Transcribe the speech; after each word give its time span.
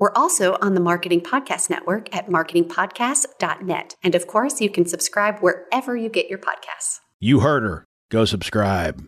We're 0.00 0.12
also 0.14 0.56
on 0.62 0.74
the 0.74 0.80
Marketing 0.80 1.20
Podcast 1.20 1.68
Network 1.68 2.14
at 2.14 2.28
marketingpodcast.net. 2.28 3.96
And 4.00 4.14
of 4.14 4.28
course, 4.28 4.60
you 4.60 4.70
can 4.70 4.86
subscribe 4.86 5.40
wherever 5.40 5.96
you 5.96 6.08
get 6.08 6.28
your 6.30 6.38
podcasts. 6.38 7.00
You 7.18 7.40
heard 7.40 7.64
her. 7.64 7.84
Go 8.08 8.24
subscribe. 8.24 9.04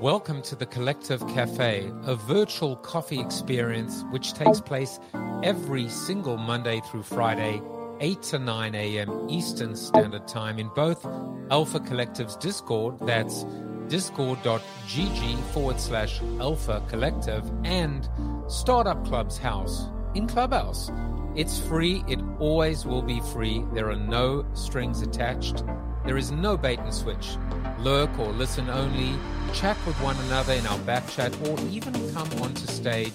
Welcome 0.00 0.42
to 0.42 0.54
the 0.54 0.66
Collective 0.66 1.26
Cafe, 1.26 1.90
a 2.04 2.14
virtual 2.14 2.76
coffee 2.76 3.18
experience 3.18 4.04
which 4.12 4.34
takes 4.34 4.60
oh. 4.60 4.62
place 4.62 5.00
every 5.42 5.88
single 5.88 6.36
Monday 6.36 6.80
through 6.88 7.02
Friday, 7.02 7.60
8 8.00 8.22
to 8.22 8.38
9 8.38 8.74
a.m. 8.74 9.28
Eastern 9.30 9.76
Standard 9.76 10.26
Time 10.26 10.58
in 10.58 10.68
both 10.74 11.06
Alpha 11.50 11.80
Collective's 11.80 12.36
Discord, 12.36 12.98
that's 13.00 13.44
discord.gg 13.88 15.40
forward 15.52 15.78
slash 15.78 16.20
alpha 16.40 16.82
collective, 16.88 17.50
and 17.64 18.08
Startup 18.48 19.04
Club's 19.06 19.38
house 19.38 19.86
in 20.14 20.26
Clubhouse. 20.26 20.90
It's 21.36 21.58
free, 21.58 22.04
it 22.08 22.20
always 22.38 22.86
will 22.86 23.02
be 23.02 23.20
free. 23.20 23.64
There 23.72 23.90
are 23.90 23.96
no 23.96 24.46
strings 24.54 25.02
attached. 25.02 25.64
There 26.04 26.18
is 26.18 26.30
no 26.30 26.58
bait 26.58 26.78
and 26.80 26.92
switch. 26.92 27.36
Lurk 27.78 28.18
or 28.18 28.30
listen 28.32 28.68
only, 28.68 29.18
chat 29.54 29.76
with 29.86 29.96
one 30.02 30.16
another 30.26 30.52
in 30.52 30.66
our 30.66 30.78
back 30.80 31.08
chat, 31.08 31.34
or 31.48 31.58
even 31.70 31.94
come 32.12 32.30
onto 32.42 32.66
stage. 32.66 33.14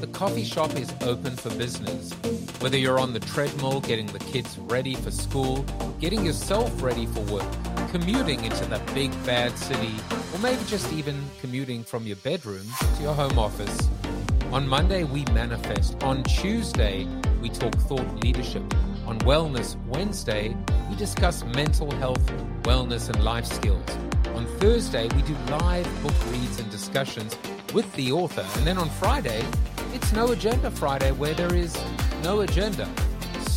The 0.00 0.06
coffee 0.06 0.44
shop 0.44 0.74
is 0.76 0.90
open 1.02 1.36
for 1.36 1.50
business. 1.56 2.12
Whether 2.60 2.78
you're 2.78 2.98
on 2.98 3.12
the 3.12 3.20
treadmill, 3.20 3.82
getting 3.82 4.06
the 4.06 4.18
kids 4.20 4.58
ready 4.58 4.94
for 4.94 5.10
school, 5.10 5.66
getting 6.00 6.24
yourself 6.24 6.82
ready 6.82 7.04
for 7.04 7.20
work, 7.32 7.46
commuting 7.90 8.42
into 8.42 8.64
the 8.64 8.80
big 8.94 9.10
bad 9.26 9.56
city, 9.58 9.94
or 10.32 10.38
maybe 10.38 10.62
just 10.66 10.90
even 10.94 11.22
commuting 11.42 11.84
from 11.84 12.06
your 12.06 12.16
bedroom 12.16 12.66
to 12.96 13.02
your 13.02 13.14
home 13.14 13.38
office. 13.38 13.88
On 14.50 14.66
Monday, 14.66 15.04
we 15.04 15.26
manifest. 15.26 16.02
On 16.02 16.24
Tuesday, 16.24 17.06
we 17.42 17.50
talk 17.50 17.74
thought 17.80 18.24
leadership. 18.24 18.64
On 19.10 19.18
Wellness 19.22 19.74
Wednesday, 19.86 20.56
we 20.88 20.94
discuss 20.94 21.42
mental 21.44 21.90
health, 21.96 22.24
wellness, 22.62 23.08
and 23.08 23.24
life 23.24 23.44
skills. 23.44 23.84
On 24.36 24.46
Thursday, 24.60 25.08
we 25.16 25.22
do 25.22 25.34
live 25.48 25.84
book 26.04 26.14
reads 26.30 26.60
and 26.60 26.70
discussions 26.70 27.36
with 27.74 27.92
the 27.94 28.12
author. 28.12 28.46
And 28.58 28.64
then 28.64 28.78
on 28.78 28.88
Friday, 28.88 29.44
it's 29.92 30.12
No 30.12 30.30
Agenda 30.30 30.70
Friday, 30.70 31.10
where 31.10 31.34
there 31.34 31.52
is 31.52 31.76
no 32.22 32.42
agenda. 32.42 32.88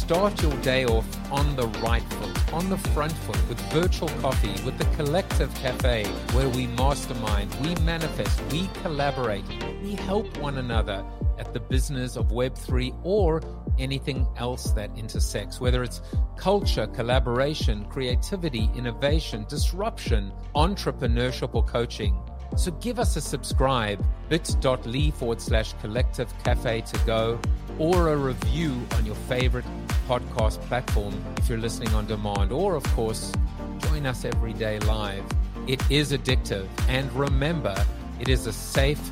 Start 0.04 0.42
your 0.42 0.52
day 0.58 0.84
off 0.84 1.08
on 1.32 1.56
the 1.56 1.68
right 1.80 2.04
foot, 2.04 2.54
on 2.54 2.70
the 2.70 2.78
front 2.78 3.14
foot, 3.14 3.38
with 3.48 3.58
virtual 3.72 4.10
coffee, 4.20 4.52
with 4.66 4.78
the 4.78 4.84
Collective 4.98 5.50
Cafe, 5.56 6.04
where 6.34 6.50
we 6.50 6.68
mastermind, 6.68 7.56
we 7.62 7.74
manifest, 7.86 8.44
we 8.52 8.68
collaborate, 8.82 9.46
we 9.82 9.94
help 9.94 10.38
one 10.40 10.58
another 10.58 11.06
at 11.40 11.54
the 11.54 11.60
business 11.62 12.18
of 12.18 12.28
Web3 12.28 12.94
or 13.04 13.42
anything 13.80 14.28
else 14.36 14.72
that 14.72 14.92
intersects, 14.98 15.62
whether 15.62 15.82
it's 15.84 16.02
culture, 16.36 16.86
collaboration, 16.88 17.86
creativity, 17.86 18.70
innovation, 18.76 19.46
disruption, 19.48 20.34
entrepreneurship, 20.54 21.56
or 21.56 21.64
coaching. 21.64 22.20
So 22.58 22.72
give 22.72 23.00
us 23.00 23.16
a 23.16 23.22
subscribe, 23.22 24.06
bit.ly 24.28 25.12
forward 25.12 25.42
slash 25.42 25.74
collective 25.82 26.32
cafe 26.44 26.82
to 26.82 27.00
go, 27.06 27.40
or 27.80 28.10
a 28.10 28.18
review 28.18 28.80
on 28.96 29.06
your 29.06 29.16
favorite 29.16 29.66
podcast 30.08 30.60
platform 30.62 31.14
if 31.38 31.50
you're 31.50 31.58
listening 31.58 31.94
on 31.94 32.06
demand, 32.06 32.52
or 32.52 32.76
of 32.76 32.84
course, 32.96 33.32
join 33.80 34.06
us 34.06 34.26
every 34.26 34.54
day 34.54 34.80
live. 34.80 35.24
It 35.68 35.82
is 35.90 36.12
addictive, 36.12 36.68
and 36.90 37.12
remember, 37.14 37.76
it 38.20 38.30
is 38.30 38.48
a 38.48 38.54
safe, 38.54 39.12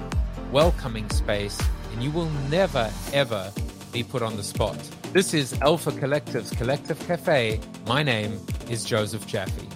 welcoming 0.51 1.09
space, 1.09 1.59
and 1.93 2.03
you 2.03 2.11
will 2.11 2.29
never, 2.49 2.91
ever 3.13 3.51
be 3.91 4.03
put 4.03 4.21
on 4.21 4.37
the 4.37 4.43
spot. 4.43 4.77
This 5.13 5.33
is 5.33 5.59
Alpha 5.61 5.91
Collective's 5.91 6.51
Collective 6.51 6.99
Cafe. 7.07 7.59
My 7.85 8.03
name 8.03 8.39
is 8.69 8.85
Joseph 8.85 9.27
Jaffe. 9.27 9.67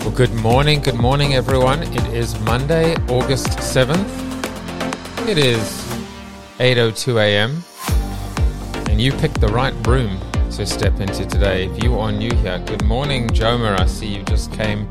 Well, 0.00 0.10
good 0.10 0.32
morning, 0.34 0.80
good 0.80 0.94
morning, 0.94 1.34
everyone. 1.34 1.82
It 1.82 2.06
is 2.14 2.38
Monday, 2.40 2.94
August 3.08 3.48
7th. 3.58 4.08
It 5.28 5.38
is 5.38 5.60
8.02 6.58 7.20
a.m. 7.20 7.62
And 8.98 9.04
you 9.04 9.12
picked 9.12 9.40
the 9.40 9.46
right 9.46 9.74
room 9.86 10.18
to 10.50 10.66
step 10.66 10.98
into 10.98 11.24
today. 11.24 11.66
If 11.66 11.84
you 11.84 11.96
are 12.00 12.10
new 12.10 12.34
here, 12.34 12.58
good 12.66 12.84
morning, 12.84 13.28
Jomer. 13.28 13.78
I 13.78 13.86
see 13.86 14.08
you 14.08 14.24
just 14.24 14.52
came 14.52 14.88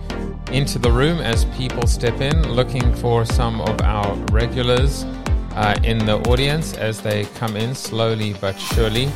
into 0.50 0.80
the 0.80 0.90
room 0.90 1.20
as 1.20 1.44
people 1.58 1.86
step 1.88 2.22
in, 2.22 2.54
looking 2.54 2.96
for 2.96 3.26
some 3.26 3.60
of 3.60 3.82
our 3.82 4.16
regulars 4.32 5.04
uh, 5.56 5.78
in 5.84 5.98
the 5.98 6.20
audience 6.30 6.74
as 6.76 7.02
they 7.02 7.26
come 7.36 7.58
in 7.58 7.76
slowly 7.76 8.34
but 8.40 8.54
surely. 8.54 9.08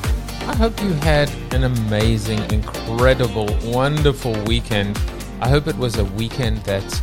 I 0.42 0.58
hope 0.58 0.78
you 0.84 0.92
had 0.96 1.32
an 1.54 1.64
amazing, 1.64 2.40
incredible, 2.52 3.48
wonderful 3.64 4.34
weekend. 4.44 5.00
I 5.40 5.48
hope 5.48 5.68
it 5.68 5.78
was 5.78 6.00
a 6.00 6.06
weekend 6.20 6.58
that 6.66 7.02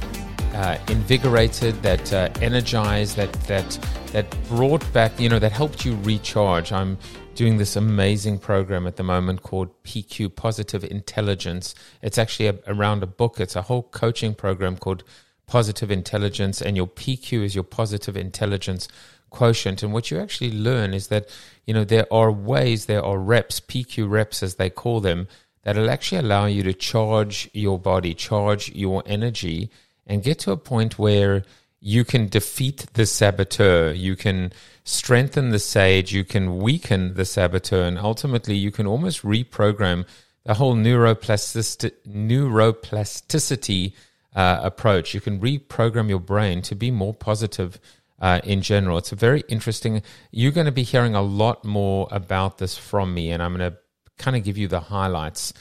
uh, 0.54 0.76
invigorated, 0.88 1.82
that 1.82 2.12
uh, 2.12 2.28
energized, 2.42 3.16
that 3.16 3.32
that 3.44 3.78
that 4.12 4.26
brought 4.48 4.84
back, 4.92 5.18
you 5.18 5.30
know, 5.30 5.38
that 5.38 5.52
helped 5.52 5.86
you 5.86 5.96
recharge. 6.02 6.70
I'm 6.70 6.98
doing 7.38 7.58
this 7.58 7.76
amazing 7.76 8.36
program 8.36 8.84
at 8.84 8.96
the 8.96 9.02
moment 9.04 9.44
called 9.44 9.70
PQ 9.84 10.34
Positive 10.34 10.82
Intelligence. 10.82 11.72
It's 12.02 12.18
actually 12.18 12.48
a, 12.48 12.58
around 12.66 13.04
a 13.04 13.06
book. 13.06 13.38
It's 13.38 13.54
a 13.54 13.62
whole 13.62 13.84
coaching 13.84 14.34
program 14.34 14.76
called 14.76 15.04
Positive 15.46 15.88
Intelligence, 15.88 16.60
and 16.60 16.76
your 16.76 16.88
PQ 16.88 17.44
is 17.44 17.54
your 17.54 17.62
positive 17.62 18.16
intelligence 18.16 18.88
quotient. 19.30 19.84
And 19.84 19.92
what 19.92 20.10
you 20.10 20.18
actually 20.18 20.50
learn 20.50 20.92
is 20.92 21.06
that, 21.08 21.28
you 21.64 21.72
know, 21.72 21.84
there 21.84 22.12
are 22.12 22.32
ways, 22.32 22.86
there 22.86 23.04
are 23.04 23.18
reps, 23.18 23.60
PQ 23.60 24.10
reps 24.10 24.42
as 24.42 24.56
they 24.56 24.68
call 24.68 24.98
them, 25.00 25.28
that'll 25.62 25.90
actually 25.90 26.18
allow 26.18 26.46
you 26.46 26.64
to 26.64 26.74
charge 26.74 27.48
your 27.52 27.78
body, 27.78 28.14
charge 28.14 28.72
your 28.72 29.04
energy, 29.06 29.70
and 30.08 30.24
get 30.24 30.40
to 30.40 30.50
a 30.50 30.56
point 30.56 30.98
where 30.98 31.44
you 31.80 32.04
can 32.04 32.26
defeat 32.26 32.86
the 32.94 33.06
saboteur, 33.06 33.92
you 33.92 34.16
can 34.16 34.52
strengthen 34.88 35.50
the 35.50 35.58
sage, 35.58 36.12
you 36.12 36.24
can 36.24 36.58
weaken 36.58 37.14
the 37.14 37.24
saboteur, 37.24 37.82
and 37.82 37.98
ultimately 37.98 38.56
you 38.56 38.70
can 38.70 38.86
almost 38.86 39.22
reprogram 39.22 40.06
the 40.44 40.54
whole 40.54 40.74
neuroplasticity, 40.74 41.92
neuroplasticity 42.08 43.92
uh, 44.34 44.60
approach. 44.62 45.12
You 45.12 45.20
can 45.20 45.40
reprogram 45.40 46.08
your 46.08 46.20
brain 46.20 46.62
to 46.62 46.74
be 46.74 46.90
more 46.90 47.12
positive 47.12 47.78
uh, 48.18 48.40
in 48.44 48.62
general. 48.62 48.96
It's 48.96 49.12
a 49.12 49.16
very 49.16 49.42
interesting. 49.48 50.02
You're 50.30 50.52
going 50.52 50.66
to 50.66 50.72
be 50.72 50.84
hearing 50.84 51.14
a 51.14 51.22
lot 51.22 51.64
more 51.64 52.08
about 52.10 52.56
this 52.56 52.78
from 52.78 53.12
me, 53.12 53.30
and 53.30 53.42
I'm 53.42 53.54
going 53.56 53.72
to 53.72 53.78
kind 54.16 54.36
of 54.36 54.42
give 54.42 54.56
you 54.56 54.68
the 54.68 54.80
highlights 54.80 55.52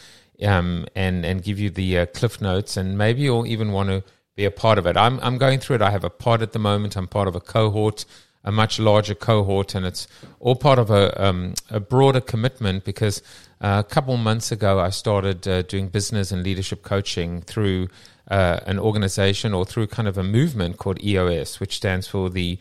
um, 0.42 0.86
and 0.96 1.26
and 1.26 1.44
give 1.44 1.60
you 1.60 1.70
the 1.70 2.00
uh, 2.00 2.06
cliff 2.08 2.40
notes, 2.40 2.78
and 2.78 2.98
maybe 2.98 3.24
you'll 3.24 3.46
even 3.46 3.74
want 3.74 3.90
to 3.90 4.04
be 4.38 4.46
a 4.46 4.52
part 4.52 4.78
of 4.78 4.88
it. 4.88 4.96
I'm 4.96 5.20
I'm 5.20 5.38
going 5.38 5.60
through 5.60 5.78
it. 5.78 5.82
I 5.82 5.92
have 5.92 6.06
a 6.06 6.10
pod 6.10 6.42
at 6.42 6.54
the 6.54 6.60
moment. 6.60 6.96
I'm 6.96 7.08
part 7.08 7.28
of 7.28 7.36
a 7.36 7.42
cohort, 7.42 8.06
a 8.48 8.52
much 8.52 8.80
larger 8.80 9.14
cohort, 9.14 9.76
and 9.76 9.86
it's 9.86 10.08
all 10.40 10.56
part 10.56 10.80
of 10.80 10.90
a 10.90 11.04
um, 11.22 11.54
a 11.70 11.82
broader 11.82 12.22
commitment 12.22 12.86
because 12.86 13.22
uh, 13.60 13.84
a 13.86 13.90
couple 13.94 14.16
months 14.16 14.54
ago 14.54 14.80
I 14.80 14.90
started 14.90 15.46
uh, 15.46 15.64
doing 15.64 15.90
business 15.90 16.32
and 16.32 16.44
leadership 16.44 16.82
coaching 16.82 17.42
through 17.42 17.90
uh, 18.32 18.62
an 18.66 18.80
organization 18.80 19.54
or 19.54 19.66
through 19.66 19.88
kind 19.88 20.08
of 20.08 20.18
a 20.18 20.24
movement 20.24 20.78
called 20.78 21.04
EOS, 21.04 21.60
which 21.60 21.76
stands 21.76 22.08
for 22.08 22.30
the 22.30 22.58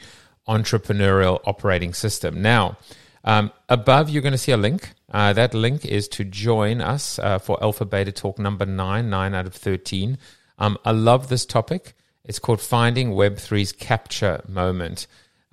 Entrepreneurial 0.48 1.40
Operating 1.46 1.94
System. 1.94 2.42
Now, 2.42 2.76
um, 3.22 3.52
above, 3.68 4.10
you're 4.10 4.22
going 4.22 4.32
to 4.32 4.38
see 4.38 4.52
a 4.52 4.56
link. 4.56 4.92
Uh, 5.12 5.32
that 5.34 5.54
link 5.54 5.84
is 5.84 6.08
to 6.08 6.24
join 6.24 6.80
us 6.80 7.20
uh, 7.20 7.38
for 7.38 7.62
Alpha 7.62 7.84
Beta 7.84 8.10
Talk 8.10 8.40
number 8.40 8.66
nine, 8.66 9.08
nine 9.08 9.34
out 9.34 9.46
of 9.46 9.54
13. 9.54 10.18
Um, 10.58 10.78
I 10.84 10.90
love 10.90 11.28
this 11.28 11.46
topic. 11.46 11.94
It's 12.24 12.40
called 12.40 12.60
Finding 12.60 13.12
Web3's 13.12 13.70
Capture 13.70 14.42
Moment. 14.48 15.06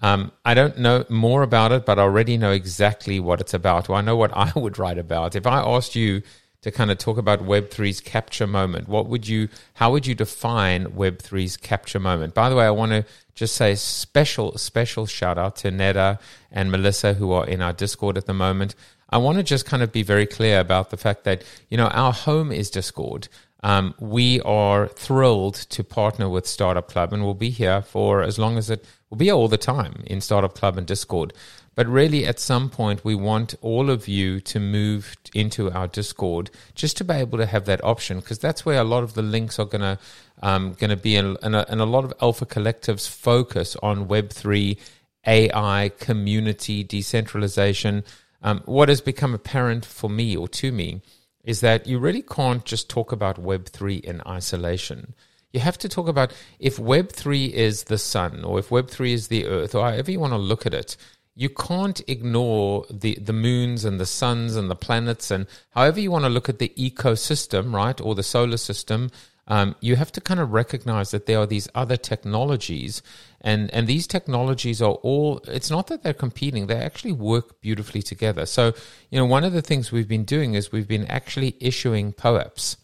Um, 0.04 0.32
I 0.46 0.54
don't 0.54 0.78
know 0.78 1.06
more 1.10 1.42
about 1.42 1.72
it, 1.72 1.86
but 1.86 1.98
I 1.98 2.04
already 2.04 2.38
know 2.38 2.52
exactly 2.52 3.20
what 3.20 3.42
it's 3.42 3.54
about. 3.54 3.90
Well, 3.90 3.98
I 3.98 4.02
know 4.02 4.18
what 4.18 4.32
I 4.36 4.52
would 4.56 4.78
write 4.78 5.00
about. 5.00 5.36
If 5.36 5.48
I 5.48 5.60
asked 5.60 5.96
you 5.96 6.22
to 6.64 6.72
kind 6.72 6.90
of 6.90 6.98
talk 6.98 7.18
about 7.18 7.42
Web3's 7.42 8.00
capture 8.00 8.48
moment. 8.48 8.88
What 8.88 9.08
would 9.08 9.28
you, 9.28 9.50
how 9.76 9.92
would 9.92 10.08
you 10.08 10.16
define 10.16 10.86
Web3's 10.86 11.58
capture 11.58 12.00
moment? 12.00 12.34
By 12.34 12.50
the 12.50 12.56
way, 12.56 12.66
I 12.66 12.72
want 12.72 12.94
to 12.94 13.06
just 13.36 13.56
say 13.56 13.76
special, 13.76 14.58
special 14.58 15.06
shout 15.06 15.38
out 15.38 15.58
to 15.58 15.72
Neda 15.72 16.20
and 16.52 16.72
Melissa 16.72 17.16
who 17.16 17.34
are 17.34 17.46
in 17.46 17.62
our 17.62 17.74
Discord 17.74 18.18
at 18.18 18.28
the 18.28 18.34
moment. 18.34 18.76
I 19.10 19.18
want 19.18 19.38
to 19.40 19.44
just 19.44 19.66
kind 19.66 19.84
of 19.84 19.92
be 19.92 20.04
very 20.04 20.26
clear 20.26 20.62
about 20.62 20.90
the 20.90 20.98
fact 20.98 21.26
that, 21.26 21.44
you 21.70 21.76
know, 21.76 21.88
our 21.88 22.14
home 22.14 22.52
is 22.52 22.70
Discord. 22.70 23.28
Um, 23.62 23.94
we 24.00 24.40
are 24.42 24.88
thrilled 24.88 25.56
to 25.56 25.84
partner 25.84 26.30
with 26.30 26.48
Startup 26.48 26.88
Club 26.88 27.12
and 27.12 27.24
we'll 27.24 27.34
be 27.34 27.50
here 27.50 27.82
for 27.82 28.22
as 28.22 28.40
long 28.40 28.58
as 28.58 28.70
it 28.70 28.86
will 29.14 29.18
be 29.18 29.32
all 29.32 29.48
the 29.48 29.60
time 29.60 30.02
in 30.08 30.20
Startup 30.20 30.56
Club 30.56 30.76
and 30.76 30.88
Discord. 30.88 31.34
But 31.76 31.86
really, 31.86 32.26
at 32.26 32.40
some 32.40 32.68
point, 32.68 33.06
we 33.06 33.14
want 33.14 33.54
all 33.62 33.92
of 33.92 34.08
you 34.08 34.40
to 34.40 34.60
move 34.60 35.16
into 35.36 35.70
our 35.72 35.88
Discord 35.88 36.50
just 36.74 36.98
to 36.98 37.04
be 37.04 37.14
able 37.14 37.38
to 37.38 37.46
have 37.46 37.66
that 37.66 37.84
option 37.84 38.22
because 38.22 38.40
that's 38.40 38.66
where 38.66 38.82
a 38.82 38.84
lot 38.84 39.04
of 39.04 39.14
the 39.14 39.22
links 39.22 39.60
are 39.60 39.68
going 39.68 39.82
to 39.82 40.00
um, 40.42 40.74
going 40.74 40.90
to 40.90 40.98
be, 40.98 41.16
and, 41.16 41.38
a, 41.44 41.74
a 41.74 41.86
lot 41.86 42.06
of 42.06 42.14
Alpha 42.24 42.48
Collectives 42.48 43.08
focus 43.08 43.78
on 43.84 44.08
Web 44.08 44.32
three, 44.32 44.80
AI, 45.28 45.92
community, 46.00 46.84
decentralization. 46.84 48.04
Um, 48.42 48.64
what 48.66 48.90
has 48.90 49.00
become 49.00 49.36
apparent 49.36 49.86
for 49.86 50.10
me 50.10 50.36
or 50.36 50.48
to 50.48 50.72
me 50.72 51.02
is 51.44 51.62
that 51.62 51.86
you 51.86 52.00
really 52.00 52.24
can't 52.24 52.66
just 52.66 52.90
talk 52.90 53.12
about 53.12 53.38
Web 53.38 53.68
three 53.68 53.98
in 53.98 54.24
isolation. 54.26 55.14
You 55.54 55.62
have 55.62 55.78
to 55.80 55.90
talk 55.90 56.08
about 56.08 56.34
if 56.60 56.78
Web 56.80 57.12
three 57.12 57.46
is 57.46 57.84
the 57.86 57.98
sun, 57.98 58.44
or 58.44 58.60
if 58.60 58.72
Web 58.72 58.90
three 58.90 59.14
is 59.14 59.30
the 59.30 59.46
earth, 59.46 59.76
or 59.76 59.84
however 59.84 60.12
you 60.12 60.20
want 60.20 60.34
to 60.34 60.38
look 60.38 60.66
at 60.66 60.74
it 60.74 60.98
you 61.36 61.50
can't 61.50 62.02
ignore 62.08 62.86
the, 62.90 63.18
the 63.20 63.34
moons 63.34 63.86
and 63.86 64.00
the 64.00 64.06
suns 64.06 64.56
and 64.56 64.70
the 64.70 64.76
planets 64.76 65.32
and 65.32 65.48
however 65.72 66.00
you 66.00 66.12
want 66.12 66.26
to 66.26 66.30
look 66.30 66.50
at 66.50 66.60
the 66.60 66.72
ecosystem, 66.78 67.74
right, 67.74 68.00
or 68.00 68.16
the 68.16 68.24
solar 68.24 68.58
system. 68.58 69.10
Um, 69.46 69.76
you 69.82 69.98
have 69.98 70.12
to 70.14 70.22
kind 70.22 70.40
of 70.40 70.54
recognize 70.54 71.12
that 71.12 71.26
there 71.26 71.40
are 71.40 71.46
these 71.46 71.68
other 71.76 71.98
technologies, 71.98 73.02
and 73.42 73.70
and 73.72 73.88
these 73.88 74.08
technologies 74.08 74.82
are 74.82 74.94
all. 75.04 75.42
It's 75.50 75.70
not 75.70 75.88
that 75.88 76.02
they're 76.02 76.14
competing; 76.14 76.68
they 76.68 76.78
actually 76.78 77.12
work 77.12 77.60
beautifully 77.60 78.02
together. 78.02 78.46
So, 78.46 78.72
you 79.10 79.20
know, 79.20 79.26
one 79.26 79.44
of 79.44 79.52
the 79.52 79.62
things 79.62 79.92
we've 79.92 80.08
been 80.08 80.24
doing 80.24 80.54
is 80.54 80.72
we've 80.72 80.88
been 80.88 81.08
actually 81.08 81.58
issuing 81.60 82.14
POAPs, 82.14 82.78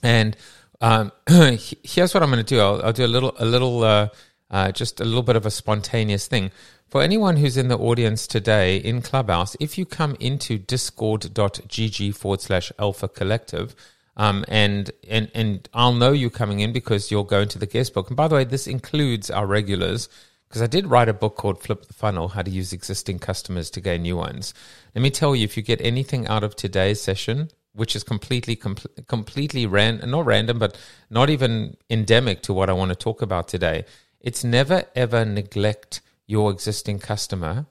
and 0.00 0.36
um, 0.80 1.12
here's 1.28 2.14
what 2.14 2.22
I'm 2.22 2.30
going 2.30 2.44
to 2.44 2.54
do. 2.54 2.60
I'll, 2.60 2.82
I'll, 2.86 2.92
do 2.92 3.04
a 3.04 3.08
little 3.08 3.34
a 3.38 3.44
little. 3.44 3.84
Uh, 3.84 4.08
uh, 4.50 4.70
just 4.70 5.00
a 5.00 5.04
little 5.04 5.22
bit 5.22 5.34
of 5.34 5.44
a 5.44 5.50
spontaneous 5.50 6.28
thing. 6.28 6.50
For 6.88 7.02
anyone 7.02 7.36
who's 7.36 7.56
in 7.56 7.68
the 7.68 7.76
audience 7.76 8.26
today 8.26 8.76
in 8.76 9.02
Clubhouse, 9.02 9.56
if 9.58 9.76
you 9.76 9.84
come 9.84 10.16
into 10.20 10.58
discord.gg 10.58 12.14
forward 12.14 12.40
slash 12.40 12.70
alpha 12.78 13.08
collective, 13.08 13.74
um, 14.16 14.44
and, 14.46 14.92
and, 15.08 15.28
and 15.34 15.68
I'll 15.74 15.92
know 15.92 16.12
you 16.12 16.30
coming 16.30 16.60
in 16.60 16.72
because 16.72 17.10
you'll 17.10 17.24
go 17.24 17.40
into 17.40 17.58
the 17.58 17.66
guest 17.66 17.94
book. 17.94 18.08
And 18.08 18.16
by 18.16 18.28
the 18.28 18.36
way, 18.36 18.44
this 18.44 18.68
includes 18.68 19.28
our 19.28 19.44
regulars 19.44 20.08
because 20.48 20.62
I 20.62 20.68
did 20.68 20.86
write 20.86 21.08
a 21.08 21.14
book 21.14 21.36
called 21.36 21.60
Flip 21.60 21.84
the 21.84 21.94
Funnel 21.94 22.28
How 22.28 22.42
to 22.42 22.50
Use 22.50 22.72
Existing 22.72 23.18
Customers 23.18 23.70
to 23.70 23.80
Gain 23.80 24.02
New 24.02 24.16
Ones. 24.16 24.54
Let 24.94 25.02
me 25.02 25.10
tell 25.10 25.34
you, 25.34 25.42
if 25.42 25.56
you 25.56 25.64
get 25.64 25.80
anything 25.80 26.28
out 26.28 26.44
of 26.44 26.54
today's 26.54 27.00
session, 27.00 27.50
which 27.74 27.96
is 27.96 28.04
completely, 28.04 28.56
com- 28.56 28.76
completely 29.08 29.66
ran, 29.66 30.00
not 30.06 30.24
random, 30.24 30.58
but 30.58 30.78
not 31.10 31.28
even 31.28 31.76
endemic 31.90 32.42
to 32.42 32.52
what 32.52 32.70
I 32.70 32.72
want 32.72 32.90
to 32.90 32.96
talk 32.96 33.20
about 33.20 33.48
today, 33.48 33.84
it's 34.20 34.44
never 34.44 34.84
ever 34.94 35.24
neglect 35.24 36.00
your 36.26 36.50
existing 36.50 36.98
customer 36.98 37.66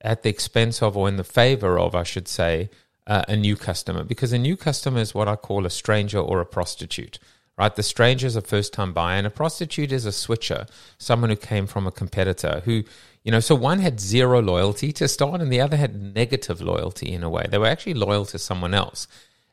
at 0.00 0.22
the 0.22 0.30
expense 0.30 0.82
of, 0.82 0.96
or 0.96 1.08
in 1.08 1.16
the 1.16 1.24
favor 1.24 1.78
of, 1.78 1.94
I 1.94 2.04
should 2.04 2.28
say, 2.28 2.70
uh, 3.06 3.24
a 3.28 3.36
new 3.36 3.56
customer. 3.56 4.04
Because 4.04 4.32
a 4.32 4.38
new 4.38 4.56
customer 4.56 5.00
is 5.00 5.14
what 5.14 5.28
I 5.28 5.36
call 5.36 5.66
a 5.66 5.70
stranger 5.70 6.18
or 6.18 6.40
a 6.40 6.46
prostitute, 6.46 7.18
right? 7.58 7.74
The 7.74 7.82
stranger 7.82 8.26
is 8.26 8.36
a 8.36 8.40
first 8.40 8.72
time 8.72 8.92
buyer, 8.92 9.18
and 9.18 9.26
a 9.26 9.30
prostitute 9.30 9.92
is 9.92 10.06
a 10.06 10.12
switcher, 10.12 10.66
someone 10.96 11.30
who 11.30 11.36
came 11.36 11.66
from 11.66 11.86
a 11.86 11.90
competitor 11.90 12.62
who, 12.64 12.84
you 13.24 13.32
know, 13.32 13.40
so 13.40 13.54
one 13.54 13.80
had 13.80 14.00
zero 14.00 14.40
loyalty 14.40 14.92
to 14.92 15.08
start, 15.08 15.42
and 15.42 15.52
the 15.52 15.60
other 15.60 15.76
had 15.76 16.14
negative 16.14 16.62
loyalty 16.62 17.12
in 17.12 17.22
a 17.22 17.28
way. 17.28 17.46
They 17.48 17.58
were 17.58 17.66
actually 17.66 17.94
loyal 17.94 18.24
to 18.26 18.38
someone 18.38 18.72
else. 18.72 19.06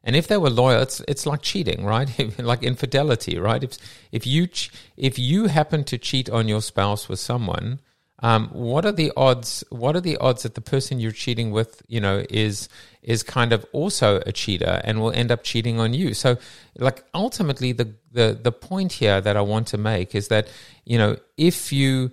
And 0.07 0.15
if 0.15 0.27
they 0.27 0.37
were 0.37 0.49
loyal, 0.49 0.81
it's 0.81 1.01
it's 1.05 1.25
like 1.25 1.41
cheating, 1.41 1.83
right? 1.83 2.09
like 2.39 2.63
infidelity, 2.63 3.37
right? 3.37 3.61
If 3.61 3.77
if 4.13 4.25
you 4.25 4.47
if 4.95 5.19
you 5.19 5.47
happen 5.47 5.83
to 5.83 5.97
cheat 5.97 6.29
on 6.29 6.47
your 6.47 6.61
spouse 6.61 7.09
with 7.09 7.19
someone, 7.19 7.81
um, 8.19 8.47
what 8.53 8.85
are 8.85 8.93
the 8.93 9.11
odds? 9.17 9.65
What 9.69 9.97
are 9.97 10.01
the 10.01 10.15
odds 10.17 10.43
that 10.43 10.55
the 10.55 10.61
person 10.61 11.01
you're 11.01 11.11
cheating 11.11 11.51
with, 11.51 11.81
you 11.89 11.99
know, 11.99 12.23
is 12.29 12.69
is 13.03 13.21
kind 13.21 13.51
of 13.51 13.65
also 13.73 14.23
a 14.25 14.31
cheater 14.31 14.79
and 14.85 15.01
will 15.01 15.11
end 15.11 15.29
up 15.29 15.43
cheating 15.43 15.77
on 15.77 15.93
you? 15.93 16.13
So, 16.13 16.37
like 16.79 17.03
ultimately, 17.13 17.73
the 17.73 17.93
the 18.09 18.39
the 18.41 18.53
point 18.53 18.93
here 18.93 19.19
that 19.19 19.35
I 19.35 19.41
want 19.41 19.67
to 19.67 19.77
make 19.77 20.15
is 20.15 20.29
that 20.29 20.47
you 20.85 20.97
know 20.97 21.17
if 21.35 21.73
you 21.73 22.11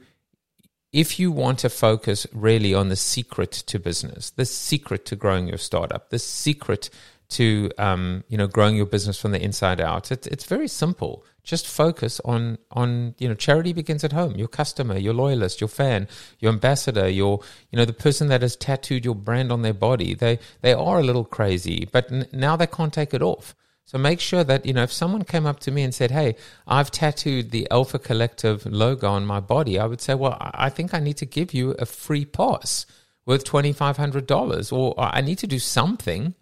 if 0.92 1.18
you 1.20 1.30
want 1.30 1.60
to 1.60 1.68
focus 1.68 2.26
really 2.32 2.74
on 2.74 2.88
the 2.88 2.96
secret 2.96 3.52
to 3.52 3.78
business, 3.78 4.30
the 4.30 4.44
secret 4.44 5.04
to 5.06 5.16
growing 5.16 5.48
your 5.48 5.58
startup, 5.58 6.10
the 6.10 6.18
secret 6.18 6.90
to 7.30 7.70
um, 7.78 8.24
you 8.28 8.38
know 8.38 8.46
growing 8.46 8.76
your 8.76 8.86
business 8.86 9.20
from 9.20 9.32
the 9.32 9.42
inside 9.42 9.80
out. 9.80 10.12
It's 10.12 10.26
it's 10.26 10.44
very 10.44 10.68
simple. 10.68 11.24
Just 11.42 11.66
focus 11.66 12.20
on 12.24 12.58
on 12.70 13.14
you 13.18 13.28
know 13.28 13.34
charity 13.34 13.72
begins 13.72 14.04
at 14.04 14.12
home. 14.12 14.36
Your 14.36 14.48
customer, 14.48 14.96
your 14.96 15.14
loyalist, 15.14 15.60
your 15.60 15.68
fan, 15.68 16.08
your 16.38 16.52
ambassador, 16.52 17.08
your 17.08 17.40
you 17.70 17.76
know 17.76 17.84
the 17.84 17.92
person 17.92 18.28
that 18.28 18.42
has 18.42 18.56
tattooed 18.56 19.04
your 19.04 19.14
brand 19.14 19.52
on 19.52 19.62
their 19.62 19.74
body. 19.74 20.14
They 20.14 20.38
they 20.62 20.72
are 20.72 21.00
a 21.00 21.04
little 21.04 21.24
crazy, 21.24 21.88
but 21.90 22.10
n- 22.10 22.26
now 22.32 22.56
they 22.56 22.66
can't 22.66 22.92
take 22.92 23.14
it 23.14 23.22
off. 23.22 23.54
So 23.86 23.98
make 23.98 24.20
sure 24.20 24.44
that 24.44 24.64
you 24.64 24.72
know 24.72 24.82
if 24.82 24.92
someone 24.92 25.24
came 25.24 25.46
up 25.46 25.60
to 25.60 25.70
me 25.70 25.82
and 25.82 25.94
said, 25.94 26.10
"Hey, 26.10 26.36
I've 26.66 26.90
tattooed 26.90 27.50
the 27.50 27.68
Alpha 27.70 27.98
Collective 27.98 28.64
logo 28.66 29.08
on 29.08 29.26
my 29.26 29.40
body," 29.40 29.78
I 29.78 29.86
would 29.86 30.00
say, 30.00 30.14
"Well, 30.14 30.36
I 30.40 30.70
think 30.70 30.94
I 30.94 31.00
need 31.00 31.18
to 31.18 31.26
give 31.26 31.52
you 31.52 31.72
a 31.72 31.86
free 31.86 32.24
pass 32.24 32.86
worth 33.26 33.44
twenty 33.44 33.72
five 33.72 33.96
hundred 33.96 34.26
dollars, 34.26 34.72
or 34.72 34.94
I 34.98 35.20
need 35.20 35.38
to 35.38 35.46
do 35.46 35.58
something." 35.58 36.34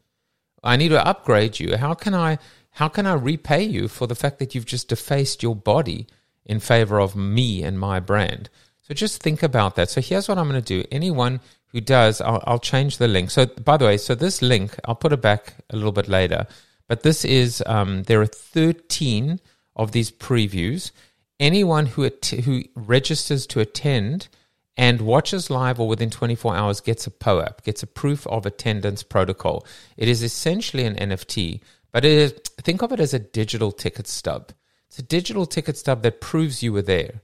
I 0.62 0.76
need 0.76 0.90
to 0.90 1.06
upgrade 1.06 1.58
you. 1.60 1.76
How 1.76 1.94
can 1.94 2.14
I 2.14 2.38
how 2.76 2.88
can 2.88 3.06
I 3.06 3.14
repay 3.14 3.62
you 3.62 3.88
for 3.88 4.06
the 4.06 4.14
fact 4.14 4.38
that 4.38 4.54
you've 4.54 4.64
just 4.66 4.88
defaced 4.88 5.42
your 5.42 5.54
body 5.54 6.06
in 6.46 6.58
favor 6.58 7.00
of 7.00 7.14
me 7.14 7.62
and 7.62 7.78
my 7.78 8.00
brand? 8.00 8.48
So 8.80 8.94
just 8.94 9.22
think 9.22 9.42
about 9.42 9.76
that. 9.76 9.90
So 9.90 10.00
here's 10.00 10.28
what 10.28 10.38
I'm 10.38 10.48
going 10.48 10.62
to 10.62 10.82
do. 10.82 10.88
Anyone 10.90 11.40
who 11.68 11.80
does, 11.80 12.20
I'll, 12.20 12.42
I'll 12.46 12.58
change 12.58 12.98
the 12.98 13.08
link. 13.08 13.30
So 13.30 13.46
by 13.46 13.76
the 13.76 13.84
way, 13.84 13.96
so 13.96 14.14
this 14.14 14.40
link, 14.42 14.74
I'll 14.86 14.94
put 14.94 15.12
it 15.12 15.20
back 15.20 15.54
a 15.70 15.76
little 15.76 15.92
bit 15.92 16.08
later. 16.08 16.46
But 16.88 17.02
this 17.02 17.24
is 17.24 17.62
um, 17.66 18.04
there 18.04 18.20
are 18.20 18.26
13 18.26 19.40
of 19.76 19.92
these 19.92 20.10
previews. 20.10 20.90
Anyone 21.38 21.86
who 21.86 22.04
att- 22.04 22.42
who 22.44 22.64
registers 22.74 23.46
to 23.48 23.60
attend 23.60 24.28
and 24.76 25.02
watches 25.02 25.50
live 25.50 25.78
or 25.78 25.88
within 25.88 26.10
24 26.10 26.56
hours 26.56 26.80
gets 26.80 27.06
a 27.06 27.10
POAP, 27.10 27.62
gets 27.62 27.82
a 27.82 27.86
proof 27.86 28.26
of 28.26 28.46
attendance 28.46 29.02
protocol. 29.02 29.66
It 29.96 30.08
is 30.08 30.22
essentially 30.22 30.84
an 30.84 30.96
NFT, 30.96 31.60
but 31.92 32.04
it 32.04 32.12
is, 32.12 32.32
think 32.62 32.82
of 32.82 32.92
it 32.92 33.00
as 33.00 33.12
a 33.12 33.18
digital 33.18 33.70
ticket 33.70 34.06
stub. 34.06 34.52
It's 34.88 34.98
a 34.98 35.02
digital 35.02 35.46
ticket 35.46 35.76
stub 35.76 36.02
that 36.02 36.20
proves 36.20 36.62
you 36.62 36.72
were 36.72 36.82
there. 36.82 37.22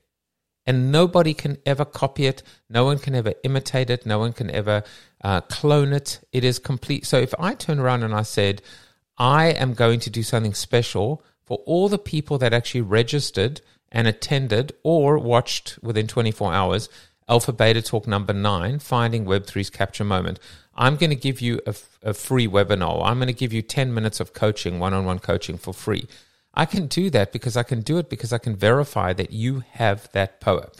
And 0.65 0.91
nobody 0.91 1.33
can 1.33 1.57
ever 1.65 1.85
copy 1.85 2.27
it. 2.27 2.43
No 2.69 2.85
one 2.85 2.99
can 2.99 3.15
ever 3.15 3.33
imitate 3.43 3.89
it. 3.89 4.05
No 4.05 4.19
one 4.19 4.33
can 4.33 4.51
ever 4.51 4.83
uh, 5.23 5.41
clone 5.41 5.93
it. 5.93 6.19
It 6.31 6.43
is 6.43 6.59
complete. 6.59 7.05
So 7.05 7.17
if 7.17 7.33
I 7.39 7.55
turn 7.55 7.79
around 7.79 8.03
and 8.03 8.13
I 8.13 8.21
said, 8.21 8.61
I 9.17 9.47
am 9.47 9.73
going 9.73 9.99
to 10.01 10.09
do 10.11 10.21
something 10.21 10.53
special 10.53 11.23
for 11.43 11.57
all 11.65 11.89
the 11.89 11.97
people 11.97 12.37
that 12.37 12.53
actually 12.53 12.81
registered 12.81 13.61
and 13.91 14.07
attended 14.07 14.73
or 14.83 15.17
watched 15.17 15.79
within 15.81 16.05
24 16.05 16.53
hours, 16.53 16.89
Alpha 17.29 17.53
Beta 17.53 17.81
Talk 17.81 18.07
number 18.07 18.33
nine, 18.33 18.79
Finding 18.79 19.25
Web3's 19.25 19.69
Capture 19.69 20.03
Moment. 20.03 20.39
I'm 20.73 20.95
going 20.95 21.11
to 21.11 21.15
give 21.15 21.41
you 21.41 21.61
a, 21.67 21.75
a 22.01 22.13
free 22.13 22.47
webinar. 22.47 23.05
I'm 23.05 23.17
going 23.17 23.27
to 23.27 23.33
give 23.33 23.53
you 23.53 23.61
10 23.61 23.93
minutes 23.93 24.19
of 24.19 24.33
coaching, 24.33 24.79
one 24.79 24.93
on 24.93 25.05
one 25.05 25.19
coaching 25.19 25.57
for 25.57 25.73
free. 25.73 26.07
I 26.55 26.65
can 26.65 26.87
do 26.87 27.11
that 27.11 27.31
because 27.31 27.55
I 27.55 27.63
can 27.63 27.81
do 27.81 27.99
it 27.99 28.09
because 28.09 28.33
I 28.33 28.39
can 28.39 28.55
verify 28.55 29.13
that 29.13 29.31
you 29.31 29.63
have 29.73 30.11
that 30.13 30.41
POAP. 30.41 30.79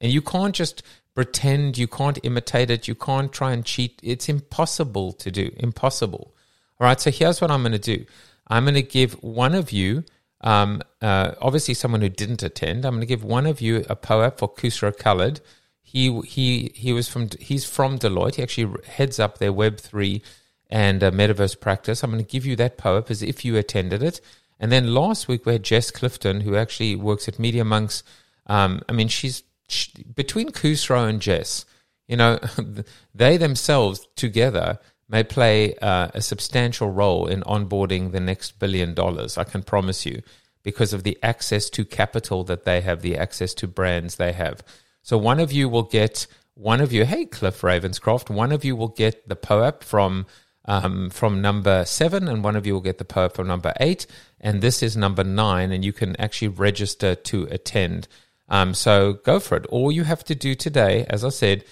And 0.00 0.12
you 0.12 0.22
can't 0.22 0.54
just 0.54 0.82
pretend, 1.14 1.78
you 1.78 1.88
can't 1.88 2.18
imitate 2.22 2.70
it, 2.70 2.86
you 2.86 2.94
can't 2.94 3.32
try 3.32 3.52
and 3.52 3.64
cheat. 3.64 3.98
It's 4.04 4.28
impossible 4.28 5.12
to 5.14 5.30
do. 5.32 5.50
Impossible. 5.56 6.34
All 6.78 6.86
right, 6.86 7.00
so 7.00 7.10
here's 7.10 7.40
what 7.40 7.50
I'm 7.50 7.62
going 7.62 7.72
to 7.72 7.78
do 7.78 8.04
I'm 8.46 8.64
going 8.64 8.74
to 8.74 8.82
give 8.82 9.14
one 9.22 9.54
of 9.54 9.72
you 9.72 10.04
um, 10.46 10.80
uh, 11.02 11.32
obviously, 11.42 11.74
someone 11.74 12.02
who 12.02 12.08
didn't 12.08 12.44
attend, 12.44 12.84
I'm 12.84 12.92
going 12.92 13.00
to 13.00 13.06
give 13.06 13.24
one 13.24 13.46
of 13.46 13.60
you 13.60 13.84
a 13.90 13.96
POAP 13.96 14.38
for 14.38 14.48
Khusro 14.48 14.96
Khalid. 14.96 15.40
He 15.82 16.20
he 16.20 16.70
he 16.72 16.92
was 16.92 17.08
from 17.08 17.30
he's 17.40 17.64
from 17.64 17.98
Deloitte. 17.98 18.36
He 18.36 18.44
actually 18.44 18.80
heads 18.86 19.18
up 19.18 19.38
their 19.38 19.52
Web 19.52 19.78
three 19.78 20.22
and 20.70 21.02
uh, 21.02 21.10
metaverse 21.10 21.58
practice. 21.58 22.04
I'm 22.04 22.12
going 22.12 22.24
to 22.24 22.30
give 22.30 22.46
you 22.46 22.54
that 22.56 22.78
POAP 22.78 23.10
as 23.10 23.24
if 23.24 23.44
you 23.44 23.56
attended 23.56 24.04
it. 24.04 24.20
And 24.60 24.70
then 24.70 24.94
last 24.94 25.26
week 25.26 25.46
we 25.46 25.52
had 25.52 25.64
Jess 25.64 25.90
Clifton, 25.90 26.42
who 26.42 26.54
actually 26.54 26.94
works 26.94 27.26
at 27.26 27.40
Media 27.40 27.64
Monks. 27.64 28.04
Um, 28.46 28.82
I 28.88 28.92
mean, 28.92 29.08
she's 29.08 29.42
she, 29.68 30.04
between 30.14 30.50
Khusro 30.50 31.08
and 31.08 31.20
Jess. 31.20 31.64
You 32.06 32.18
know, 32.18 32.38
they 33.14 33.36
themselves 33.36 34.06
together 34.14 34.78
may 35.08 35.22
play 35.22 35.74
uh, 35.76 36.08
a 36.14 36.20
substantial 36.20 36.90
role 36.90 37.26
in 37.26 37.42
onboarding 37.42 38.12
the 38.12 38.20
next 38.20 38.58
billion 38.58 38.94
dollars. 38.94 39.38
I 39.38 39.44
can 39.44 39.62
promise 39.62 40.04
you, 40.04 40.22
because 40.62 40.92
of 40.92 41.04
the 41.04 41.18
access 41.22 41.70
to 41.70 41.84
capital 41.84 42.42
that 42.44 42.64
they 42.64 42.80
have, 42.80 43.02
the 43.02 43.16
access 43.16 43.54
to 43.54 43.68
brands 43.68 44.16
they 44.16 44.32
have. 44.32 44.62
So 45.02 45.16
one 45.16 45.38
of 45.38 45.52
you 45.52 45.68
will 45.68 45.84
get 45.84 46.26
one 46.54 46.80
of 46.80 46.92
you, 46.92 47.04
hey, 47.04 47.26
Cliff 47.26 47.60
Ravenscroft, 47.60 48.30
one 48.30 48.50
of 48.50 48.64
you 48.64 48.74
will 48.74 48.88
get 48.88 49.28
the 49.28 49.36
POAP 49.36 49.84
from 49.84 50.26
um, 50.64 51.10
from 51.10 51.40
number 51.40 51.84
seven, 51.84 52.26
and 52.26 52.42
one 52.42 52.56
of 52.56 52.66
you 52.66 52.72
will 52.74 52.80
get 52.80 52.98
the 52.98 53.04
POAP 53.04 53.36
from 53.36 53.46
number 53.46 53.72
eight, 53.78 54.06
and 54.40 54.60
this 54.60 54.82
is 54.82 54.96
number 54.96 55.22
nine, 55.22 55.70
and 55.70 55.84
you 55.84 55.92
can 55.92 56.16
actually 56.16 56.48
register 56.48 57.14
to 57.14 57.44
attend. 57.52 58.08
Um, 58.48 58.74
so 58.74 59.12
go 59.12 59.38
for 59.38 59.56
it. 59.56 59.66
All 59.66 59.92
you 59.92 60.04
have 60.04 60.24
to 60.24 60.34
do 60.34 60.56
today, 60.56 61.06
as 61.08 61.24
I 61.24 61.28
said, 61.28 61.64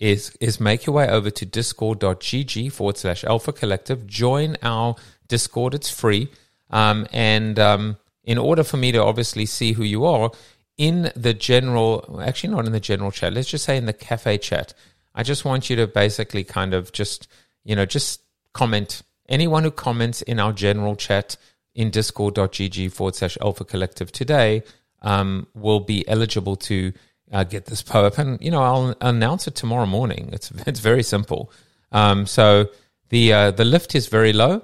is 0.00 0.36
is 0.40 0.58
make 0.58 0.86
your 0.86 0.94
way 0.96 1.08
over 1.08 1.30
to 1.30 1.46
discord.gg 1.46 2.72
forward 2.72 2.96
slash 2.96 3.22
alpha 3.22 3.52
collective. 3.52 4.06
Join 4.06 4.56
our 4.62 4.96
Discord. 5.28 5.74
It's 5.74 5.90
free. 5.90 6.28
Um, 6.70 7.06
and 7.12 7.58
um, 7.58 7.98
in 8.24 8.38
order 8.38 8.64
for 8.64 8.76
me 8.78 8.90
to 8.92 9.02
obviously 9.02 9.46
see 9.46 9.72
who 9.72 9.84
you 9.84 10.04
are, 10.04 10.30
in 10.78 11.12
the 11.14 11.34
general, 11.34 12.20
actually 12.22 12.54
not 12.54 12.66
in 12.66 12.72
the 12.72 12.80
general 12.80 13.10
chat, 13.10 13.34
let's 13.34 13.50
just 13.50 13.64
say 13.64 13.76
in 13.76 13.84
the 13.84 13.92
cafe 13.92 14.38
chat, 14.38 14.72
I 15.14 15.22
just 15.22 15.44
want 15.44 15.68
you 15.68 15.76
to 15.76 15.86
basically 15.86 16.42
kind 16.42 16.72
of 16.72 16.90
just, 16.92 17.28
you 17.64 17.76
know, 17.76 17.84
just 17.84 18.22
comment. 18.54 19.02
Anyone 19.28 19.64
who 19.64 19.70
comments 19.70 20.22
in 20.22 20.40
our 20.40 20.52
general 20.52 20.96
chat 20.96 21.36
in 21.74 21.90
discord.gg 21.90 22.92
forward 22.92 23.14
slash 23.14 23.36
alpha 23.42 23.64
collective 23.64 24.10
today 24.10 24.62
um, 25.02 25.46
will 25.54 25.80
be 25.80 26.06
eligible 26.08 26.56
to 26.56 26.92
uh, 27.32 27.44
get 27.44 27.66
this 27.66 27.82
POAP. 27.82 28.18
And, 28.18 28.40
you 28.40 28.50
know, 28.50 28.62
I'll 28.62 28.94
announce 29.00 29.46
it 29.46 29.54
tomorrow 29.54 29.86
morning. 29.86 30.30
It's, 30.32 30.50
it's 30.66 30.80
very 30.80 31.02
simple. 31.02 31.52
Um, 31.92 32.26
so 32.26 32.68
the, 33.08 33.32
uh, 33.32 33.50
the 33.50 33.64
lift 33.64 33.94
is 33.94 34.06
very 34.06 34.32
low. 34.32 34.62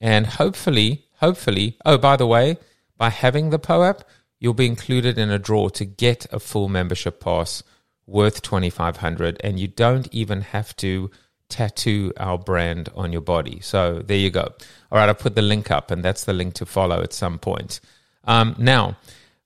And 0.00 0.26
hopefully, 0.26 1.06
hopefully, 1.16 1.76
oh, 1.84 1.98
by 1.98 2.16
the 2.16 2.26
way, 2.26 2.58
by 2.96 3.10
having 3.10 3.50
the 3.50 3.58
POAP, 3.58 4.02
you'll 4.40 4.54
be 4.54 4.66
included 4.66 5.18
in 5.18 5.30
a 5.30 5.38
draw 5.38 5.68
to 5.68 5.84
get 5.84 6.26
a 6.32 6.40
full 6.40 6.68
membership 6.68 7.20
pass 7.20 7.62
worth 8.06 8.42
2500 8.42 9.40
and 9.44 9.60
you 9.60 9.68
don't 9.68 10.08
even 10.12 10.40
have 10.40 10.74
to 10.76 11.10
tattoo 11.52 12.12
our 12.16 12.38
brand 12.38 12.88
on 12.96 13.12
your 13.12 13.20
body. 13.20 13.60
So 13.60 14.00
there 14.00 14.16
you 14.16 14.30
go. 14.30 14.52
All 14.90 14.98
right, 14.98 15.08
I'll 15.08 15.14
put 15.14 15.34
the 15.34 15.42
link 15.42 15.70
up, 15.70 15.90
and 15.90 16.02
that's 16.02 16.24
the 16.24 16.32
link 16.32 16.54
to 16.54 16.66
follow 16.66 17.02
at 17.02 17.12
some 17.12 17.38
point. 17.38 17.80
Um, 18.24 18.56
now, 18.58 18.96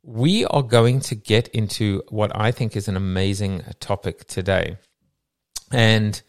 we 0.06 0.44
are 0.46 0.62
going 0.62 1.00
to 1.00 1.16
get 1.16 1.48
into 1.48 2.00
what 2.10 2.30
I 2.34 2.52
think 2.52 2.76
is 2.76 2.86
an 2.86 2.96
amazing 2.96 3.64
topic 3.80 4.25
today. 4.28 4.76
And 5.72 6.22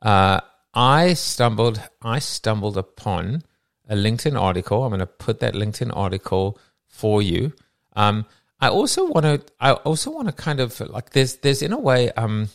uh, 0.00 0.40
I 0.72 1.12
stumbled, 1.12 1.82
I 2.00 2.18
stumbled 2.18 2.78
upon 2.78 3.42
a 3.90 3.94
LinkedIn 3.94 4.40
article. 4.40 4.84
I'm 4.84 4.90
going 4.90 5.00
to 5.00 5.06
put 5.06 5.40
that 5.40 5.52
LinkedIn 5.52 5.94
article 5.94 6.58
for 6.86 7.20
you. 7.20 7.52
Um, 7.94 8.24
I 8.58 8.70
also 8.70 9.06
want 9.06 9.24
to, 9.24 9.42
I 9.60 9.72
also 9.72 10.10
want 10.10 10.28
to 10.28 10.32
kind 10.32 10.58
of 10.58 10.80
like 10.80 11.10
there's, 11.10 11.36
there's 11.36 11.60
in 11.60 11.74
a 11.74 11.78
way, 11.78 12.10
um, 12.12 12.48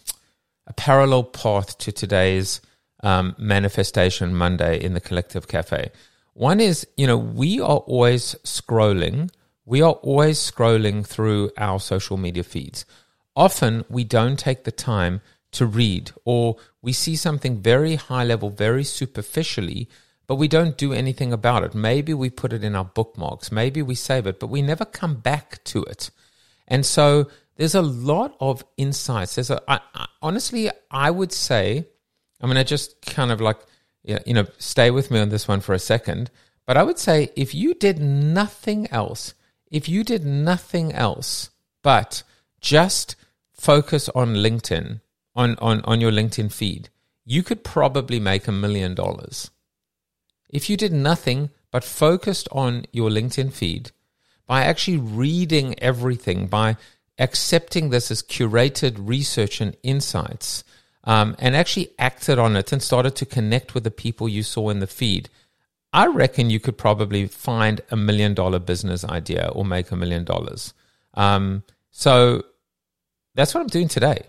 a 0.66 0.74
parallel 0.74 1.26
path 1.26 1.78
to 1.78 1.92
today's 1.92 2.60
um, 3.04 3.36
manifestation 3.38 4.34
Monday 4.34 4.82
in 4.82 4.96
the 4.96 5.02
Collective 5.02 5.48
Cafe. 5.48 5.92
One 6.34 6.60
is, 6.60 6.88
you 6.98 7.06
know, 7.06 7.18
we 7.18 7.60
are 7.60 7.78
always 7.78 8.34
scrolling. 8.44 9.30
We 9.66 9.82
are 9.82 9.94
always 9.94 10.40
scrolling 10.40 11.06
through 11.06 11.52
our 11.58 11.80
social 11.80 12.18
media 12.18 12.44
feeds. 12.44 12.86
Often 13.36 13.86
we 13.90 14.04
don't 14.04 14.38
take 14.38 14.64
the 14.64 14.72
time 14.72 15.22
to 15.54 15.66
read, 15.66 16.12
or 16.24 16.58
we 16.82 16.94
see 16.94 17.16
something 17.16 17.62
very 17.62 17.96
high 17.96 18.24
level, 18.24 18.50
very 18.50 18.84
superficially, 18.84 19.90
but 20.28 20.36
we 20.36 20.48
don't 20.48 20.78
do 20.78 20.94
anything 20.94 21.34
about 21.34 21.64
it. 21.64 21.74
Maybe 21.74 22.14
we 22.14 22.30
put 22.30 22.54
it 22.54 22.64
in 22.64 22.76
our 22.76 22.86
bookmarks, 22.86 23.52
maybe 23.52 23.82
we 23.82 23.96
save 23.96 24.28
it, 24.28 24.40
but 24.40 24.48
we 24.48 24.62
never 24.62 24.86
come 24.86 25.16
back 25.16 25.64
to 25.66 25.84
it. 25.84 26.12
And 26.68 26.86
so 26.86 27.30
there's 27.56 27.76
a 27.76 27.82
lot 27.82 28.36
of 28.40 28.64
insights. 28.78 29.36
There's 29.36 29.50
a 29.50 29.62
I, 29.68 29.80
I, 29.94 30.08
honestly, 30.22 30.70
I 30.92 31.10
would 31.12 31.32
say, 31.32 31.88
I'm 32.42 32.50
going 32.50 32.58
to 32.58 32.64
just 32.64 33.02
kind 33.06 33.32
of 33.32 33.42
like 33.42 33.58
you 34.04 34.34
know 34.34 34.46
stay 34.58 34.92
with 34.92 35.10
me 35.10 35.20
on 35.20 35.30
this 35.30 35.48
one 35.48 35.62
for 35.62 35.74
a 35.74 35.80
second. 35.80 36.32
But 36.66 36.78
I 36.78 36.84
would 36.84 37.00
say 37.00 37.32
if 37.36 37.54
you 37.54 37.74
did 37.74 38.00
nothing 38.00 38.88
else, 38.92 39.34
if 39.76 39.90
you 39.90 40.06
did 40.06 40.24
nothing 40.26 40.94
else 40.94 41.50
but 41.84 42.24
just 42.62 43.18
focus 43.52 44.08
on 44.16 44.34
LinkedIn 44.34 45.02
on 45.36 45.58
on 45.58 45.82
on 45.82 46.00
your 46.00 46.14
LinkedIn 46.14 46.50
feed, 46.50 46.88
you 47.26 47.44
could 47.44 47.62
probably 47.62 48.18
make 48.18 48.48
a 48.48 48.54
million 48.54 48.96
dollars. 48.96 49.52
If 50.50 50.70
you 50.70 50.78
did 50.78 50.94
nothing 50.94 51.50
but 51.72 51.84
focused 51.84 52.48
on 52.54 52.86
your 52.94 53.10
LinkedIn 53.10 53.52
feed 53.52 53.92
by 54.48 54.64
actually 54.64 54.98
reading 54.98 55.76
everything, 55.80 56.48
by 56.48 56.78
accepting 57.20 57.90
this 57.90 58.10
as 58.10 58.24
curated 58.24 58.94
research 58.98 59.60
and 59.60 59.76
insights, 59.84 60.64
um, 61.04 61.36
and 61.38 61.54
actually 61.54 61.90
acted 62.00 62.40
on 62.40 62.56
it 62.56 62.72
and 62.72 62.82
started 62.82 63.14
to 63.18 63.26
connect 63.26 63.74
with 63.74 63.84
the 63.84 63.92
people 63.92 64.30
you 64.30 64.44
saw 64.44 64.70
in 64.70 64.80
the 64.80 64.88
feed, 64.88 65.30
I 65.96 66.08
reckon 66.08 66.50
you 66.50 66.60
could 66.60 66.78
probably 66.78 67.26
find 67.26 67.80
a 67.90 67.96
million 67.96 68.34
dollar 68.34 68.60
business 68.60 69.06
idea 69.06 69.50
or 69.54 69.64
make 69.64 69.92
a 69.92 69.96
million 69.96 70.26
dollars. 70.26 70.74
Um, 71.14 71.64
so 71.92 72.44
that's 73.34 73.54
what 73.54 73.62
I'm 73.62 73.68
doing 73.68 73.88
today. 73.88 74.24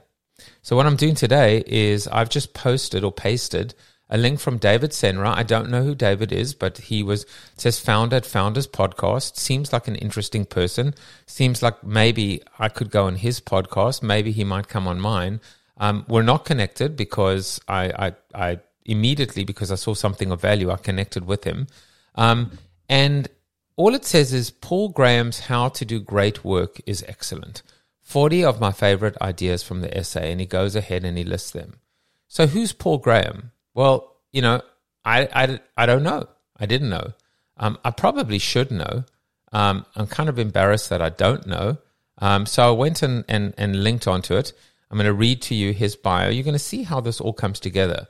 So 0.63 0.77
what 0.77 0.87
I'm 0.87 0.95
doing 0.95 1.17
today 1.17 1.65
is 1.67 2.07
I've 2.07 2.29
just 2.29 2.55
posted 2.55 3.03
or 3.03 3.11
pasted 3.11 3.75
a 4.09 4.17
link 4.17 4.39
from 4.39 4.59
David 4.59 4.93
Senra. 4.93 5.35
I 5.35 5.43
don't 5.43 5.69
know 5.69 5.83
who 5.83 5.97
David 5.97 6.31
is, 6.31 6.55
but 6.55 6.79
he 6.79 7.03
was 7.03 7.27
says 7.57 7.81
founder 7.81 8.15
at 8.15 8.27
Founders 8.27 8.69
Podcast. 8.69 9.37
Seems 9.37 9.73
like 9.73 9.89
an 9.89 9.97
interesting 9.97 10.45
person. 10.45 10.95
Seems 11.27 11.65
like 11.65 11.83
maybe 11.83 12.43
I 12.61 12.69
could 12.69 12.93
go 12.93 13.07
on 13.07 13.17
his 13.17 13.41
podcast. 13.41 14.05
Maybe 14.05 14.31
he 14.31 14.45
might 14.45 14.69
come 14.69 14.87
on 14.87 15.01
mine. 15.01 15.41
Um, 15.79 16.07
we're 16.09 16.23
not 16.23 16.45
connected 16.45 16.95
because 16.95 17.61
I, 17.67 17.91
I, 18.07 18.15
I, 18.33 18.61
immediately 18.87 19.45
because 19.45 19.71
I 19.71 19.77
saw 19.77 19.95
something 19.95 20.31
of 20.31 20.41
value, 20.41 20.71
I 20.71 20.77
connected 20.77 21.27
with 21.27 21.45
him. 21.45 21.67
Um, 22.15 22.59
and 22.89 23.29
all 23.77 23.95
it 23.95 24.05
says 24.05 24.33
is 24.33 24.51
Paul 24.51 24.89
Graham's 24.89 25.41
How 25.41 25.69
to 25.69 25.85
Do 25.85 26.01
Great 26.01 26.45
Work 26.45 26.81
is 26.87 27.05
excellent. 27.07 27.63
40 28.03 28.45
of 28.45 28.61
my 28.61 28.73
favorite 28.73 29.17
ideas 29.21 29.63
from 29.63 29.81
the 29.81 29.97
essay, 29.97 30.31
and 30.31 30.41
he 30.41 30.47
goes 30.47 30.77
ahead 30.77 31.05
and 31.05 31.19
he 31.19 31.25
lists 31.25 31.51
them. 31.51 31.81
So, 32.29 32.47
who's 32.47 32.73
Paul 32.73 32.99
Graham? 32.99 33.51
Well, 33.75 34.17
you 34.33 34.43
know, 34.43 34.63
I, 35.05 35.29
I, 35.33 35.61
I 35.77 35.87
don't 35.87 36.03
know. 36.03 36.29
I 36.59 36.67
didn't 36.67 36.89
know. 36.89 37.13
Um, 37.57 37.79
I 37.85 37.91
probably 37.91 38.39
should 38.39 38.71
know. 38.71 39.05
Um, 39.53 39.87
I'm 39.95 40.07
kind 40.07 40.29
of 40.29 40.39
embarrassed 40.39 40.89
that 40.91 41.03
I 41.03 41.11
don't 41.11 41.47
know. 41.47 41.79
Um, 42.19 42.47
so 42.47 42.69
I 42.69 42.71
went 42.71 43.03
and, 43.03 43.25
and, 43.29 43.55
and 43.59 43.83
linked 43.83 44.07
onto 44.07 44.37
it. 44.37 44.53
I'm 44.91 44.97
going 44.97 45.07
to 45.07 45.13
read 45.13 45.43
to 45.43 45.55
you 45.55 45.73
his 45.73 45.97
bio. 45.97 46.29
You're 46.29 46.45
going 46.45 46.55
to 46.55 46.59
see 46.59 46.85
how 46.85 47.01
this 47.01 47.21
all 47.21 47.33
comes 47.33 47.61
together. 47.61 48.07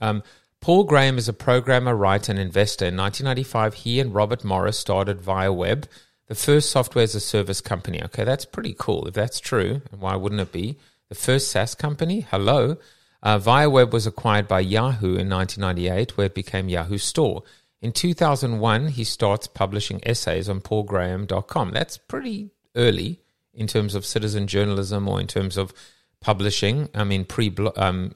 Um, 0.00 0.22
Paul 0.60 0.84
Graham 0.84 1.16
is 1.16 1.28
a 1.28 1.32
programmer, 1.32 1.96
writer, 1.96 2.32
and 2.32 2.38
investor. 2.38 2.86
In 2.86 2.96
1995, 2.96 3.74
he 3.74 4.00
and 4.00 4.14
Robert 4.14 4.44
Morris 4.44 4.78
started 4.78 5.20
ViaWeb, 5.20 5.86
the 6.26 6.34
first 6.34 6.70
software 6.70 7.04
as 7.04 7.14
a 7.14 7.20
service 7.20 7.60
company. 7.60 8.02
Okay, 8.04 8.24
that's 8.24 8.44
pretty 8.44 8.74
cool. 8.78 9.06
If 9.06 9.14
that's 9.14 9.40
true, 9.40 9.80
why 9.90 10.16
wouldn't 10.16 10.40
it 10.40 10.52
be? 10.52 10.78
The 11.08 11.14
first 11.14 11.50
SaaS 11.50 11.74
company? 11.74 12.20
Hello. 12.30 12.76
Uh, 13.22 13.38
ViaWeb 13.38 13.90
was 13.90 14.06
acquired 14.06 14.46
by 14.46 14.60
Yahoo 14.60 15.16
in 15.16 15.28
1998, 15.28 16.16
where 16.16 16.26
it 16.26 16.34
became 16.34 16.68
Yahoo 16.68 16.98
Store. 16.98 17.42
In 17.82 17.92
2001, 17.92 18.88
he 18.88 19.04
starts 19.04 19.46
publishing 19.46 20.00
essays 20.04 20.48
on 20.48 20.60
paulgraham.com. 20.60 21.72
That's 21.72 21.96
pretty 21.96 22.50
early 22.76 23.20
in 23.54 23.66
terms 23.66 23.94
of 23.94 24.04
citizen 24.06 24.46
journalism 24.46 25.08
or 25.08 25.20
in 25.20 25.26
terms 25.26 25.56
of 25.56 25.72
publishing. 26.20 26.88
I 26.94 27.04
mean, 27.04 27.24
pre 27.24 27.54
um, 27.76 28.14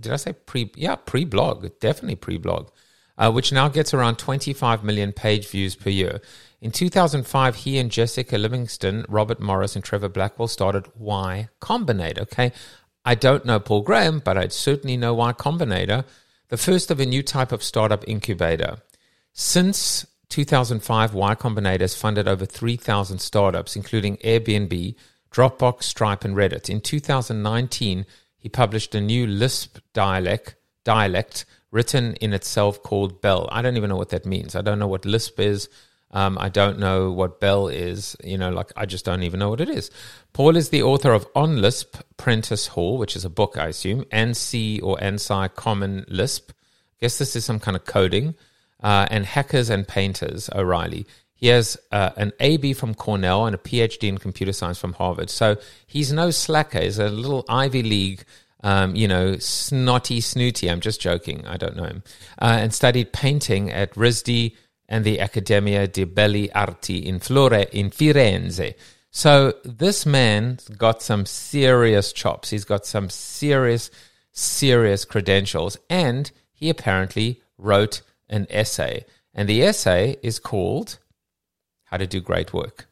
did 0.00 0.12
I 0.12 0.16
say 0.16 0.32
pre? 0.32 0.70
Yeah, 0.74 0.96
pre 0.96 1.24
blog, 1.24 1.66
definitely 1.80 2.16
pre 2.16 2.38
blog, 2.38 2.70
uh, 3.18 3.30
which 3.30 3.52
now 3.52 3.68
gets 3.68 3.94
around 3.94 4.16
25 4.16 4.84
million 4.84 5.12
page 5.12 5.48
views 5.48 5.74
per 5.74 5.90
year. 5.90 6.20
In 6.60 6.70
2005, 6.70 7.56
he 7.56 7.78
and 7.78 7.90
Jessica 7.90 8.38
Livingston, 8.38 9.04
Robert 9.08 9.40
Morris, 9.40 9.76
and 9.76 9.84
Trevor 9.84 10.08
Blackwell 10.08 10.48
started 10.48 10.88
Y 10.96 11.48
Combinator. 11.60 12.22
Okay, 12.22 12.52
I 13.04 13.14
don't 13.14 13.44
know 13.44 13.60
Paul 13.60 13.82
Graham, 13.82 14.20
but 14.20 14.36
I'd 14.36 14.52
certainly 14.52 14.96
know 14.96 15.14
Y 15.14 15.32
Combinator, 15.34 16.04
the 16.48 16.56
first 16.56 16.90
of 16.90 17.00
a 17.00 17.06
new 17.06 17.22
type 17.22 17.52
of 17.52 17.62
startup 17.62 18.04
incubator. 18.08 18.78
Since 19.32 20.06
2005, 20.28 21.14
Y 21.14 21.34
Combinator 21.34 21.82
has 21.82 21.94
funded 21.94 22.26
over 22.26 22.46
3,000 22.46 23.18
startups, 23.18 23.76
including 23.76 24.16
Airbnb, 24.18 24.94
Dropbox, 25.30 25.82
Stripe, 25.84 26.24
and 26.24 26.34
Reddit. 26.34 26.70
In 26.70 26.80
2019, 26.80 28.06
he 28.38 28.48
published 28.48 28.94
a 28.94 29.00
new 29.00 29.26
Lisp 29.26 29.78
dialect, 29.92 30.56
dialect 30.84 31.44
written 31.70 32.14
in 32.14 32.32
itself 32.32 32.82
called 32.82 33.20
Bel. 33.20 33.48
I 33.50 33.62
don't 33.62 33.76
even 33.76 33.90
know 33.90 33.96
what 33.96 34.10
that 34.10 34.26
means. 34.26 34.54
I 34.54 34.62
don't 34.62 34.78
know 34.78 34.86
what 34.86 35.04
Lisp 35.04 35.40
is. 35.40 35.68
Um, 36.12 36.38
I 36.40 36.48
don't 36.48 36.78
know 36.78 37.10
what 37.10 37.40
Bel 37.40 37.68
is. 37.68 38.16
You 38.22 38.38
know, 38.38 38.50
like 38.50 38.72
I 38.76 38.86
just 38.86 39.04
don't 39.04 39.22
even 39.22 39.40
know 39.40 39.50
what 39.50 39.60
it 39.60 39.68
is. 39.68 39.90
Paul 40.32 40.56
is 40.56 40.68
the 40.68 40.82
author 40.82 41.12
of 41.12 41.26
On 41.34 41.60
Lisp, 41.60 41.96
Prentice 42.16 42.68
Hall, 42.68 42.98
which 42.98 43.16
is 43.16 43.24
a 43.24 43.30
book, 43.30 43.58
I 43.58 43.66
assume, 43.66 44.04
ANSI 44.04 44.82
or 44.82 44.96
ANSI 44.98 45.54
Common 45.54 46.04
Lisp. 46.08 46.52
I 46.52 46.96
guess 47.00 47.18
this 47.18 47.36
is 47.36 47.44
some 47.44 47.60
kind 47.60 47.76
of 47.76 47.84
coding. 47.84 48.34
Uh, 48.82 49.06
and 49.10 49.26
Hackers 49.26 49.70
and 49.70 49.88
Painters, 49.88 50.48
O'Reilly. 50.54 51.06
He 51.36 51.48
has 51.48 51.76
uh, 51.92 52.10
an 52.16 52.32
AB 52.40 52.72
from 52.72 52.94
Cornell 52.94 53.46
and 53.46 53.54
a 53.54 53.58
PhD 53.58 54.08
in 54.08 54.18
computer 54.18 54.52
science 54.52 54.78
from 54.78 54.94
Harvard. 54.94 55.30
So 55.30 55.56
he's 55.86 56.12
no 56.12 56.30
slacker. 56.30 56.80
He's 56.80 56.98
a 56.98 57.08
little 57.08 57.44
Ivy 57.48 57.82
League 57.82 58.24
um, 58.66 58.96
you 58.96 59.06
know, 59.06 59.36
snotty 59.38 60.20
snooty. 60.20 60.68
I'm 60.68 60.80
just 60.80 61.00
joking. 61.00 61.46
I 61.46 61.56
don't 61.56 61.76
know 61.76 61.84
him. 61.84 62.02
Uh, 62.40 62.58
and 62.60 62.74
studied 62.74 63.12
painting 63.12 63.70
at 63.70 63.94
RISD 63.94 64.56
and 64.88 65.04
the 65.04 65.20
Accademia 65.20 65.86
di 65.86 66.04
Belle 66.04 66.48
Arti 66.52 66.98
in, 66.98 67.20
Flore, 67.20 67.54
in 67.54 67.90
Firenze. 67.90 68.74
So 69.10 69.54
this 69.64 70.04
man's 70.04 70.68
got 70.68 71.00
some 71.00 71.26
serious 71.26 72.12
chops. 72.12 72.50
He's 72.50 72.64
got 72.64 72.86
some 72.86 73.08
serious, 73.08 73.90
serious 74.32 75.04
credentials. 75.04 75.78
And 75.88 76.30
he 76.52 76.68
apparently 76.68 77.42
wrote 77.58 78.02
an 78.28 78.48
essay. 78.50 79.04
And 79.32 79.48
the 79.48 79.62
essay 79.62 80.16
is 80.22 80.38
called 80.38 80.98
How 81.96 82.00
to 82.00 82.06
Do 82.06 82.20
Great 82.20 82.52
Work. 82.52 82.88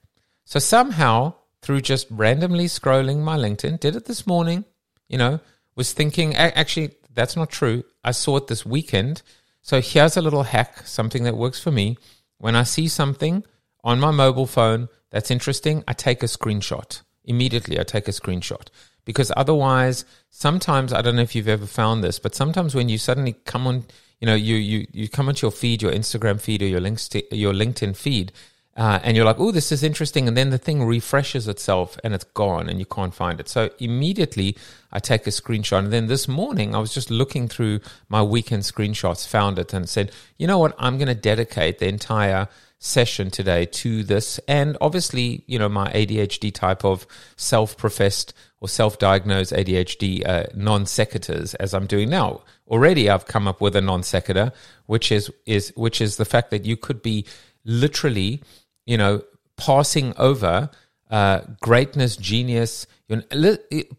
So 0.47 0.59
somehow, 0.59 1.35
through 1.61 1.83
just 1.83 2.07
randomly 2.09 2.65
scrolling 2.65 3.19
my 3.19 3.37
LinkedIn, 3.37 3.79
did 3.79 3.97
it 3.97 4.07
this 4.07 4.27
morning, 4.27 4.65
you 5.11 5.19
know, 5.19 5.41
was 5.77 5.93
thinking, 5.93 6.35
actually, 6.35 6.95
that's 7.13 7.37
not 7.37 7.51
true. 7.51 7.85
I 8.03 8.13
saw 8.13 8.39
it 8.39 8.47
this 8.47 8.65
weekend. 8.65 9.21
So 9.61 9.83
here's 9.83 10.17
a 10.17 10.23
little 10.23 10.45
hack, 10.45 10.87
something 10.87 11.25
that 11.25 11.37
works 11.37 11.61
for 11.61 11.71
me. 11.71 11.99
When 12.39 12.57
I 12.57 12.63
see 12.63 12.89
something 12.89 13.45
on 13.83 14.01
my 14.01 14.11
mobile 14.11 14.47
phone 14.47 14.89
that's 15.11 15.31
interesting, 15.31 15.85
I 15.87 15.93
take 15.93 16.23
a 16.23 16.27
screenshot. 16.27 17.03
Immediately, 17.27 17.79
I 17.79 17.83
take 17.83 18.09
a 18.09 18.13
screenshot. 18.13 18.69
Because 19.05 19.31
otherwise, 19.37 20.07
sometimes, 20.31 20.95
I 20.95 21.03
don't 21.03 21.17
know 21.17 21.21
if 21.21 21.35
you've 21.35 21.47
ever 21.47 21.67
found 21.67 22.03
this, 22.03 22.19
but 22.19 22.35
sometimes 22.35 22.75
when 22.75 22.89
you 22.89 22.97
suddenly 22.97 23.35
come 23.45 23.67
on, 23.67 23.85
you 24.19 24.27
know, 24.27 24.35
you, 24.35 24.55
you, 24.55 24.87
you 24.93 25.11
come 25.11 25.29
onto 25.29 25.45
your 25.45 25.53
feed, 25.53 25.83
your 25.83 25.93
Instagram 25.93 26.41
feed 26.41 26.63
or 26.63 26.67
your, 26.67 26.81
links 26.81 27.11
your 27.31 27.53
LinkedIn 27.53 27.95
feed, 27.95 28.33
uh, 28.77 28.99
and 29.05 29.17
you're 29.17 29.27
like, 29.27 29.39
oh, 29.39 29.53
this 29.53 29.71
is 29.71 29.85
interesting. 29.85 30.27
And 30.27 30.37
then 30.37 30.51
the 30.51 30.59
thing 30.59 30.83
refreshes 30.83 31.47
itself 31.47 31.97
and 32.03 32.13
it's 32.13 32.25
gone 32.25 32.69
and 32.69 32.81
you 32.81 32.87
can't 32.87 33.15
find 33.15 33.39
it. 33.39 33.49
So 33.49 33.71
immediately 33.79 34.57
I 34.91 34.99
take 34.99 35.27
a 35.27 35.31
screenshot. 35.31 35.79
And 35.79 35.93
then 35.93 36.09
this 36.09 36.27
morning 36.27 36.75
I 36.75 36.79
was 36.79 36.93
just 36.93 37.11
looking 37.11 37.47
through 37.47 37.81
my 38.09 38.23
weekend 38.23 38.65
screenshots, 38.65 39.29
found 39.29 39.61
it 39.61 39.73
and 39.73 39.89
said, 39.89 40.11
you 40.39 40.49
know 40.49 40.59
what? 40.59 40.75
I'm 40.79 40.99
going 40.99 41.09
to 41.09 41.15
dedicate 41.15 41.79
the 41.79 41.87
entire 41.87 42.49
session 42.81 43.31
today 43.31 43.65
to 43.65 44.03
this. 44.03 44.41
And 44.49 44.77
obviously, 44.81 45.45
you 45.47 45.59
know, 45.59 45.69
my 45.69 45.91
ADHD 45.93 46.53
type 46.53 46.85
of 46.85 47.07
self 47.37 47.77
professed 47.77 48.35
or 48.61 48.69
self 48.69 48.99
diagnosed 48.99 49.53
ADHD 49.53 50.27
uh, 50.27 50.45
non 50.53 50.85
sequiturs 50.85 51.55
as 51.61 51.75
I'm 51.75 51.87
doing 51.87 52.11
now. 52.11 52.43
Already 52.67 53.09
I've 53.09 53.27
come 53.27 53.47
up 53.47 53.61
with 53.61 53.77
a 53.77 53.81
non 53.81 54.03
sequitur, 54.03 54.53
which 54.87 55.13
is, 55.13 55.31
is, 55.47 55.73
which 55.77 56.01
is 56.01 56.17
the 56.17 56.25
fact 56.25 56.51
that 56.51 56.65
you 56.65 56.77
could 56.77 57.03
be 57.03 57.25
literally 57.65 58.43
you 58.87 58.97
know, 58.97 59.23
passing 59.57 60.15
over 60.17 60.71
uh, 61.11 61.43
greatness, 61.61 62.17
genius. 62.17 62.87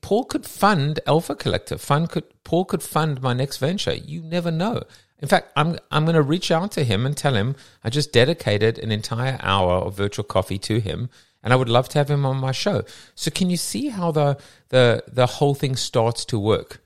Paul 0.01 0.25
could 0.25 0.45
fund 0.45 0.99
Alpha 1.07 1.35
Collective. 1.35 1.79
Fund 1.79 2.09
could 2.09 2.25
Paul 2.43 2.65
could 2.65 2.83
fund 2.83 3.21
my 3.21 3.33
next 3.33 3.57
venture. 3.57 3.93
You 3.93 4.21
never 4.21 4.51
know. 4.51 4.83
In 5.19 5.27
fact, 5.27 5.51
I'm 5.55 5.77
I'm 5.91 6.05
going 6.05 6.15
to 6.15 6.21
reach 6.21 6.51
out 6.51 6.71
to 6.73 6.83
him 6.83 7.05
and 7.05 7.15
tell 7.15 7.35
him 7.35 7.55
I 7.83 7.89
just 7.89 8.11
dedicated 8.11 8.79
an 8.79 8.91
entire 8.91 9.39
hour 9.41 9.73
of 9.73 9.95
virtual 9.95 10.25
coffee 10.25 10.57
to 10.59 10.79
him, 10.79 11.09
and 11.43 11.53
I 11.53 11.55
would 11.55 11.69
love 11.69 11.87
to 11.89 11.99
have 11.99 12.09
him 12.09 12.25
on 12.25 12.37
my 12.37 12.51
show. 12.51 12.83
So, 13.13 13.31
can 13.31 13.49
you 13.49 13.57
see 13.57 13.89
how 13.89 14.11
the 14.11 14.37
the 14.69 15.03
the 15.07 15.25
whole 15.25 15.55
thing 15.55 15.75
starts 15.75 16.25
to 16.25 16.39
work? 16.39 16.81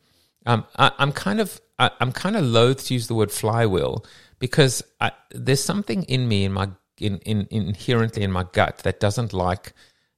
Um, 0.46 0.65
I, 0.77 0.91
am 1.00 1.12
kind 1.12 1.39
of 1.39 1.60
I, 1.79 1.91
am 2.00 2.12
kind 2.12 2.36
of 2.36 2.44
loath 2.44 2.86
to 2.86 2.94
use 2.94 3.08
the 3.08 3.15
word 3.15 3.32
flywheel 3.32 4.06
because 4.38 4.84
I, 5.00 5.12
there's 5.32 5.63
something 5.63 6.03
in 6.03 6.27
me 6.27 6.46
in 6.46 6.53
my 6.53 6.70
in, 7.00 7.18
in, 7.20 7.48
inherently 7.50 8.24
in 8.24 8.32
my 8.32 8.46
gut 8.51 8.79
that 8.79 9.00
doesn't 9.00 9.34
like 9.34 9.74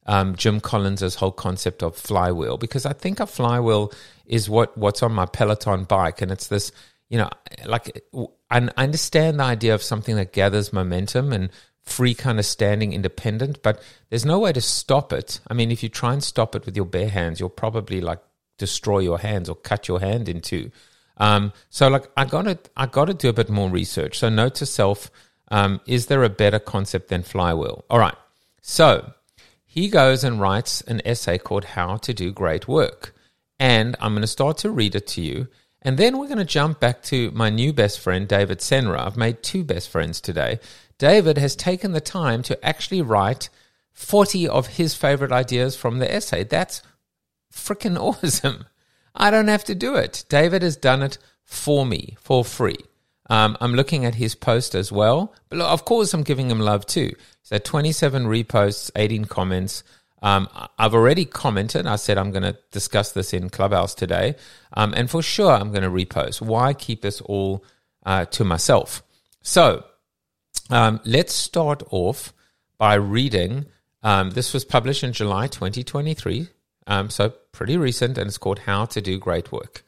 um, 0.06 0.36
Jim 0.36 0.60
Collins's 0.60 1.16
whole 1.16 1.32
concept 1.32 1.84
of 1.84 1.96
flywheel 1.96 2.58
because 2.58 2.86
I 2.86 2.94
think 2.94 3.20
a 3.20 3.28
flywheel 3.28 3.92
is 4.26 4.50
what 4.50 4.78
what's 4.78 5.04
on 5.04 5.12
my 5.12 5.26
Peloton 5.26 5.84
bike, 5.84 6.22
and 6.22 6.32
it's 6.32 6.48
this, 6.48 6.72
you 7.10 7.18
know, 7.18 7.30
like 7.66 8.04
I 8.50 8.68
understand 8.78 9.40
the 9.40 9.44
idea 9.44 9.74
of 9.74 9.84
something 9.84 10.16
that 10.16 10.34
gathers 10.34 10.74
momentum 10.74 11.32
and 11.32 11.50
free 11.84 12.14
kind 12.14 12.40
of 12.40 12.46
standing 12.46 12.94
independent, 12.94 13.62
but 13.62 13.82
there's 14.10 14.25
no 14.25 14.40
way 14.40 14.53
to 14.53 14.62
stop 14.62 15.12
it. 15.14 15.40
I 15.48 15.53
mean, 15.53 15.72
if 15.72 15.84
you 15.84 15.90
try 15.90 16.14
and 16.14 16.24
stop 16.24 16.55
it 16.55 16.66
with 16.66 16.75
your 16.75 16.86
bare 16.86 17.10
hands, 17.10 17.40
you'll 17.40 17.50
probably 17.50 18.01
like 18.01 18.20
destroy 18.58 19.00
your 19.00 19.20
hands 19.20 19.50
or 19.50 19.55
cut 19.55 19.88
your 19.88 20.00
hand 20.00 20.29
in 20.29 20.42
two. 20.42 20.72
Um, 21.18 21.53
so 21.70 21.88
like 21.88 22.10
I 22.18 22.25
gotta 22.25 22.58
I 22.75 22.88
gotta 22.88 23.14
do 23.14 23.29
a 23.29 23.34
bit 23.34 23.50
more 23.50 23.70
research. 23.70 24.18
So 24.20 24.29
note 24.29 24.55
to 24.55 24.66
self 24.66 25.12
um, 25.51 25.81
is 25.85 26.07
there 26.07 26.24
a 26.24 26.29
better 26.29 26.59
concept 26.59 27.09
than 27.09 27.22
flywheel? 27.22 27.85
All 27.90 28.00
right. 28.00 28.16
So 28.61 29.14
he 29.66 29.90
goes 29.90 30.24
and 30.24 30.40
writes 30.40 30.81
an 30.81 31.01
essay 31.05 31.37
called 31.37 31.66
How 31.66 31.98
to 31.98 32.14
Do 32.14 32.31
Great 32.31 32.68
Work. 32.68 33.14
And 33.59 33.96
I'm 34.00 34.14
going 34.14 34.22
to 34.22 34.27
start 34.27 34.57
to 34.59 34.72
read 34.72 34.96
it 34.96 35.05
to 35.07 35.22
you. 35.22 35.48
And 35.81 35.98
then 35.98 36.18
we're 36.18 36.27
going 36.27 36.37
to 36.37 36.46
jump 36.46 36.79
back 36.79 37.03
to 37.03 37.31
my 37.31 37.50
new 37.50 37.74
best 37.74 38.00
friend, 38.00 38.27
David 38.27 38.59
Senra. 38.59 39.05
I've 39.05 39.18
made 39.18 39.44
two 39.44 39.64
best 39.64 39.90
friends 39.90 40.22
today. 40.22 40.59
David 40.98 41.37
has 41.37 41.55
taken 41.55 41.92
the 41.92 42.01
time 42.01 42.44
to 42.44 42.66
actually 42.66 43.01
write 43.01 43.50
40 43.94 44.48
of 44.48 44.68
his 44.68 44.96
favorite 44.96 45.31
ideas 45.31 45.75
from 45.75 46.00
the 46.00 46.11
essay. 46.11 46.44
That's 46.44 46.81
freaking 47.51 48.00
awesome. 48.24 48.66
I 49.14 49.31
don't 49.31 49.50
have 49.50 49.66
to 49.66 49.75
do 49.75 49.96
it. 49.96 50.24
David 50.29 50.61
has 50.61 50.77
done 50.77 51.01
it 51.01 51.18
for 51.44 51.85
me 51.85 52.16
for 52.20 52.46
free. 52.46 52.77
Um, 53.31 53.55
I'm 53.61 53.75
looking 53.75 54.03
at 54.03 54.15
his 54.15 54.35
post 54.35 54.75
as 54.75 54.91
well. 54.91 55.33
But 55.48 55.61
of 55.61 55.85
course, 55.85 56.13
I'm 56.13 56.22
giving 56.22 56.51
him 56.51 56.59
love 56.59 56.85
too. 56.85 57.13
So 57.44 57.57
27 57.57 58.25
reposts, 58.25 58.91
18 58.94 59.24
comments. 59.25 59.83
Um, 60.22 60.50
I've 60.77 60.94
already 60.94 61.24
commented. 61.24 61.87
I 61.87 61.96
said 61.96 62.17
I'm 62.17 62.31
going 62.31 62.44
to 62.44 62.57
discuss 62.72 63.13
this 63.13 63.33
in 63.33 63.50
Clubhouse 63.50 63.96
today. 63.96 64.35
Um, 64.74 64.94
and 64.94 65.09
for 65.09 65.22
sure, 65.22 65.51
I'm 65.53 65.72
going 65.72 65.83
to 65.83 65.89
repost. 65.89 66.41
Why 66.41 66.74
keep 66.74 67.03
this 67.03 67.22
all 67.22 67.63
uh, 68.05 68.25
to 68.25 68.44
myself? 68.44 69.01
So 69.41 69.85
um, 70.70 71.00
let's 71.05 71.33
start 71.33 71.83
off 71.89 72.33
by 72.77 72.96
reading. 72.96 73.65
Um, 74.03 74.31
this 74.31 74.53
was 74.53 74.65
published 74.65 75.05
in 75.05 75.13
July 75.13 75.48
2023. 75.48 76.50
Um, 76.85 77.09
so 77.09 77.29
pretty 77.53 77.77
recent, 77.77 78.17
and 78.17 78.27
it's 78.27 78.37
called 78.37 78.59
How 78.59 78.83
to 78.85 79.00
Do 79.00 79.17
Great 79.17 79.53
Work. 79.53 79.85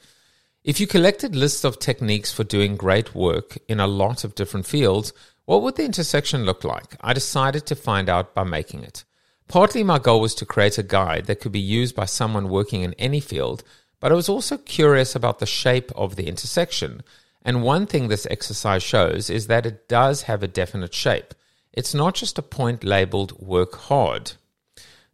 If 0.63 0.79
you 0.79 0.87
collected 0.87 1.35
lists 1.35 1.65
of 1.65 1.77
techniques 1.77 2.31
for 2.31 2.45
doing 2.45 2.77
great 2.77 3.13
work 3.13 3.57
in 3.67 3.81
a 3.81 3.87
lot 3.87 4.23
of 4.23 4.33
different 4.33 4.65
fields, 4.65 5.11
what 5.43 5.61
would 5.61 5.75
the 5.75 5.83
intersection 5.83 6.45
look 6.45 6.63
like? 6.63 6.95
I 7.01 7.11
decided 7.11 7.65
to 7.65 7.75
find 7.75 8.07
out 8.07 8.33
by 8.33 8.45
making 8.45 8.83
it. 8.83 9.03
Partly 9.49 9.83
my 9.83 9.99
goal 9.99 10.21
was 10.21 10.33
to 10.35 10.45
create 10.45 10.77
a 10.77 10.83
guide 10.83 11.25
that 11.25 11.41
could 11.41 11.51
be 11.51 11.59
used 11.59 11.97
by 11.97 12.05
someone 12.05 12.47
working 12.47 12.81
in 12.81 12.93
any 12.93 13.19
field, 13.19 13.61
but 13.99 14.13
I 14.13 14.15
was 14.15 14.29
also 14.29 14.57
curious 14.57 15.17
about 15.17 15.39
the 15.39 15.45
shape 15.45 15.91
of 15.97 16.15
the 16.15 16.27
intersection. 16.27 17.01
And 17.41 17.61
one 17.61 17.85
thing 17.85 18.07
this 18.07 18.25
exercise 18.31 18.83
shows 18.83 19.29
is 19.29 19.47
that 19.47 19.65
it 19.65 19.89
does 19.89 20.23
have 20.23 20.43
a 20.43 20.47
definite 20.47 20.93
shape. 20.93 21.33
It's 21.73 21.93
not 21.93 22.15
just 22.15 22.39
a 22.39 22.41
point 22.41 22.85
labeled 22.85 23.37
work 23.37 23.75
hard. 23.75 24.31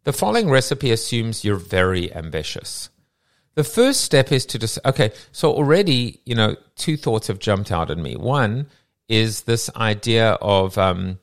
The 0.04 0.14
following 0.14 0.52
recipe 0.52 0.92
assumes 0.92 1.44
you're 1.44 1.56
very 1.56 2.14
ambitious. 2.14 2.90
The 3.60 3.66
first 3.66 4.06
step 4.06 4.32
is 4.32 4.46
to 4.46 4.58
just, 4.58 4.80
okay, 4.86 5.12
so 5.34 5.52
already, 5.52 6.22
you 6.26 6.34
know, 6.34 6.56
two 6.78 6.96
thoughts 6.96 7.28
have 7.28 7.40
jumped 7.40 7.74
out 7.74 7.92
at 7.92 7.98
me. 7.98 8.16
One 8.16 8.68
is 9.10 9.42
this 9.42 9.70
idea 9.76 10.38
of, 10.40 10.78
um, 10.78 11.20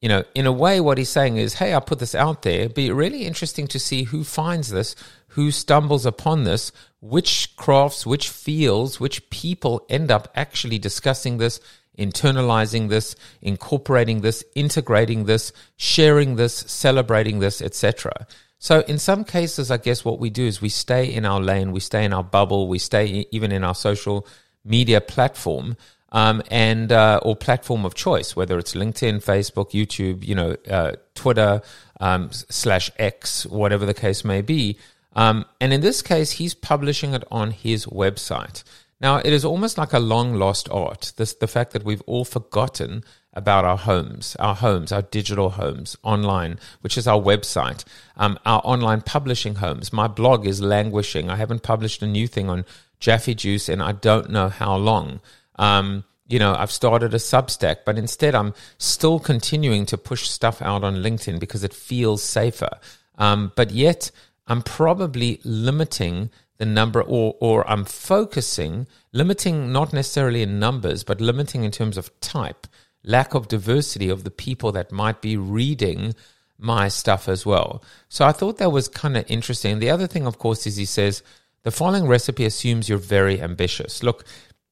you 0.00 0.08
know, 0.08 0.22
in 0.36 0.46
a 0.46 0.52
way, 0.52 0.80
what 0.80 0.96
he's 0.96 1.08
saying 1.08 1.38
is, 1.38 1.54
hey, 1.54 1.74
I 1.74 1.80
put 1.80 1.98
this 1.98 2.14
out 2.14 2.42
there. 2.42 2.68
Be 2.68 2.92
really 2.92 3.24
interesting 3.24 3.66
to 3.66 3.80
see 3.80 4.04
who 4.04 4.22
finds 4.22 4.68
this, 4.68 4.94
who 5.30 5.50
stumbles 5.50 6.06
upon 6.06 6.44
this, 6.44 6.70
which 7.00 7.56
crafts, 7.56 8.06
which 8.06 8.28
fields, 8.28 9.00
which 9.00 9.28
people 9.30 9.84
end 9.88 10.12
up 10.12 10.28
actually 10.36 10.78
discussing 10.78 11.38
this, 11.38 11.58
internalizing 11.98 12.90
this, 12.90 13.16
incorporating 13.40 14.20
this, 14.20 14.44
integrating 14.54 15.24
this, 15.24 15.52
sharing 15.76 16.36
this, 16.36 16.54
celebrating 16.54 17.40
this, 17.40 17.60
etc. 17.60 18.28
So 18.62 18.82
in 18.82 19.00
some 19.00 19.24
cases, 19.24 19.72
I 19.72 19.76
guess 19.76 20.04
what 20.04 20.20
we 20.20 20.30
do 20.30 20.46
is 20.46 20.62
we 20.62 20.68
stay 20.68 21.12
in 21.12 21.24
our 21.24 21.40
lane, 21.40 21.72
we 21.72 21.80
stay 21.80 22.04
in 22.04 22.12
our 22.12 22.22
bubble, 22.22 22.68
we 22.68 22.78
stay 22.78 23.26
even 23.32 23.50
in 23.50 23.64
our 23.64 23.74
social 23.74 24.24
media 24.64 25.00
platform. 25.00 25.76
Um, 26.12 26.42
and 26.48 26.92
uh, 26.92 27.18
or 27.24 27.34
platform 27.34 27.84
of 27.84 27.94
choice, 27.94 28.36
whether 28.36 28.58
it's 28.58 28.74
LinkedIn, 28.74 29.24
Facebook, 29.24 29.72
YouTube, 29.72 30.22
you 30.24 30.36
know, 30.36 30.54
uh, 30.70 30.92
Twitter 31.14 31.62
um, 32.00 32.28
slash 32.30 32.90
X, 32.98 33.46
whatever 33.46 33.84
the 33.84 33.94
case 33.94 34.22
may 34.22 34.42
be. 34.42 34.78
Um, 35.16 35.44
and 35.60 35.72
in 35.72 35.80
this 35.80 36.00
case, 36.00 36.32
he's 36.32 36.54
publishing 36.54 37.14
it 37.14 37.24
on 37.32 37.50
his 37.50 37.86
website. 37.86 38.62
Now, 39.00 39.16
it 39.16 39.32
is 39.32 39.44
almost 39.44 39.76
like 39.76 39.92
a 39.92 39.98
long 39.98 40.34
lost 40.34 40.68
art. 40.70 41.14
This 41.16 41.34
the 41.34 41.48
fact 41.48 41.72
that 41.72 41.82
we've 41.82 42.02
all 42.02 42.24
forgotten 42.24 43.02
about 43.32 43.64
our 43.64 43.76
homes, 43.76 44.36
our 44.38 44.54
homes, 44.54 44.92
our 44.92 45.02
digital 45.02 45.50
homes 45.50 45.96
online, 46.02 46.58
which 46.82 46.98
is 46.98 47.08
our 47.08 47.20
website, 47.20 47.84
um, 48.16 48.38
our 48.44 48.60
online 48.64 49.00
publishing 49.00 49.56
homes. 49.56 49.92
My 49.92 50.06
blog 50.06 50.46
is 50.46 50.60
languishing. 50.60 51.30
I 51.30 51.36
haven't 51.36 51.62
published 51.62 52.02
a 52.02 52.06
new 52.06 52.26
thing 52.26 52.50
on 52.50 52.64
Jaffe 53.00 53.34
Juice 53.34 53.68
in 53.68 53.80
I 53.80 53.92
don't 53.92 54.30
know 54.30 54.48
how 54.48 54.76
long. 54.76 55.20
Um, 55.56 56.04
you 56.28 56.38
know, 56.38 56.54
I've 56.54 56.70
started 56.70 57.12
a 57.12 57.18
Substack, 57.18 57.78
but 57.84 57.98
instead 57.98 58.34
I'm 58.34 58.54
still 58.78 59.18
continuing 59.18 59.86
to 59.86 59.98
push 59.98 60.28
stuff 60.28 60.62
out 60.62 60.84
on 60.84 60.96
LinkedIn 60.96 61.38
because 61.38 61.64
it 61.64 61.74
feels 61.74 62.22
safer. 62.22 62.70
Um, 63.18 63.52
but 63.56 63.70
yet, 63.70 64.10
I'm 64.46 64.62
probably 64.62 65.40
limiting 65.44 66.30
the 66.58 66.66
number 66.66 67.02
or 67.02 67.36
or 67.40 67.68
I'm 67.68 67.84
focusing, 67.84 68.86
limiting 69.12 69.72
not 69.72 69.92
necessarily 69.92 70.42
in 70.42 70.58
numbers, 70.58 71.04
but 71.04 71.20
limiting 71.20 71.64
in 71.64 71.70
terms 71.70 71.98
of 71.98 72.18
type, 72.20 72.66
lack 73.04 73.34
of 73.34 73.48
diversity 73.48 74.08
of 74.08 74.24
the 74.24 74.30
people 74.30 74.72
that 74.72 74.92
might 74.92 75.20
be 75.20 75.36
reading 75.36 76.14
my 76.58 76.88
stuff 76.88 77.28
as 77.28 77.44
well. 77.44 77.82
So 78.08 78.24
I 78.24 78.32
thought 78.32 78.58
that 78.58 78.70
was 78.70 78.88
kind 78.88 79.16
of 79.16 79.24
interesting. 79.28 79.78
The 79.78 79.90
other 79.90 80.06
thing, 80.06 80.26
of 80.26 80.38
course, 80.38 80.66
is 80.66 80.76
he 80.76 80.84
says 80.84 81.22
the 81.64 81.70
following 81.70 82.06
recipe 82.06 82.44
assumes 82.44 82.88
you're 82.88 82.98
very 82.98 83.40
ambitious. 83.40 84.02
Look, 84.02 84.24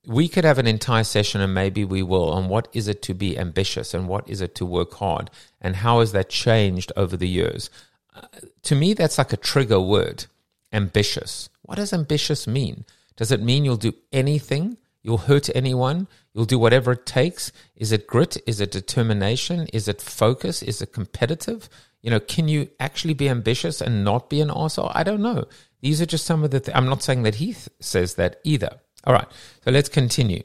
we 0.06 0.28
could 0.28 0.44
have 0.44 0.58
an 0.58 0.66
entire 0.66 1.04
session, 1.04 1.40
and 1.40 1.52
maybe 1.52 1.84
we 1.84 2.02
will, 2.02 2.30
on 2.30 2.48
what 2.48 2.68
is 2.72 2.88
it 2.88 3.02
to 3.02 3.14
be 3.14 3.38
ambitious 3.38 3.92
and 3.92 4.08
what 4.08 4.28
is 4.28 4.40
it 4.40 4.54
to 4.56 4.64
work 4.64 4.94
hard, 4.94 5.30
and 5.60 5.76
how 5.76 6.00
has 6.00 6.12
that 6.12 6.30
changed 6.30 6.92
over 6.96 7.16
the 7.16 7.28
years. 7.28 7.68
Uh, 8.14 8.22
to 8.62 8.74
me, 8.74 8.94
that's 8.94 9.18
like 9.18 9.32
a 9.32 9.36
trigger 9.36 9.80
word 9.80 10.26
ambitious. 10.72 11.48
What 11.62 11.76
does 11.76 11.92
ambitious 11.92 12.46
mean? 12.46 12.84
Does 13.16 13.30
it 13.30 13.42
mean 13.42 13.64
you'll 13.64 13.76
do 13.76 13.94
anything? 14.12 14.76
You'll 15.02 15.18
hurt 15.18 15.48
anyone? 15.54 16.08
You'll 16.34 16.44
do 16.44 16.58
whatever 16.58 16.92
it 16.92 17.06
takes? 17.06 17.52
Is 17.74 17.92
it 17.92 18.06
grit? 18.06 18.36
Is 18.46 18.60
it 18.60 18.70
determination? 18.70 19.66
Is 19.72 19.88
it 19.88 20.00
focus? 20.00 20.62
Is 20.62 20.82
it 20.82 20.92
competitive? 20.92 21.68
You 22.02 22.10
know, 22.10 22.20
can 22.20 22.48
you 22.48 22.68
actually 22.78 23.14
be 23.14 23.28
ambitious 23.28 23.80
and 23.80 24.04
not 24.04 24.30
be 24.30 24.40
an 24.40 24.50
asshole? 24.54 24.92
I 24.94 25.02
don't 25.02 25.22
know. 25.22 25.44
These 25.80 26.00
are 26.00 26.06
just 26.06 26.26
some 26.26 26.44
of 26.44 26.50
the. 26.50 26.60
Th- 26.60 26.76
I'm 26.76 26.86
not 26.86 27.02
saying 27.02 27.22
that 27.22 27.36
he 27.36 27.46
th- 27.46 27.68
says 27.80 28.14
that 28.14 28.40
either. 28.44 28.80
All 29.04 29.14
right, 29.14 29.28
so 29.64 29.70
let's 29.70 29.88
continue. 29.88 30.42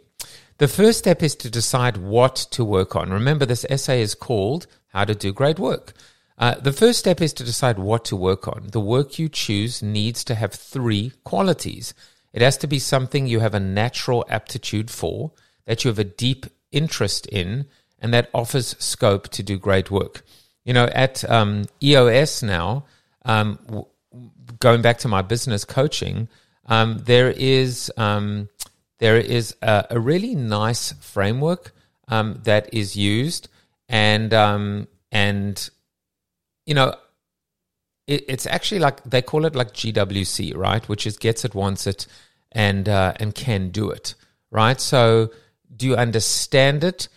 The 0.58 0.68
first 0.70 1.00
step 1.00 1.22
is 1.22 1.36
to 1.36 1.50
decide 1.50 1.98
what 1.98 2.36
to 2.52 2.64
work 2.64 2.96
on. 2.96 3.10
Remember, 3.10 3.46
this 3.46 3.66
essay 3.70 4.02
is 4.02 4.16
called 4.16 4.68
"How 4.88 5.04
to 5.04 5.16
Do 5.16 5.34
Great 5.34 5.60
Work." 5.60 5.94
Uh, 6.38 6.56
the 6.56 6.74
first 6.74 7.00
step 7.00 7.22
is 7.22 7.34
to 7.34 7.44
decide 7.44 7.80
what 7.80 8.04
to 8.06 8.16
work 8.16 8.48
on. 8.48 8.68
The 8.72 8.80
work 8.80 9.20
you 9.20 9.30
choose 9.30 9.82
needs 9.82 10.24
to 10.26 10.36
have 10.36 10.54
three 10.54 11.14
qualities. 11.24 11.94
It 12.36 12.42
has 12.42 12.58
to 12.58 12.68
be 12.68 12.80
something 12.80 13.28
you 13.28 13.40
have 13.40 13.54
a 13.54 13.62
natural 13.62 14.26
aptitude 14.28 14.92
for, 14.92 15.32
that 15.66 15.86
you 15.86 15.88
have 15.88 16.00
a 16.00 16.04
deep 16.04 16.46
interest 16.70 17.26
in, 17.28 17.66
and 17.98 18.14
that 18.14 18.30
offers 18.34 18.76
scope 18.78 19.30
to 19.30 19.42
do 19.42 19.58
great 19.58 19.90
work. 19.90 20.22
You 20.66 20.74
know, 20.74 20.84
at 20.88 21.28
um, 21.30 21.64
EOS 21.82 22.44
now, 22.44 22.84
um, 23.24 23.58
w- 23.68 23.86
going 24.60 24.82
back 24.82 24.98
to 25.00 25.08
my 25.08 25.22
business 25.22 25.64
coaching, 25.64 26.28
um, 26.66 26.98
there 27.06 27.32
is 27.32 27.90
um, 27.96 28.50
there 29.00 29.16
is 29.16 29.56
a, 29.62 29.86
a, 29.92 30.00
really 30.00 30.36
nice 30.36 30.92
framework 30.94 31.72
um, 32.10 32.42
that 32.44 32.74
is 32.74 32.98
used, 32.98 33.48
and 33.88 34.34
um, 34.34 34.90
and 35.10 35.70
you 36.66 36.74
know, 36.74 36.96
it, 38.08 38.26
it's 38.28 38.46
actually 38.46 38.80
like 38.80 39.04
they 39.04 39.22
call 39.22 39.46
it 39.46 39.56
like 39.56 39.74
GWC, 39.74 40.56
right? 40.56 40.88
Which 40.88 41.08
is 41.08 41.18
gets 41.18 41.46
it, 41.46 41.56
wants 41.56 41.88
it, 41.88 42.08
and 42.52 42.88
uh, 42.88 43.14
and 43.20 43.34
can 43.34 43.70
do 43.70 43.90
it, 43.90 44.16
right? 44.52 44.80
So, 44.80 45.32
do 45.76 45.88
you 45.88 45.96
understand 45.96 46.84
it? 46.84 47.08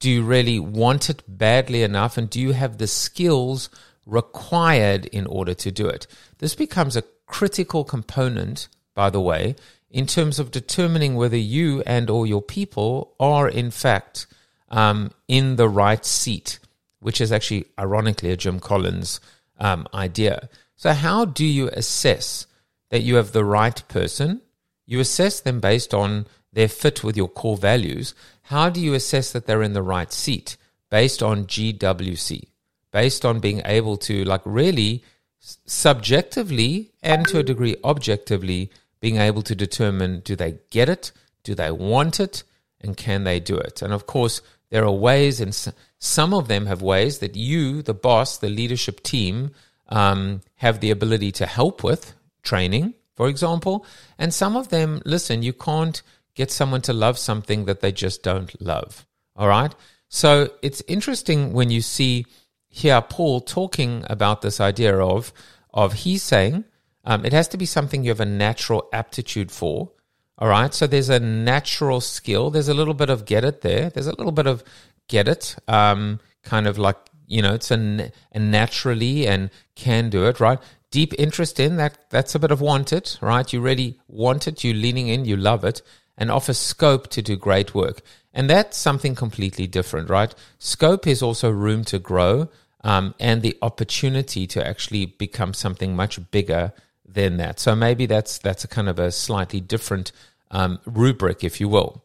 Do 0.00 0.10
you 0.10 0.22
really 0.22 0.60
want 0.60 1.10
it 1.10 1.22
badly 1.26 1.82
enough? 1.82 2.16
And 2.16 2.30
do 2.30 2.40
you 2.40 2.52
have 2.52 2.78
the 2.78 2.86
skills 2.86 3.68
required 4.06 5.06
in 5.06 5.26
order 5.26 5.54
to 5.54 5.70
do 5.70 5.88
it? 5.88 6.06
This 6.38 6.54
becomes 6.54 6.96
a 6.96 7.02
critical 7.26 7.84
component, 7.84 8.68
by 8.94 9.10
the 9.10 9.20
way, 9.20 9.56
in 9.90 10.06
terms 10.06 10.38
of 10.38 10.50
determining 10.50 11.16
whether 11.16 11.36
you 11.36 11.82
and 11.84 12.08
or 12.08 12.26
your 12.26 12.42
people 12.42 13.14
are 13.18 13.48
in 13.48 13.70
fact 13.70 14.26
um, 14.70 15.10
in 15.26 15.56
the 15.56 15.68
right 15.68 16.04
seat 16.04 16.58
which 17.00 17.20
is 17.20 17.32
actually 17.32 17.66
ironically 17.78 18.30
a 18.30 18.36
Jim 18.36 18.60
Collins 18.60 19.20
um, 19.58 19.86
idea. 19.92 20.48
So, 20.76 20.92
how 20.92 21.24
do 21.24 21.44
you 21.44 21.68
assess 21.68 22.46
that 22.90 23.02
you 23.02 23.16
have 23.16 23.32
the 23.32 23.44
right 23.44 23.82
person? 23.88 24.40
You 24.86 25.00
assess 25.00 25.40
them 25.40 25.60
based 25.60 25.92
on 25.92 26.26
their 26.52 26.68
fit 26.68 27.04
with 27.04 27.16
your 27.16 27.28
core 27.28 27.56
values. 27.56 28.14
How 28.42 28.70
do 28.70 28.80
you 28.80 28.94
assess 28.94 29.32
that 29.32 29.46
they're 29.46 29.62
in 29.62 29.74
the 29.74 29.82
right 29.82 30.12
seat? 30.12 30.56
Based 30.90 31.22
on 31.22 31.44
GWC, 31.44 32.44
based 32.92 33.24
on 33.24 33.40
being 33.40 33.60
able 33.66 33.98
to, 33.98 34.24
like, 34.24 34.40
really 34.44 35.04
subjectively 35.40 36.90
and 37.02 37.26
to 37.28 37.38
a 37.38 37.42
degree 37.42 37.76
objectively, 37.84 38.70
being 39.00 39.16
able 39.16 39.42
to 39.42 39.54
determine 39.54 40.20
do 40.20 40.34
they 40.34 40.58
get 40.70 40.88
it? 40.88 41.12
Do 41.44 41.54
they 41.54 41.70
want 41.70 42.20
it? 42.20 42.42
And 42.80 42.96
can 42.96 43.24
they 43.24 43.40
do 43.40 43.56
it? 43.56 43.82
And 43.82 43.92
of 43.92 44.06
course, 44.06 44.40
there 44.70 44.84
are 44.84 44.92
ways, 44.92 45.40
and 45.40 45.54
some 45.98 46.32
of 46.32 46.48
them 46.48 46.66
have 46.66 46.82
ways 46.82 47.18
that 47.18 47.36
you, 47.36 47.82
the 47.82 47.94
boss, 47.94 48.38
the 48.38 48.48
leadership 48.48 49.02
team, 49.02 49.50
um, 49.88 50.42
have 50.56 50.80
the 50.80 50.90
ability 50.90 51.32
to 51.32 51.46
help 51.46 51.82
with 51.82 52.14
training, 52.42 52.94
for 53.14 53.28
example. 53.28 53.84
And 54.18 54.32
some 54.32 54.56
of 54.56 54.68
them, 54.68 55.02
listen, 55.04 55.42
you 55.42 55.52
can't 55.52 56.00
get 56.34 56.50
someone 56.50 56.82
to 56.82 56.92
love 56.92 57.18
something 57.18 57.64
that 57.64 57.80
they 57.80 57.92
just 57.92 58.22
don't 58.22 58.60
love. 58.60 59.06
All 59.34 59.48
right. 59.48 59.74
So 60.08 60.50
it's 60.62 60.82
interesting 60.86 61.52
when 61.52 61.70
you 61.70 61.80
see 61.80 62.26
here 62.68 63.00
Paul 63.00 63.40
talking 63.40 64.04
about 64.08 64.42
this 64.42 64.60
idea 64.60 64.96
of 64.98 65.32
of 65.74 65.92
he's 65.92 66.22
saying 66.22 66.64
um, 67.04 67.24
it 67.24 67.32
has 67.32 67.48
to 67.48 67.56
be 67.56 67.66
something 67.66 68.02
you 68.02 68.10
have 68.10 68.20
a 68.20 68.26
natural 68.26 68.88
aptitude 68.92 69.50
for. 69.50 69.90
All 70.38 70.48
right. 70.48 70.72
So 70.72 70.86
there's 70.86 71.08
a 71.08 71.20
natural 71.20 72.00
skill. 72.00 72.50
There's 72.50 72.68
a 72.68 72.74
little 72.74 72.94
bit 72.94 73.10
of 73.10 73.24
get 73.24 73.44
it 73.44 73.62
there. 73.62 73.90
There's 73.90 74.06
a 74.06 74.16
little 74.16 74.32
bit 74.32 74.46
of 74.46 74.62
get 75.08 75.28
it. 75.28 75.56
Um, 75.66 76.20
kind 76.42 76.66
of 76.66 76.78
like, 76.78 76.96
you 77.26 77.42
know, 77.42 77.54
it's 77.54 77.70
a, 77.70 78.12
a 78.32 78.38
naturally 78.38 79.26
and 79.26 79.50
can 79.74 80.10
do 80.10 80.26
it, 80.26 80.40
right? 80.40 80.58
Deep 80.90 81.12
interest 81.18 81.60
in 81.60 81.76
that. 81.76 82.10
That's 82.10 82.34
a 82.34 82.38
bit 82.38 82.50
of 82.50 82.60
want 82.60 82.92
it, 82.92 83.18
right? 83.20 83.52
You 83.52 83.60
really 83.60 83.98
want 84.08 84.48
it. 84.48 84.64
You're 84.64 84.74
leaning 84.74 85.08
in. 85.08 85.24
You 85.24 85.36
love 85.36 85.64
it 85.64 85.82
and 86.16 86.30
offer 86.30 86.52
scope 86.52 87.08
to 87.08 87.22
do 87.22 87.36
great 87.36 87.74
work. 87.74 88.00
And 88.32 88.50
that's 88.50 88.76
something 88.76 89.14
completely 89.14 89.66
different, 89.66 90.10
right? 90.10 90.34
Scope 90.58 91.06
is 91.06 91.22
also 91.22 91.50
room 91.50 91.84
to 91.84 91.98
grow 91.98 92.48
um, 92.84 93.14
and 93.18 93.42
the 93.42 93.56
opportunity 93.62 94.46
to 94.48 94.66
actually 94.66 95.06
become 95.06 95.54
something 95.54 95.96
much 95.96 96.18
bigger 96.30 96.72
than 97.06 97.38
that. 97.38 97.58
So 97.58 97.74
maybe 97.74 98.06
that's 98.06 98.38
that's 98.38 98.64
a 98.64 98.68
kind 98.68 98.88
of 98.88 98.98
a 98.98 99.10
slightly 99.10 99.60
different 99.60 100.12
um, 100.50 100.78
rubric, 100.84 101.42
if 101.42 101.60
you 101.60 101.68
will. 101.68 102.04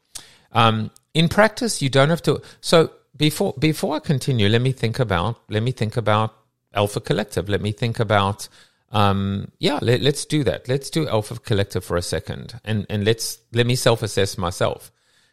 Um, 0.52 0.92
in 1.14 1.30
practice, 1.30 1.82
you 1.82 1.90
don't 1.90 2.10
have 2.10 2.22
to. 2.24 2.42
So 2.62 2.92
before 3.16 3.54
before 3.60 3.96
I 3.96 4.00
continue, 4.00 4.50
let 4.50 4.62
me 4.62 4.72
think 4.72 5.00
about 5.00 5.40
let 5.50 5.64
me 5.64 5.72
think 5.72 5.98
about 5.98 6.34
Alpha 6.74 7.00
Collective. 7.00 7.50
Let 7.50 7.62
me 7.62 7.72
think 7.72 8.00
about 8.00 8.48
um, 8.92 9.52
yeah. 9.60 9.80
Let, 9.82 10.02
let's 10.02 10.26
do 10.26 10.44
that. 10.44 10.68
Let's 10.68 10.90
do 10.90 11.08
Alpha 11.08 11.40
Collective 11.40 11.84
for 11.84 11.98
a 11.98 12.02
second, 12.02 12.60
and 12.64 12.86
and 12.90 13.06
let's 13.06 13.40
let 13.52 13.68
me 13.68 13.76
self 13.76 14.04
assess 14.04 14.38
myself. 14.38 14.92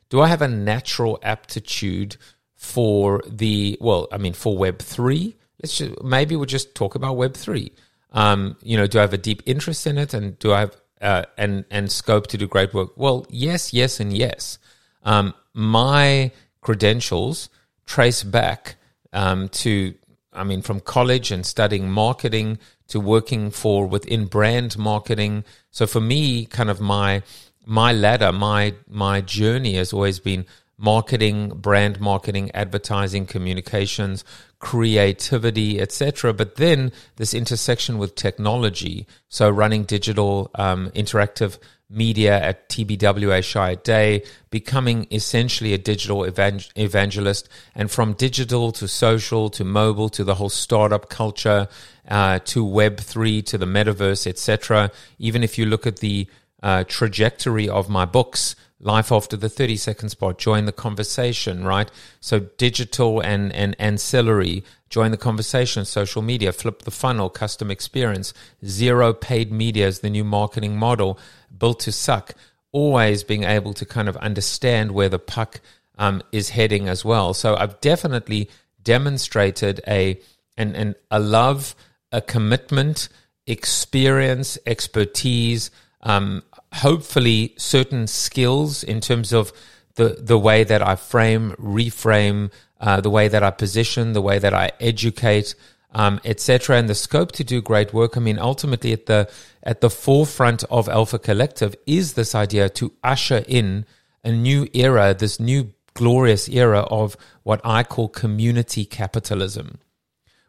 Do 0.08 0.20
I 0.20 0.26
have 0.28 0.42
a 0.42 0.48
natural 0.48 1.18
aptitude 1.22 2.16
for 2.56 3.22
the 3.26 3.78
well? 3.80 4.08
I 4.12 4.18
mean, 4.18 4.32
for 4.32 4.56
Web 4.56 4.80
three. 4.80 5.36
Let's 5.62 5.76
just, 5.76 6.02
maybe 6.02 6.36
we'll 6.36 6.46
just 6.46 6.74
talk 6.74 6.94
about 6.94 7.16
Web 7.18 7.34
three. 7.34 7.72
Um, 8.12 8.56
you 8.62 8.76
know, 8.76 8.86
do 8.86 8.98
I 8.98 9.02
have 9.02 9.12
a 9.12 9.18
deep 9.18 9.42
interest 9.46 9.86
in 9.86 9.98
it, 9.98 10.14
and 10.14 10.38
do 10.38 10.52
I 10.52 10.60
have 10.60 10.76
uh, 11.00 11.24
and 11.38 11.64
and 11.70 11.90
scope 11.92 12.26
to 12.28 12.38
do 12.38 12.46
great 12.46 12.74
work? 12.74 12.90
Well, 12.96 13.26
yes, 13.30 13.72
yes, 13.72 14.00
and 14.00 14.16
yes. 14.16 14.58
Um, 15.02 15.34
my 15.54 16.30
credentials 16.60 17.48
trace 17.86 18.22
back 18.22 18.76
um, 19.12 19.48
to, 19.48 19.94
I 20.32 20.44
mean, 20.44 20.62
from 20.62 20.80
college 20.80 21.30
and 21.30 21.44
studying 21.44 21.90
marketing 21.90 22.58
to 22.88 23.00
working 23.00 23.50
for 23.50 23.86
within 23.86 24.26
brand 24.26 24.76
marketing. 24.76 25.44
So 25.70 25.86
for 25.86 26.00
me, 26.00 26.46
kind 26.46 26.70
of 26.70 26.80
my 26.80 27.22
my 27.66 27.92
ladder, 27.92 28.32
my 28.32 28.74
my 28.88 29.20
journey 29.20 29.74
has 29.74 29.92
always 29.92 30.18
been 30.18 30.46
marketing, 30.76 31.50
brand 31.50 32.00
marketing, 32.00 32.50
advertising, 32.52 33.26
communications, 33.26 34.24
creativity, 34.60 35.80
etc. 35.80 36.32
But 36.32 36.56
then 36.56 36.92
this 37.16 37.34
intersection 37.34 37.98
with 37.98 38.14
technology, 38.14 39.06
so 39.28 39.50
running 39.50 39.84
digital 39.84 40.50
um, 40.54 40.90
interactive 40.90 41.58
media 41.88 42.40
at 42.40 42.68
TBWA\Chiat\Day, 42.68 44.22
becoming 44.50 45.08
essentially 45.10 45.72
a 45.72 45.78
digital 45.78 46.24
evangelist, 46.24 47.48
and 47.74 47.90
from 47.90 48.12
digital 48.12 48.70
to 48.72 48.86
social 48.86 49.50
to 49.50 49.64
mobile 49.64 50.08
to 50.10 50.22
the 50.22 50.36
whole 50.36 50.50
startup 50.50 51.08
culture 51.08 51.66
uh, 52.08 52.38
to 52.44 52.64
Web 52.64 53.00
three 53.00 53.42
to 53.42 53.58
the 53.58 53.66
metaverse, 53.66 54.26
etc. 54.26 54.92
Even 55.18 55.42
if 55.42 55.58
you 55.58 55.66
look 55.66 55.86
at 55.86 55.96
the 55.96 56.28
uh, 56.62 56.84
trajectory 56.86 57.68
of 57.68 57.88
my 57.88 58.04
books 58.04 58.54
life 58.80 59.12
after 59.12 59.36
the 59.36 59.48
30 59.48 59.76
second 59.76 60.08
spot 60.08 60.38
join 60.38 60.64
the 60.64 60.72
conversation 60.72 61.64
right? 61.64 61.90
So 62.20 62.40
digital 62.40 63.20
and 63.20 63.52
and 63.52 63.76
ancillary 63.78 64.64
join 64.88 65.10
the 65.10 65.16
conversation 65.16 65.84
social 65.84 66.22
media 66.22 66.52
flip 66.52 66.82
the 66.82 66.90
funnel 66.90 67.28
custom 67.28 67.70
experience 67.70 68.32
zero 68.64 69.12
paid 69.12 69.52
media 69.52 69.86
is 69.86 70.00
the 70.00 70.10
new 70.10 70.24
marketing 70.24 70.76
model 70.76 71.18
built 71.56 71.80
to 71.80 71.92
suck. 71.92 72.34
Always 72.72 73.24
being 73.24 73.44
able 73.44 73.74
to 73.74 73.84
kind 73.84 74.08
of 74.08 74.16
understand 74.18 74.92
where 74.92 75.08
the 75.08 75.18
puck 75.18 75.60
um, 75.98 76.22
is 76.32 76.50
heading 76.50 76.88
as 76.88 77.04
well. 77.04 77.34
So 77.34 77.56
i've 77.56 77.80
definitely 77.80 78.48
demonstrated 78.82 79.80
a 79.86 80.18
and 80.56 80.74
and 80.74 80.94
a 81.10 81.20
love 81.20 81.74
a 82.12 82.20
commitment 82.20 83.08
experience 83.46 84.58
expertise 84.66 85.70
um, 86.02 86.42
hopefully 86.74 87.54
certain 87.56 88.06
skills 88.06 88.82
in 88.82 89.00
terms 89.00 89.32
of 89.32 89.52
the 89.94 90.16
the 90.20 90.38
way 90.38 90.64
that 90.64 90.82
I 90.82 90.96
frame, 90.96 91.52
reframe, 91.58 92.50
uh, 92.80 93.00
the 93.00 93.10
way 93.10 93.28
that 93.28 93.42
I 93.42 93.50
position, 93.50 94.12
the 94.12 94.22
way 94.22 94.38
that 94.38 94.54
I 94.54 94.70
educate, 94.80 95.54
um, 95.92 96.20
etc., 96.24 96.76
and 96.76 96.88
the 96.88 96.94
scope 96.94 97.32
to 97.32 97.44
do 97.44 97.60
great 97.60 97.92
work. 97.92 98.16
I 98.16 98.20
mean, 98.20 98.38
ultimately, 98.38 98.92
at 98.92 99.06
the 99.06 99.30
at 99.62 99.80
the 99.80 99.90
forefront 99.90 100.64
of 100.70 100.88
Alpha 100.88 101.18
Collective 101.18 101.74
is 101.86 102.14
this 102.14 102.34
idea 102.34 102.68
to 102.70 102.92
usher 103.02 103.44
in 103.46 103.84
a 104.24 104.32
new 104.32 104.68
era, 104.72 105.14
this 105.14 105.40
new 105.40 105.72
glorious 105.94 106.48
era 106.48 106.80
of 106.80 107.16
what 107.42 107.60
I 107.64 107.82
call 107.82 108.08
community 108.08 108.84
capitalism. 108.84 109.78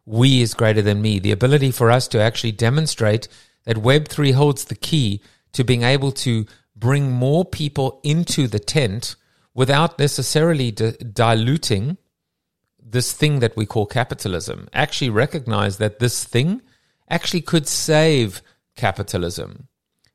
We 0.06 0.42
is 0.42 0.54
greater 0.54 0.82
than 0.82 1.02
me. 1.02 1.20
The 1.20 1.32
ability 1.32 1.72
for 1.72 1.92
us 1.92 2.08
to 2.10 2.22
actually 2.22 2.52
demonstrate 2.54 3.28
that 3.66 3.78
Web3 3.78 4.34
holds 4.34 4.66
the 4.66 4.76
key 4.76 5.22
to 5.54 5.64
being 5.64 5.84
able 5.84 6.12
to 6.12 6.46
bring 6.76 7.12
more 7.12 7.46
people 7.46 8.00
into 8.04 8.48
the 8.48 8.60
tent 8.60 9.16
without 9.54 10.00
necessarily 10.00 10.72
di- 10.72 10.92
diluting 10.92 11.98
this 12.84 13.14
thing 13.14 13.40
that 13.40 13.56
we 13.56 13.66
call 13.66 13.86
capitalism. 13.86 14.68
Actually, 14.74 15.10
recognize 15.10 15.78
that 15.78 16.00
this 16.00 16.24
thing 16.24 16.62
actually 17.10 17.42
could 17.42 17.68
save 17.68 18.42
capitalism 18.76 19.68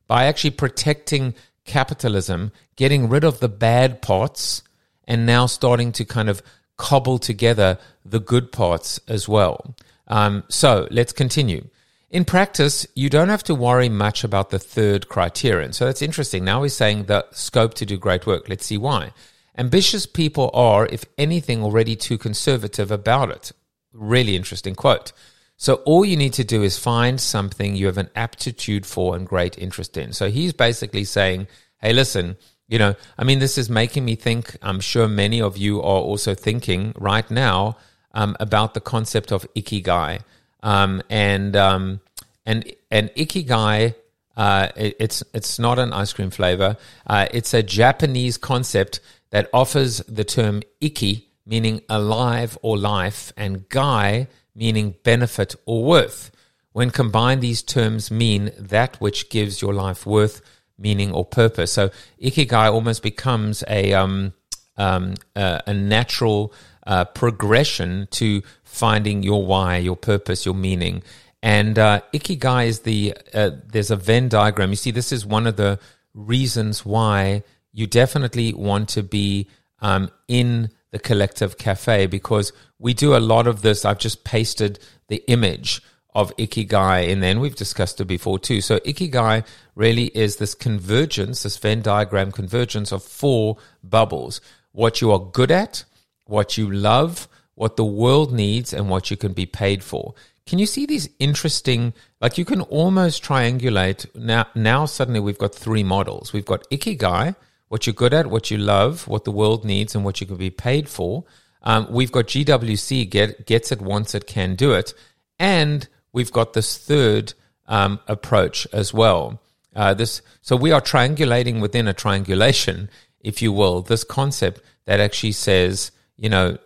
by 0.07 0.25
actually 0.25 0.51
protecting 0.51 1.35
capitalism, 1.65 2.53
getting 2.77 3.09
rid 3.09 3.25
of 3.25 3.41
the 3.41 3.49
bad 3.49 4.01
parts, 4.01 4.63
and 5.05 5.27
now 5.27 5.47
starting 5.47 5.93
to 5.93 6.05
kind 6.05 6.29
of 6.29 6.43
cobble 6.77 7.19
together 7.19 7.79
the 8.05 8.21
good 8.21 8.53
parts 8.53 9.01
as 9.09 9.29
well. 9.29 9.75
Um, 10.07 10.45
so 10.49 10.87
let's 10.91 11.13
continue. 11.13 11.69
In 12.09 12.25
practice, 12.25 12.87
you 12.95 13.11
don't 13.11 13.29
have 13.31 13.43
to 13.45 13.55
worry 13.55 13.89
much 13.89 14.23
about 14.23 14.51
the 14.51 14.61
third 14.61 15.09
criterion. 15.09 15.73
So 15.73 15.87
that's 15.87 16.03
interesting. 16.03 16.45
Now 16.45 16.63
he's 16.63 16.77
saying 16.77 17.05
the 17.05 17.27
scope 17.33 17.75
to 17.75 17.87
do 17.87 17.97
great 17.97 18.27
work. 18.27 18.49
Let's 18.49 18.67
see 18.67 18.79
why. 18.79 19.13
Ambitious 19.59 20.07
people 20.07 20.51
are, 20.55 20.87
if 20.87 21.05
anything, 21.19 21.63
already 21.63 21.97
too 21.97 22.17
conservative 22.17 22.91
about 22.91 23.31
it. 23.31 23.53
Really 23.93 24.37
interesting 24.37 24.75
quote. 24.75 25.13
So 25.57 25.77
all 25.87 26.05
you 26.05 26.17
need 26.17 26.35
to 26.35 26.45
do 26.45 26.63
is 26.63 26.79
find 26.79 27.21
something 27.21 27.75
you 27.75 27.87
have 27.87 27.99
an 27.99 28.11
aptitude 28.15 28.87
for 28.87 29.17
and 29.17 29.27
great 29.27 29.59
interest 29.59 29.97
in. 29.97 30.13
So 30.13 30.31
he's 30.31 30.53
basically 30.53 31.05
saying, 31.05 31.49
hey, 31.81 31.93
listen, 31.93 32.37
you 32.69 32.79
know, 32.79 32.95
I 33.17 33.25
mean, 33.25 33.39
this 33.39 33.57
is 33.57 33.71
making 33.71 34.05
me 34.05 34.15
think, 34.15 34.57
I'm 34.63 34.81
sure 34.81 35.09
many 35.09 35.41
of 35.41 35.57
you 35.57 35.81
are 35.81 36.01
also 36.01 36.35
thinking 36.35 36.93
right 36.97 37.29
now 37.31 37.79
um, 38.13 38.37
about 38.39 38.75
the 38.75 38.81
concept 38.81 39.33
of 39.33 39.47
ikigai. 39.55 40.21
Um, 40.63 41.03
and, 41.11 41.55
um, 41.57 42.01
and, 42.45 42.71
and 42.91 43.11
ikigai, 43.11 43.95
uh, 44.37 44.69
it, 44.77 44.97
it's, 44.99 45.23
it's 45.33 45.59
not 45.59 45.79
an 45.79 45.93
ice 45.93 46.13
cream 46.13 46.31
flavor. 46.31 46.77
Uh, 47.07 47.27
it's 47.31 47.55
a 47.55 47.63
Japanese 47.63 48.37
concept 48.37 49.01
that 49.31 49.49
offers 49.53 49.99
the 50.09 50.25
term 50.25 50.63
iki, 50.81 51.29
meaning 51.45 51.83
alive 51.89 52.59
or 52.63 52.77
life, 52.77 53.33
and 53.37 53.69
gai, 53.69 54.29
meaning 54.55 54.95
benefit 55.03 55.55
or 55.67 55.85
worth. 55.85 56.31
When 56.73 56.91
combined, 56.91 57.41
these 57.41 57.63
terms 57.63 58.11
mean 58.11 58.51
that 58.59 58.97
which 59.01 59.31
gives 59.31 59.63
your 59.63 59.73
life 59.73 60.05
worth, 60.05 60.43
meaning, 60.79 61.13
or 61.13 61.25
purpose. 61.25 61.73
So, 61.73 61.91
ikigai 62.23 62.71
almost 62.71 63.03
becomes 63.03 63.65
a 63.69 63.95
um, 63.95 64.35
um, 64.77 65.15
uh, 65.35 65.61
a 65.67 65.73
natural 65.73 66.53
uh, 66.87 67.05
progression 67.07 68.09
to 68.13 68.43
finding 68.77 69.23
your 69.23 69.45
why, 69.45 69.79
your 69.79 69.97
purpose, 69.97 70.45
your 70.45 70.55
meaning. 70.55 71.03
And 71.43 71.79
uh, 71.79 72.01
ikigai 72.13 72.67
is 72.67 72.81
the 72.81 73.15
uh, 73.33 73.51
there's 73.67 73.91
a 73.91 73.97
Venn 73.97 74.29
diagram. 74.29 74.71
You 74.71 74.77
see, 74.77 74.91
this 74.91 75.13
is 75.13 75.25
one 75.25 75.47
of 75.47 75.57
the 75.57 75.79
reasons 76.15 76.85
why 76.85 77.43
you 77.73 77.87
definitely 77.87 78.53
want 78.55 78.89
to 78.91 79.03
be 79.03 79.49
um, 79.81 80.11
in 80.29 80.71
the 80.91 80.99
collective 80.99 81.59
cafe 81.59 82.07
because 82.07 82.53
we 82.79 82.95
do 82.95 83.17
a 83.17 83.19
lot 83.19 83.47
of 83.47 83.63
this. 83.63 83.85
I've 83.85 83.99
just 83.99 84.25
pasted 84.25 84.79
the 85.09 85.23
image 85.29 85.83
of 86.15 86.35
ikigai 86.37 87.13
and 87.13 87.23
then 87.23 87.41
we've 87.41 87.55
discussed 87.55 88.01
it 88.01 88.07
before 88.07 88.39
too. 88.39 88.63
So 88.63 88.79
ikigai 88.79 89.47
really 89.75 90.07
is 90.07 90.37
this 90.37 90.55
convergence, 90.55 91.43
this 91.43 91.59
Venn 91.59 91.83
diagram 91.83 92.33
convergence 92.33 92.93
of 92.93 93.03
four 93.03 93.59
bubbles. 93.85 94.41
What 94.73 95.03
you 95.03 95.13
are 95.13 95.19
good 95.19 95.51
at, 95.51 95.85
what 96.25 96.57
you 96.57 96.71
love, 96.71 97.29
what 97.57 97.77
the 97.77 97.85
world 97.85 98.33
needs, 98.33 98.73
and 98.73 98.89
what 98.89 99.11
you 99.11 99.17
can 99.17 99.33
be 99.33 99.47
paid 99.47 99.83
for. 99.83 100.15
Can 100.47 100.61
you 100.61 100.67
see 100.67 100.87
these 100.87 101.09
interesting, 101.19 101.93
like 102.21 102.39
you 102.39 102.45
can 102.45 102.61
almost 102.61 103.25
triangulate 103.25 104.07
now, 104.15 104.47
now 104.55 104.87
suddenly 104.87 105.19
we've 105.19 105.39
got 105.39 105.53
three 105.53 105.83
models. 105.83 106.33
We've 106.33 106.45
got 106.45 106.71
ikigai, 106.71 107.35
what 107.69 107.87
you're 107.87 107.95
good 107.95 108.15
at, 108.15 108.29
what 108.29 108.51
you 108.51 108.59
love, 108.59 109.09
what 109.09 109.25
the 109.25 109.33
world 109.33 109.65
needs, 109.65 109.97
and 109.97 110.05
what 110.05 110.21
you 110.21 110.27
can 110.27 110.37
be 110.37 110.51
paid 110.51 110.89
for. 110.89 111.25
Um, 111.63 111.89
we've 111.91 112.13
got 112.13 112.27
GWC 112.27 113.11
get, 113.11 113.47
gets 113.47 113.73
it, 113.73 113.83
wants 113.83 114.15
it, 114.15 114.29
can 114.29 114.55
do 114.55 114.73
it, 114.73 114.95
and 115.41 115.89
we've 116.13 116.31
got 116.31 116.53
this 116.53 116.79
third 116.79 117.35
um, 117.67 117.99
approach 118.07 118.69
as 118.73 118.95
well. 118.95 119.41
Uh, 119.75 119.93
this 119.93 120.23
so 120.43 120.57
we 120.57 120.71
are 120.71 120.81
triangulating 120.81 121.61
within 121.61 121.89
a 121.89 121.93
triangulation, 121.93 122.89
if 123.21 123.43
you 123.43 123.53
will, 123.53 123.83
this 123.83 124.05
concept 124.05 124.63
that 124.85 125.01
actually 125.01 125.33
says, 125.33 125.91
you 126.17 126.31
know, 126.31 126.57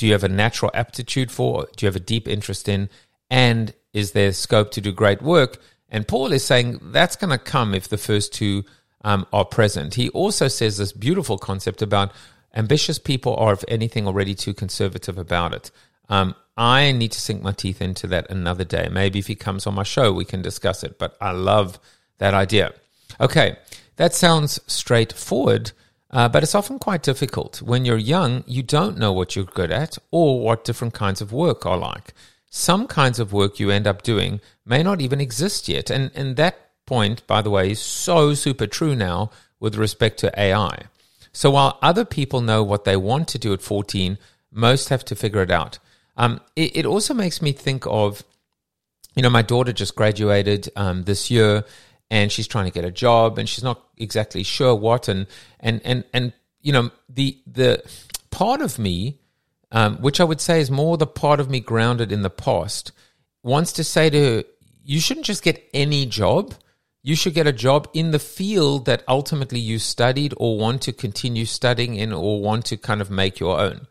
do 0.00 0.06
you 0.06 0.12
have 0.12 0.24
a 0.24 0.28
natural 0.28 0.70
aptitude 0.72 1.30
for? 1.30 1.68
Do 1.76 1.84
you 1.84 1.86
have 1.86 1.94
a 1.94 2.00
deep 2.00 2.26
interest 2.26 2.70
in? 2.70 2.88
And 3.28 3.74
is 3.92 4.12
there 4.12 4.32
scope 4.32 4.70
to 4.70 4.80
do 4.80 4.92
great 4.92 5.20
work? 5.20 5.58
And 5.90 6.08
Paul 6.08 6.32
is 6.32 6.42
saying 6.42 6.80
that's 6.84 7.16
going 7.16 7.32
to 7.32 7.36
come 7.36 7.74
if 7.74 7.88
the 7.88 7.98
first 7.98 8.32
two 8.32 8.64
um, 9.04 9.26
are 9.30 9.44
present. 9.44 9.92
He 9.92 10.08
also 10.08 10.48
says 10.48 10.78
this 10.78 10.92
beautiful 10.92 11.36
concept 11.36 11.82
about 11.82 12.12
ambitious 12.54 12.98
people 12.98 13.36
are, 13.36 13.52
if 13.52 13.62
anything, 13.68 14.06
already 14.06 14.34
too 14.34 14.54
conservative 14.54 15.18
about 15.18 15.52
it. 15.52 15.70
Um, 16.08 16.34
I 16.56 16.92
need 16.92 17.12
to 17.12 17.20
sink 17.20 17.42
my 17.42 17.52
teeth 17.52 17.82
into 17.82 18.06
that 18.06 18.30
another 18.30 18.64
day. 18.64 18.88
Maybe 18.90 19.18
if 19.18 19.26
he 19.26 19.34
comes 19.34 19.66
on 19.66 19.74
my 19.74 19.82
show, 19.82 20.14
we 20.14 20.24
can 20.24 20.40
discuss 20.40 20.82
it. 20.82 20.98
But 20.98 21.14
I 21.20 21.32
love 21.32 21.78
that 22.16 22.32
idea. 22.32 22.72
Okay, 23.20 23.58
that 23.96 24.14
sounds 24.14 24.60
straightforward, 24.66 25.72
uh, 26.10 26.28
but 26.28 26.42
it's 26.42 26.54
often 26.54 26.78
quite 26.78 27.02
difficult. 27.02 27.62
When 27.62 27.84
you're 27.84 27.96
young, 27.96 28.44
you 28.46 28.62
don't 28.62 28.98
know 28.98 29.12
what 29.12 29.36
you're 29.36 29.44
good 29.44 29.70
at 29.70 29.96
or 30.10 30.40
what 30.40 30.64
different 30.64 30.94
kinds 30.94 31.20
of 31.20 31.32
work 31.32 31.64
are 31.66 31.78
like. 31.78 32.14
Some 32.50 32.86
kinds 32.88 33.20
of 33.20 33.32
work 33.32 33.60
you 33.60 33.70
end 33.70 33.86
up 33.86 34.02
doing 34.02 34.40
may 34.64 34.82
not 34.82 35.00
even 35.00 35.20
exist 35.20 35.68
yet, 35.68 35.88
and, 35.88 36.10
and 36.14 36.36
that 36.36 36.70
point, 36.84 37.24
by 37.28 37.40
the 37.40 37.50
way, 37.50 37.70
is 37.70 37.80
so 37.80 38.34
super 38.34 38.66
true 38.66 38.96
now 38.96 39.30
with 39.60 39.76
respect 39.76 40.18
to 40.18 40.40
AI. 40.40 40.86
So 41.32 41.52
while 41.52 41.78
other 41.80 42.04
people 42.04 42.40
know 42.40 42.64
what 42.64 42.84
they 42.84 42.96
want 42.96 43.28
to 43.28 43.38
do 43.38 43.52
at 43.52 43.62
14, 43.62 44.18
most 44.50 44.88
have 44.88 45.04
to 45.04 45.14
figure 45.14 45.42
it 45.42 45.50
out. 45.50 45.78
Um, 46.16 46.40
it, 46.56 46.78
it, 46.78 46.86
also 46.86 47.14
makes 47.14 47.40
me 47.40 47.52
think 47.52 47.84
of, 47.86 48.24
you 49.14 49.22
know, 49.22 49.30
my 49.30 49.42
daughter 49.42 49.72
just 49.72 49.94
graduated 49.94 50.68
um, 50.74 51.04
this 51.04 51.30
year, 51.30 51.64
and 52.10 52.30
she's 52.30 52.46
trying 52.46 52.66
to 52.66 52.72
get 52.72 52.84
a 52.84 52.90
job, 52.90 53.38
and 53.38 53.48
she's 53.48 53.64
not 53.64 53.82
exactly 53.96 54.42
sure 54.42 54.74
what, 54.74 55.08
and 55.08 55.26
and 55.60 55.80
and 55.84 56.04
and 56.12 56.32
you 56.60 56.72
know, 56.72 56.90
the 57.08 57.38
the 57.46 57.82
part 58.30 58.60
of 58.60 58.78
me, 58.78 59.20
um, 59.72 59.98
which 59.98 60.20
I 60.20 60.24
would 60.24 60.40
say 60.40 60.60
is 60.60 60.70
more 60.70 60.96
the 60.96 61.06
part 61.06 61.40
of 61.40 61.48
me 61.50 61.60
grounded 61.60 62.12
in 62.12 62.22
the 62.22 62.30
past, 62.30 62.92
wants 63.42 63.72
to 63.74 63.84
say 63.84 64.10
to 64.10 64.20
her, 64.20 64.44
you 64.84 65.00
shouldn't 65.00 65.26
just 65.26 65.42
get 65.42 65.62
any 65.72 66.06
job 66.06 66.54
you 67.02 67.16
should 67.16 67.34
get 67.34 67.46
a 67.46 67.52
job 67.52 67.88
in 67.94 68.10
the 68.10 68.18
field 68.18 68.84
that 68.84 69.02
ultimately 69.08 69.58
you 69.58 69.78
studied 69.78 70.34
or 70.36 70.58
want 70.58 70.82
to 70.82 70.92
continue 70.92 71.46
studying 71.46 71.94
in 71.94 72.12
or 72.12 72.42
want 72.42 72.66
to 72.66 72.76
kind 72.76 73.00
of 73.00 73.10
make 73.10 73.40
your 73.40 73.58
own. 73.58 73.86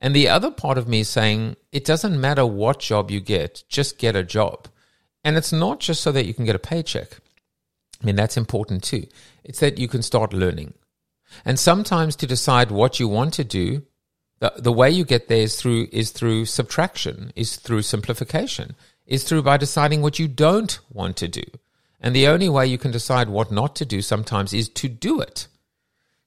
And 0.00 0.14
the 0.14 0.28
other 0.28 0.50
part 0.50 0.78
of 0.78 0.88
me 0.88 1.00
is 1.00 1.08
saying 1.08 1.56
it 1.72 1.84
doesn't 1.84 2.20
matter 2.20 2.44
what 2.44 2.80
job 2.80 3.10
you 3.10 3.20
get, 3.20 3.62
just 3.68 3.98
get 3.98 4.16
a 4.16 4.22
job. 4.22 4.68
And 5.24 5.36
it's 5.36 5.52
not 5.52 5.80
just 5.80 6.00
so 6.00 6.12
that 6.12 6.26
you 6.26 6.34
can 6.34 6.44
get 6.44 6.56
a 6.56 6.60
paycheck. 6.60 7.18
I 8.00 8.06
mean, 8.06 8.16
that's 8.16 8.36
important 8.36 8.82
too. 8.84 9.06
It's 9.44 9.60
that 9.60 9.78
you 9.78 9.88
can 9.88 10.02
start 10.02 10.32
learning. 10.32 10.74
And 11.44 11.58
sometimes 11.58 12.16
to 12.16 12.26
decide 12.26 12.70
what 12.70 13.00
you 13.00 13.08
want 13.08 13.34
to 13.34 13.44
do, 13.44 13.82
the, 14.40 14.52
the 14.56 14.72
way 14.72 14.90
you 14.90 15.04
get 15.04 15.28
there 15.28 15.38
is 15.38 15.56
through, 15.56 15.88
is 15.92 16.10
through 16.10 16.46
subtraction, 16.46 17.32
is 17.34 17.56
through 17.56 17.82
simplification, 17.82 18.76
is 19.06 19.24
through 19.24 19.42
by 19.42 19.56
deciding 19.56 20.00
what 20.00 20.18
you 20.18 20.28
don't 20.28 20.78
want 20.92 21.16
to 21.16 21.28
do. 21.28 21.42
And 22.00 22.14
the 22.14 22.28
only 22.28 22.48
way 22.48 22.66
you 22.66 22.78
can 22.78 22.92
decide 22.92 23.28
what 23.28 23.50
not 23.50 23.74
to 23.76 23.84
do 23.84 24.00
sometimes 24.00 24.52
is 24.52 24.68
to 24.70 24.88
do 24.88 25.20
it. 25.20 25.48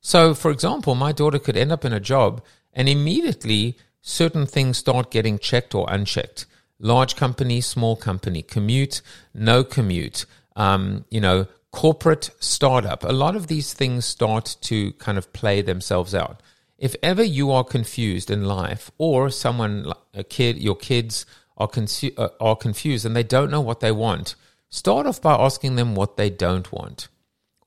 So, 0.02 0.34
for 0.34 0.52
example, 0.52 0.96
my 0.96 1.12
daughter 1.12 1.40
could 1.40 1.56
end 1.56 1.72
up 1.72 1.86
in 1.86 1.94
a 1.94 2.00
job 2.00 2.44
and 2.74 2.90
immediately 2.90 3.78
certain 4.02 4.46
things 4.46 4.78
start 4.78 5.12
getting 5.12 5.40
checked 5.40 5.74
or 5.76 5.86
unchecked. 5.90 6.46
Large 6.80 7.16
company, 7.16 7.62
small 7.62 7.96
company, 7.96 8.42
commute, 8.42 9.02
no 9.34 9.64
commute, 9.64 10.26
um, 10.56 11.06
you 11.10 11.22
know, 11.22 11.48
corporate 11.72 12.32
startup. 12.40 13.04
A 13.04 13.14
lot 13.14 13.36
of 13.36 13.48
these 13.48 13.74
things 13.74 14.06
start 14.06 14.58
to 14.62 14.94
kind 14.94 15.18
of 15.18 15.32
play 15.34 15.62
themselves 15.62 16.14
out. 16.14 16.42
If 16.78 16.96
ever 17.04 17.24
you 17.24 17.52
are 17.52 17.64
confused 17.64 18.32
in 18.32 18.46
life, 18.46 18.92
or 18.98 19.30
someone, 19.30 19.92
a 20.14 20.24
kid, 20.24 20.58
your 20.58 20.76
kids 20.76 21.26
are, 21.58 21.68
consu- 21.68 22.18
uh, 22.18 22.30
are 22.40 22.56
confused 22.56 23.06
and 23.06 23.16
they 23.16 23.24
don't 23.24 23.52
know 23.52 23.62
what 23.62 23.82
they 23.82 23.92
want, 23.92 24.36
Start 24.74 25.06
off 25.06 25.22
by 25.22 25.34
asking 25.34 25.76
them 25.76 25.96
what 25.96 26.16
they 26.16 26.30
don't 26.30 26.72
want. 26.72 27.10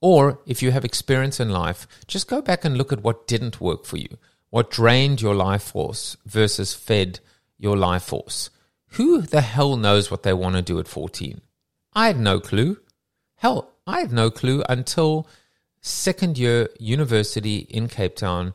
Or 0.00 0.40
if 0.46 0.62
you 0.62 0.70
have 0.70 0.86
experience 0.86 1.38
in 1.38 1.50
life, 1.50 1.86
just 2.06 2.28
go 2.28 2.40
back 2.40 2.64
and 2.64 2.78
look 2.78 2.94
at 2.94 3.02
what 3.02 3.26
didn't 3.26 3.60
work 3.60 3.84
for 3.84 3.98
you, 3.98 4.16
what 4.48 4.70
drained 4.70 5.20
your 5.20 5.34
life 5.34 5.62
force 5.62 6.16
versus 6.24 6.72
fed 6.72 7.20
your 7.58 7.76
life 7.76 8.04
force. 8.04 8.48
Who 8.92 9.20
the 9.20 9.42
hell 9.42 9.76
knows 9.76 10.10
what 10.10 10.22
they 10.22 10.32
want 10.32 10.56
to 10.56 10.62
do 10.62 10.78
at 10.78 10.88
14? 10.88 11.42
I 11.92 12.06
had 12.06 12.18
no 12.18 12.40
clue. 12.40 12.78
Hell, 13.36 13.70
I 13.86 14.00
had 14.00 14.12
no 14.12 14.30
clue 14.30 14.62
until 14.68 15.26
second 15.80 16.38
year 16.38 16.68
university 16.78 17.58
in 17.58 17.88
Cape 17.88 18.16
Town 18.16 18.54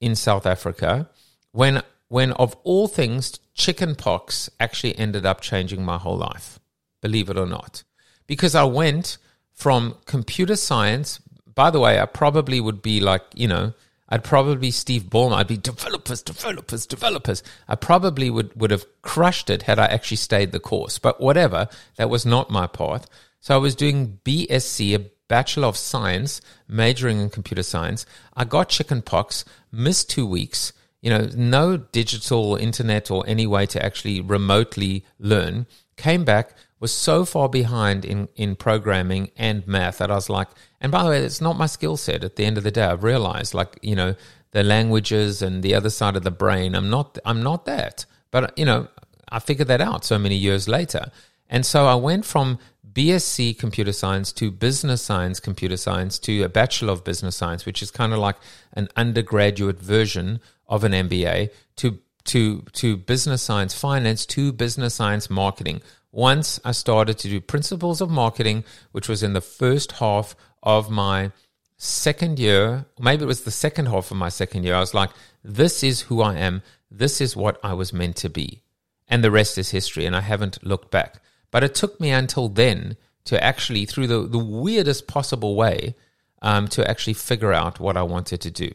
in 0.00 0.14
South 0.14 0.46
Africa 0.46 1.10
when 1.52 1.82
when 2.08 2.32
of 2.32 2.56
all 2.64 2.88
things 2.88 3.38
chicken 3.54 3.94
pox 3.94 4.48
actually 4.58 4.98
ended 4.98 5.26
up 5.26 5.40
changing 5.40 5.84
my 5.84 5.98
whole 5.98 6.16
life. 6.16 6.58
Believe 7.00 7.28
it 7.28 7.38
or 7.38 7.46
not. 7.46 7.84
Because 8.26 8.54
I 8.54 8.64
went 8.64 9.18
from 9.52 9.96
computer 10.06 10.56
science. 10.56 11.20
By 11.54 11.70
the 11.70 11.80
way, 11.80 12.00
I 12.00 12.06
probably 12.06 12.60
would 12.60 12.80
be 12.80 13.00
like, 13.00 13.22
you 13.34 13.46
know, 13.46 13.74
I'd 14.08 14.24
probably 14.24 14.56
be 14.56 14.70
Steve 14.70 15.04
Ballmer. 15.04 15.36
I'd 15.36 15.46
be 15.46 15.56
developers, 15.56 16.22
developers, 16.22 16.86
developers. 16.86 17.42
I 17.68 17.76
probably 17.76 18.28
would, 18.28 18.58
would 18.58 18.70
have 18.70 18.86
crushed 19.02 19.50
it 19.50 19.62
had 19.62 19.78
I 19.78 19.86
actually 19.86 20.16
stayed 20.16 20.52
the 20.52 20.58
course. 20.58 20.98
But 20.98 21.20
whatever, 21.20 21.68
that 21.96 22.10
was 22.10 22.26
not 22.26 22.50
my 22.50 22.66
path. 22.66 23.06
So 23.40 23.54
I 23.54 23.58
was 23.58 23.74
doing 23.74 24.20
BSc, 24.24 24.94
a 24.94 25.10
Bachelor 25.26 25.68
of 25.68 25.76
Science, 25.76 26.40
majoring 26.68 27.20
in 27.20 27.30
computer 27.30 27.62
science. 27.62 28.04
I 28.34 28.44
got 28.44 28.68
chickenpox, 28.68 29.44
missed 29.72 30.10
two 30.10 30.26
weeks, 30.26 30.72
you 31.00 31.08
know, 31.08 31.28
no 31.34 31.78
digital 31.78 32.56
internet 32.56 33.10
or 33.10 33.24
any 33.26 33.46
way 33.46 33.64
to 33.66 33.82
actually 33.82 34.20
remotely 34.20 35.04
learn. 35.18 35.66
Came 35.96 36.24
back, 36.24 36.54
was 36.80 36.92
so 36.92 37.24
far 37.24 37.48
behind 37.48 38.04
in, 38.04 38.28
in 38.36 38.56
programming 38.56 39.30
and 39.36 39.66
math 39.66 39.98
that 39.98 40.10
I 40.10 40.14
was 40.14 40.28
like, 40.28 40.48
and 40.80 40.92
by 40.92 41.04
the 41.04 41.10
way, 41.10 41.22
it's 41.22 41.40
not 41.40 41.56
my 41.56 41.66
skill 41.66 41.96
set 41.96 42.24
at 42.24 42.36
the 42.36 42.44
end 42.44 42.58
of 42.58 42.64
the 42.64 42.70
day. 42.70 42.82
I've 42.82 43.04
realized 43.04 43.54
like, 43.54 43.78
you 43.82 43.94
know, 43.94 44.14
the 44.50 44.62
languages 44.62 45.40
and 45.40 45.62
the 45.62 45.74
other 45.74 45.90
side 45.90 46.16
of 46.16 46.24
the 46.24 46.30
brain, 46.30 46.74
I'm 46.74 46.90
not, 46.90 47.18
I'm 47.24 47.42
not 47.42 47.64
that. 47.66 48.04
But, 48.30 48.58
you 48.58 48.64
know, 48.64 48.88
I 49.28 49.38
figured 49.38 49.68
that 49.68 49.80
out 49.80 50.04
so 50.04 50.18
many 50.18 50.36
years 50.36 50.68
later. 50.68 51.10
And 51.48 51.66
so 51.66 51.86
I 51.86 51.96
went 51.96 52.24
from 52.24 52.58
BSc 52.92 53.58
computer 53.58 53.92
science 53.92 54.32
to 54.32 54.50
business 54.50 55.02
science 55.02 55.40
computer 55.40 55.76
science 55.76 56.18
to 56.20 56.42
a 56.42 56.48
bachelor 56.48 56.92
of 56.92 57.04
business 57.04 57.36
science, 57.36 57.64
which 57.66 57.82
is 57.82 57.90
kind 57.90 58.12
of 58.12 58.18
like 58.18 58.36
an 58.72 58.88
undergraduate 58.96 59.80
version 59.80 60.40
of 60.68 60.84
an 60.84 60.92
MBA 60.92 61.50
to 61.76 61.98
to 62.24 62.62
to 62.72 62.96
business 62.96 63.42
science 63.42 63.74
finance 63.74 64.26
to 64.26 64.52
business 64.52 64.94
science 64.94 65.30
marketing 65.30 65.80
once 66.12 66.58
I 66.64 66.72
started 66.72 67.18
to 67.18 67.28
do 67.28 67.40
principles 67.40 68.00
of 68.00 68.10
marketing, 68.10 68.64
which 68.92 69.08
was 69.08 69.22
in 69.22 69.32
the 69.32 69.40
first 69.40 69.92
half 69.92 70.34
of 70.62 70.90
my 70.90 71.30
second 71.76 72.38
year, 72.38 72.86
maybe 72.98 73.22
it 73.22 73.28
was 73.28 73.42
the 73.42 73.50
second 73.50 73.86
half 73.86 74.10
of 74.10 74.16
my 74.16 74.28
second 74.28 74.64
year, 74.64 74.74
I 74.74 74.80
was 74.80 74.94
like, 74.94 75.10
this 75.44 75.82
is 75.82 76.02
who 76.02 76.20
I 76.20 76.36
am. 76.36 76.62
This 76.90 77.20
is 77.20 77.36
what 77.36 77.58
I 77.62 77.74
was 77.74 77.92
meant 77.92 78.16
to 78.16 78.28
be. 78.28 78.62
And 79.08 79.22
the 79.22 79.30
rest 79.30 79.56
is 79.56 79.70
history. 79.70 80.04
And 80.04 80.16
I 80.16 80.20
haven't 80.20 80.64
looked 80.64 80.90
back. 80.90 81.22
But 81.50 81.64
it 81.64 81.74
took 81.74 82.00
me 82.00 82.10
until 82.10 82.48
then 82.48 82.96
to 83.24 83.42
actually, 83.42 83.86
through 83.86 84.06
the, 84.06 84.26
the 84.26 84.38
weirdest 84.38 85.06
possible 85.06 85.56
way, 85.56 85.94
um, 86.42 86.68
to 86.68 86.88
actually 86.88 87.14
figure 87.14 87.52
out 87.52 87.80
what 87.80 87.96
I 87.96 88.02
wanted 88.02 88.40
to 88.42 88.50
do. 88.50 88.72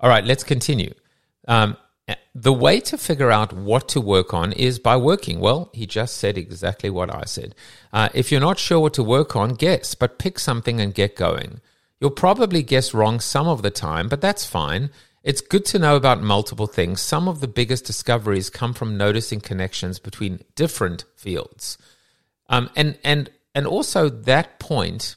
All 0.00 0.08
right, 0.08 0.24
let's 0.24 0.44
continue. 0.44 0.92
Um, 1.48 1.76
the 2.34 2.52
way 2.52 2.80
to 2.80 2.98
figure 2.98 3.30
out 3.30 3.52
what 3.52 3.88
to 3.90 4.00
work 4.00 4.34
on 4.34 4.52
is 4.52 4.78
by 4.78 4.96
working. 4.96 5.40
Well, 5.40 5.70
he 5.72 5.86
just 5.86 6.18
said 6.18 6.36
exactly 6.36 6.90
what 6.90 7.14
I 7.14 7.24
said. 7.24 7.54
Uh, 7.92 8.08
if 8.12 8.30
you're 8.30 8.40
not 8.40 8.58
sure 8.58 8.80
what 8.80 8.94
to 8.94 9.02
work 9.02 9.34
on, 9.36 9.54
guess, 9.54 9.94
but 9.94 10.18
pick 10.18 10.38
something 10.38 10.80
and 10.80 10.92
get 10.94 11.16
going. 11.16 11.60
You'll 12.00 12.10
probably 12.10 12.62
guess 12.62 12.92
wrong 12.92 13.20
some 13.20 13.48
of 13.48 13.62
the 13.62 13.70
time, 13.70 14.08
but 14.08 14.20
that's 14.20 14.44
fine. 14.44 14.90
It's 15.24 15.40
good 15.40 15.64
to 15.66 15.78
know 15.78 15.96
about 15.96 16.22
multiple 16.22 16.66
things. 16.66 17.00
Some 17.00 17.28
of 17.28 17.40
the 17.40 17.48
biggest 17.48 17.86
discoveries 17.86 18.50
come 18.50 18.74
from 18.74 18.98
noticing 18.98 19.40
connections 19.40 19.98
between 19.98 20.44
different 20.54 21.04
fields. 21.16 21.78
Um, 22.50 22.68
and, 22.76 22.98
and, 23.02 23.30
and 23.54 23.66
also 23.66 24.10
that 24.10 24.58
point, 24.58 25.16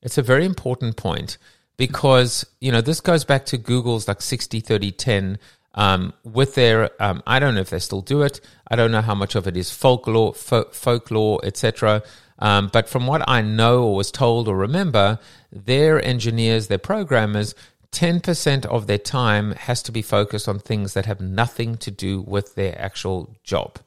it's 0.00 0.16
a 0.16 0.22
very 0.22 0.44
important 0.44 0.96
point 0.96 1.38
because, 1.76 2.46
you 2.60 2.70
know, 2.70 2.80
this 2.80 3.00
goes 3.00 3.24
back 3.24 3.46
to 3.46 3.58
Google's 3.58 4.06
like 4.06 4.22
60, 4.22 4.60
30, 4.60 4.92
10 4.92 5.38
um, 5.74 6.12
with 6.24 6.54
their 6.54 6.90
um, 7.02 7.22
I 7.26 7.38
don't 7.38 7.54
know 7.54 7.60
if 7.60 7.70
they 7.70 7.78
still 7.78 8.00
do 8.00 8.22
it. 8.22 8.40
I 8.68 8.76
don't 8.76 8.90
know 8.90 9.00
how 9.00 9.14
much 9.14 9.34
of 9.34 9.46
it 9.46 9.56
is 9.56 9.70
folklore, 9.70 10.34
fo- 10.34 10.70
folklore, 10.70 11.40
etc. 11.44 12.02
Um, 12.38 12.68
but 12.72 12.88
from 12.88 13.06
what 13.06 13.28
I 13.28 13.42
know 13.42 13.84
or 13.84 13.96
was 13.96 14.10
told 14.10 14.48
or 14.48 14.56
remember, 14.56 15.18
their 15.52 16.04
engineers, 16.04 16.66
their 16.66 16.78
programmers, 16.78 17.54
10% 17.92 18.66
of 18.66 18.86
their 18.86 18.98
time 18.98 19.52
has 19.52 19.82
to 19.82 19.92
be 19.92 20.02
focused 20.02 20.48
on 20.48 20.58
things 20.58 20.94
that 20.94 21.06
have 21.06 21.20
nothing 21.20 21.76
to 21.78 21.90
do 21.90 22.20
with 22.20 22.54
their 22.54 22.78
actual 22.80 23.34
job, 23.42 23.78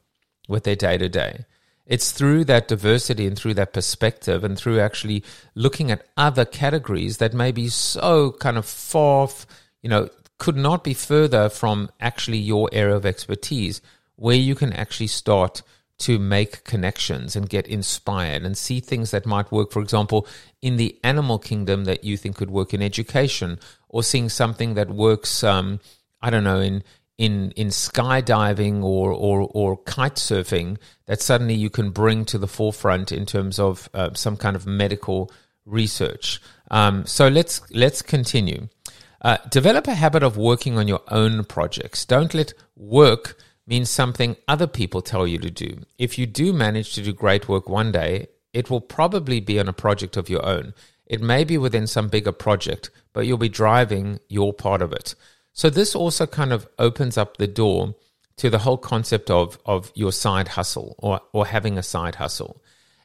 with 0.48 0.64
their 0.64 0.76
day 0.76 0.98
to 0.98 1.08
day. 1.08 1.46
It's 1.86 2.12
through 2.12 2.46
that 2.46 2.68
diversity 2.68 3.28
and 3.28 3.38
through 3.38 3.56
that 3.56 3.74
perspective 3.74 4.44
and 4.44 4.58
through 4.58 4.80
actually 4.80 5.24
looking 5.56 5.92
at 5.92 6.06
other 6.16 6.46
categories 6.46 7.18
that 7.18 7.34
may 7.34 7.52
be 7.52 7.70
so 7.70 8.32
kind 8.34 8.58
of 8.58 8.66
far, 8.66 9.30
you 9.82 9.90
know, 9.90 10.10
could 10.38 10.56
not 10.56 10.84
be 10.84 10.94
further 10.94 11.50
from 11.50 11.92
actually 12.00 12.38
your 12.38 12.70
area 12.72 12.96
of 12.96 13.06
expertise 13.06 13.82
where 14.16 14.36
you 14.36 14.56
can 14.56 14.74
actually 14.74 15.08
start 15.08 15.62
to 16.02 16.20
make 16.20 16.64
connections 16.64 17.36
and 17.36 17.50
get 17.50 17.68
inspired 17.68 18.44
and 18.44 18.58
see 18.58 18.80
things 18.80 19.12
that 19.12 19.26
might 19.26 19.52
work, 19.52 19.72
for 19.72 19.82
example, 19.82 20.28
in 20.62 20.78
the 20.78 21.00
animal 21.04 21.40
kingdom 21.40 21.86
that 21.86 22.04
you 22.04 22.18
think 22.18 22.36
could 22.36 22.52
work 22.52 22.74
in 22.74 22.82
education, 22.82 23.60
or 23.90 24.04
seeing 24.04 24.30
something 24.30 24.76
that 24.76 24.90
works, 24.90 25.44
um, 25.44 25.80
I 26.22 26.30
don't 26.30 26.44
know, 26.44 26.60
in 26.60 26.84
in 27.18 27.52
in 27.52 27.68
skydiving 27.68 28.84
or 28.84 29.12
or 29.12 29.50
or 29.54 29.78
kite 29.78 30.16
surfing 30.16 30.78
that 31.06 31.22
suddenly 31.22 31.54
you 31.54 31.70
can 31.70 31.92
bring 31.92 32.26
to 32.26 32.38
the 32.38 32.48
forefront 32.48 33.12
in 33.12 33.26
terms 33.26 33.60
of 33.60 33.90
uh, 33.94 34.10
some 34.14 34.38
kind 34.38 34.56
of 34.56 34.66
medical 34.66 35.32
research. 35.66 36.42
Um, 36.72 37.06
so 37.06 37.28
let's 37.28 37.62
let's 37.72 38.02
continue. 38.02 38.70
Uh, 39.22 39.38
develop 39.52 39.88
a 39.88 39.94
habit 39.94 40.24
of 40.24 40.36
working 40.36 40.80
on 40.80 40.88
your 40.88 41.02
own 41.10 41.44
projects. 41.44 42.06
Don't 42.06 42.34
let 42.34 42.54
work 42.76 43.38
mean 43.71 43.86
something 43.86 44.36
other 44.49 44.67
people 44.67 45.01
tell 45.01 45.25
you 45.25 45.38
to 45.39 45.49
do. 45.49 45.79
If 45.97 46.19
you 46.19 46.25
do 46.25 46.51
manage 46.51 46.93
to 46.93 47.01
do 47.01 47.13
great 47.13 47.47
work 47.47 47.69
one 47.69 47.91
day, 47.93 48.27
it 48.51 48.69
will 48.69 48.81
probably 48.81 49.39
be 49.39 49.60
on 49.62 49.69
a 49.69 49.81
project 49.86 50.17
of 50.17 50.29
your 50.29 50.45
own. 50.45 50.73
It 51.05 51.21
may 51.21 51.45
be 51.45 51.57
within 51.57 51.88
some 51.88 52.10
bigger 52.10 52.34
project, 52.34 52.89
but 53.13 53.25
you'll 53.25 53.38
be 53.38 53.49
driving 53.63 54.19
your 54.27 54.51
part 54.53 54.81
of 54.81 54.91
it. 54.91 55.15
So 55.53 55.69
this 55.69 55.95
also 55.95 56.27
kind 56.27 56.51
of 56.51 56.67
opens 56.77 57.17
up 57.17 57.38
the 57.38 57.47
door 57.47 57.95
to 58.38 58.49
the 58.49 58.60
whole 58.60 58.77
concept 58.77 59.29
of, 59.29 59.57
of 59.65 59.91
your 59.95 60.12
side 60.12 60.49
hustle 60.49 60.95
or, 60.97 61.21
or 61.31 61.45
having 61.45 61.77
a 61.77 61.84
side 61.84 62.15
hustle. 62.15 62.62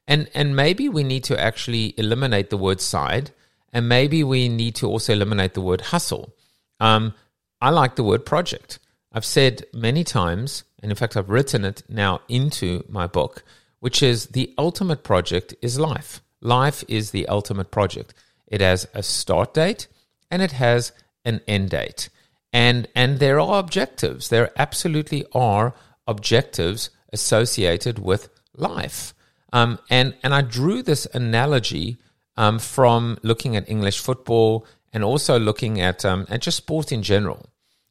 And, 0.09 0.29
and 0.35 0.57
maybe 0.57 0.89
we 0.89 1.05
need 1.05 1.23
to 1.25 1.41
actually 1.41 1.95
eliminate 1.97 2.51
the 2.51 2.57
word 2.57 2.81
side 2.81 3.31
and 3.73 3.89
maybe 3.89 4.25
we 4.25 4.49
need 4.49 4.75
to 4.77 4.87
also 4.87 5.13
eliminate 5.13 5.55
the 5.55 5.61
word 5.61 5.81
hustle. 5.93 6.35
Um, 6.81 7.15
I 7.61 7.71
like 7.71 7.95
the 7.95 8.05
word 8.05 8.27
project. 8.27 8.81
I've 9.17 9.25
said 9.25 9.65
many 9.73 10.05
times, 10.05 10.65
and 10.83 10.93
in 10.93 10.97
fact, 10.97 11.17
I've 11.17 11.31
written 11.31 11.65
it 11.65 11.83
now 11.89 12.21
into 12.29 12.85
my 12.87 13.07
book, 13.07 13.43
which 13.81 14.03
is 14.03 14.27
the 14.27 14.53
ultimate 14.59 15.03
project 15.05 15.55
is 15.63 15.81
life. 15.81 16.21
Life 16.43 16.85
is 16.87 17.13
the 17.13 17.27
ultimate 17.27 17.71
project. 17.71 18.13
It 18.47 18.61
has 18.61 18.87
a 18.93 19.03
start 19.03 19.55
date 19.55 19.89
and 20.31 20.43
it 20.43 20.53
has 20.53 20.93
an 21.25 21.41
end 21.49 21.71
date. 21.71 22.11
And, 22.53 22.89
and 22.95 23.19
there 23.19 23.41
are 23.41 23.59
objectives. 23.59 24.29
There 24.29 24.51
absolutely 24.55 25.25
are 25.33 25.73
objectives 26.07 26.91
associated 27.11 27.99
with 27.99 28.29
life. 28.55 29.15
Um, 29.51 29.79
and, 29.89 30.15
and 30.23 30.35
I 30.35 30.43
drew 30.43 30.83
this 30.83 31.07
analogy 31.15 31.97
um, 32.37 32.59
from 32.59 33.17
looking 33.23 33.57
at 33.57 33.67
English 33.67 33.99
football 33.99 34.67
and 34.93 35.03
also 35.03 35.39
looking 35.39 35.81
at 35.81 36.05
um, 36.05 36.27
at 36.29 36.43
just 36.43 36.59
sport 36.59 36.93
in 36.93 37.03
general. 37.03 37.47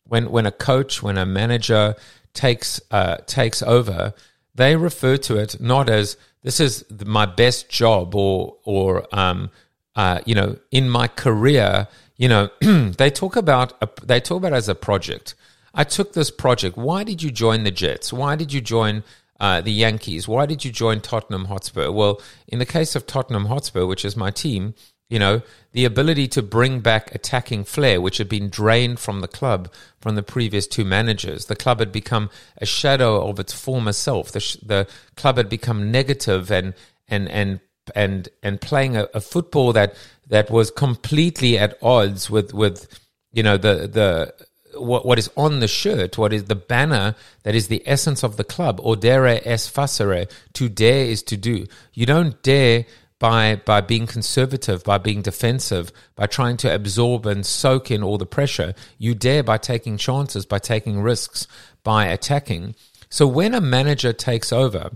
When 0.07 0.29
when 0.31 0.45
a 0.45 0.51
coach, 0.51 1.01
when 1.01 1.17
a 1.17 1.25
manager 1.25 1.95
takes 2.33 2.81
uh, 2.91 3.17
takes 3.25 3.61
over, 3.63 4.13
they 4.53 4.75
refer 4.75 5.17
to 5.17 5.37
it 5.37 5.59
not 5.59 5.89
as 5.89 6.17
this 6.43 6.59
is 6.59 6.85
my 7.05 7.25
best 7.25 7.69
job 7.69 8.15
or 8.15 8.57
or 8.63 9.07
um, 9.11 9.49
uh, 9.95 10.19
you 10.25 10.35
know 10.35 10.57
in 10.71 10.89
my 10.89 11.07
career. 11.07 11.87
You 12.17 12.29
know 12.29 12.49
they 12.97 13.09
talk 13.09 13.35
about 13.35 13.73
a, 13.81 13.89
they 14.05 14.19
talk 14.19 14.37
about 14.37 14.53
as 14.53 14.69
a 14.69 14.75
project. 14.75 15.35
I 15.73 15.83
took 15.83 16.13
this 16.13 16.31
project. 16.31 16.77
Why 16.77 17.03
did 17.03 17.21
you 17.21 17.31
join 17.31 17.63
the 17.63 17.71
Jets? 17.71 18.13
Why 18.13 18.37
did 18.37 18.53
you 18.53 18.61
join 18.61 19.03
uh, 19.39 19.61
the 19.61 19.71
Yankees. 19.71 20.27
Why 20.27 20.45
did 20.45 20.63
you 20.63 20.71
join 20.71 21.01
Tottenham 21.01 21.45
Hotspur? 21.45 21.91
Well, 21.91 22.21
in 22.47 22.59
the 22.59 22.65
case 22.65 22.95
of 22.95 23.05
Tottenham 23.05 23.45
Hotspur, 23.45 23.85
which 23.85 24.05
is 24.05 24.15
my 24.15 24.31
team, 24.31 24.75
you 25.09 25.19
know, 25.19 25.41
the 25.71 25.85
ability 25.85 26.27
to 26.29 26.41
bring 26.41 26.79
back 26.79 27.13
attacking 27.13 27.63
flair, 27.63 28.01
which 28.01 28.17
had 28.17 28.27
been 28.27 28.49
drained 28.49 28.99
from 28.99 29.21
the 29.21 29.27
club 29.27 29.71
from 29.99 30.15
the 30.15 30.23
previous 30.23 30.65
two 30.67 30.83
managers. 30.83 31.45
The 31.45 31.55
club 31.55 31.79
had 31.79 31.91
become 31.91 32.29
a 32.57 32.65
shadow 32.65 33.27
of 33.27 33.39
its 33.39 33.53
former 33.53 33.93
self. 33.93 34.31
The, 34.31 34.39
sh- 34.39 34.57
the 34.63 34.87
club 35.15 35.37
had 35.37 35.49
become 35.49 35.91
negative 35.91 36.51
and, 36.51 36.73
and, 37.07 37.29
and 37.29 37.59
and 37.95 38.29
and 38.41 38.59
playing 38.59 38.97
a, 38.97 39.07
a, 39.13 39.21
football 39.21 39.71
that 39.73 39.95
that 40.27 40.49
was 40.49 40.71
completely 40.71 41.55
at 41.55 41.77
odds 41.83 42.31
with 42.31 42.51
with 42.51 42.99
you 43.31 43.43
know 43.43 43.57
the 43.57 43.87
the 43.87 44.33
what, 44.79 45.05
what 45.05 45.17
is 45.19 45.29
on 45.37 45.59
the 45.59 45.67
shirt, 45.67 46.17
what 46.17 46.33
is 46.33 46.45
the 46.45 46.55
banner 46.55 47.15
that 47.43 47.55
is 47.55 47.67
the 47.67 47.83
essence 47.85 48.23
of 48.23 48.37
the 48.37 48.43
club. 48.43 48.79
Audere 48.81 49.41
est 49.45 49.73
facere. 49.73 50.29
To 50.53 50.69
dare 50.69 51.05
is 51.05 51.23
to 51.23 51.37
do. 51.37 51.65
You 51.93 52.05
don't 52.05 52.41
dare 52.43 52.85
by 53.25 53.55
by 53.55 53.81
being 53.81 54.05
conservative, 54.05 54.83
by 54.83 54.99
being 54.99 55.23
defensive, 55.23 55.91
by 56.13 56.27
trying 56.27 56.57
to 56.57 56.71
absorb 56.71 57.25
and 57.25 57.43
soak 57.43 57.89
in 57.89 58.03
all 58.03 58.19
the 58.19 58.25
pressure. 58.37 58.75
You 58.99 59.15
dare 59.15 59.41
by 59.41 59.57
taking 59.57 59.97
chances, 59.97 60.45
by 60.45 60.59
taking 60.59 61.01
risks, 61.01 61.47
by 61.83 62.05
attacking. 62.05 62.75
So 63.09 63.25
when 63.25 63.55
a 63.55 63.61
manager 63.77 64.13
takes 64.13 64.53
over, 64.53 64.91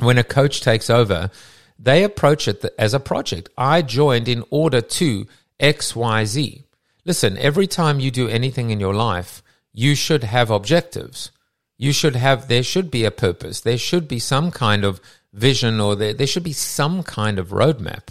when 0.00 0.18
a 0.18 0.30
coach 0.38 0.60
takes 0.60 0.90
over, 0.90 1.30
they 1.78 2.04
approach 2.04 2.46
it 2.46 2.62
as 2.78 2.92
a 2.92 3.00
project. 3.00 3.48
I 3.56 3.80
joined 3.80 4.28
in 4.28 4.44
order 4.50 4.82
to 5.00 5.26
XYZ. 5.58 6.62
Listen, 7.06 7.38
every 7.38 7.66
time 7.66 8.00
you 8.00 8.10
do 8.10 8.28
anything 8.28 8.68
in 8.68 8.80
your 8.80 8.94
life, 8.94 9.42
you 9.72 9.94
should 9.94 10.24
have 10.24 10.50
objectives. 10.50 11.30
You 11.78 11.92
should 11.92 12.16
have, 12.16 12.48
there 12.48 12.62
should 12.62 12.90
be 12.90 13.06
a 13.06 13.10
purpose. 13.10 13.60
There 13.62 13.78
should 13.78 14.08
be 14.08 14.18
some 14.18 14.50
kind 14.50 14.84
of 14.84 15.00
vision 15.36 15.80
or 15.80 15.94
there, 15.94 16.14
there 16.14 16.26
should 16.26 16.42
be 16.42 16.52
some 16.52 17.02
kind 17.02 17.38
of 17.38 17.48
roadmap. 17.48 18.08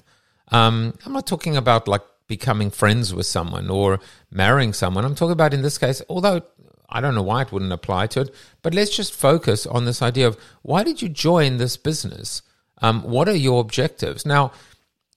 Um, 0.52 0.94
I'm 1.06 1.14
not 1.14 1.28
talking 1.28 1.58
about 1.58 1.88
like 1.88 2.04
becoming 2.28 2.72
friends 2.72 3.14
with 3.14 3.26
someone 3.26 3.70
or 3.70 4.00
marrying 4.32 4.74
someone. 4.74 5.04
I'm 5.04 5.16
talking 5.16 5.34
about 5.34 5.54
in 5.54 5.62
this 5.62 5.78
case, 5.78 6.02
although 6.08 6.42
I 6.90 7.02
don't 7.02 7.16
know 7.16 7.24
why 7.24 7.42
it 7.42 7.52
wouldn't 7.52 7.74
apply 7.74 8.08
to 8.08 8.22
it, 8.22 8.36
but 8.62 8.74
let's 8.74 8.96
just 8.96 9.14
focus 9.14 9.66
on 9.66 9.86
this 9.86 10.02
idea 10.02 10.28
of 10.28 10.38
why 10.62 10.84
did 10.84 11.02
you 11.02 11.10
join 11.10 11.58
this 11.58 11.78
business? 11.78 12.42
Um, 12.82 13.04
what 13.04 13.28
are 13.28 13.36
your 13.36 13.60
objectives? 13.60 14.26
Now, 14.26 14.52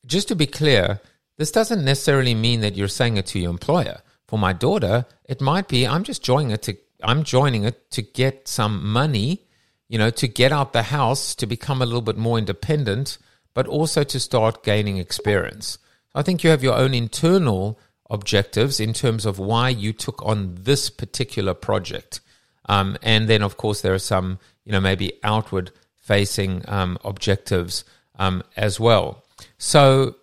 just 0.07 0.29
to 0.29 0.37
be 0.37 0.47
clear, 0.47 1.01
this 1.37 1.51
doesn't 1.51 1.85
necessarily 1.85 2.35
mean 2.35 2.61
that 2.61 2.77
you're 2.77 2.89
saying 2.89 3.17
it 3.17 3.27
to 3.27 3.39
your 3.39 3.51
employer. 3.51 4.01
For 4.27 4.39
my 4.39 4.53
daughter, 4.53 5.07
it 5.25 5.41
might 5.41 5.69
be 5.69 5.87
I'm 5.87 6.05
just 6.05 6.23
joining 6.23 6.51
it 6.53 6.63
to 6.63 6.77
I'm 7.03 7.23
joining 7.23 7.65
it 7.65 7.91
to 7.93 8.03
get 8.03 8.49
some 8.49 8.91
money, 8.91 9.47
you 9.89 9.99
know, 9.99 10.11
to 10.11 10.29
get 10.29 10.53
out 10.53 10.73
the 10.73 10.85
house, 10.85 11.35
to 11.35 11.47
become 11.47 11.81
a 11.83 11.87
little 11.87 12.03
bit 12.03 12.17
more 12.17 12.39
independent, 12.39 13.19
but 13.55 13.67
also 13.67 14.05
to 14.05 14.21
start 14.21 14.63
gaining 14.63 14.99
experience. 14.99 15.79
I 16.15 16.23
think 16.23 16.45
you 16.45 16.51
have 16.51 16.63
your 16.63 16.77
own 16.77 16.95
internal 16.95 17.79
objectives 18.11 18.81
in 18.81 18.93
terms 18.93 19.27
of 19.27 19.39
why 19.39 19.69
you 19.69 19.93
took 19.93 20.25
on 20.25 20.57
this 20.61 20.91
particular 20.91 21.55
project. 21.55 22.21
Um, 22.69 22.97
and 23.03 23.29
then, 23.29 23.43
of 23.43 23.57
course, 23.57 23.81
there 23.81 23.95
are 23.95 23.99
some, 23.99 24.39
you 24.65 24.73
know, 24.73 24.81
maybe 24.81 25.13
outward 25.23 25.71
facing 25.97 26.65
um, 26.69 26.99
objectives 27.05 27.85
um, 28.19 28.43
as 28.57 28.79
well. 28.79 29.25
So, 29.59 30.17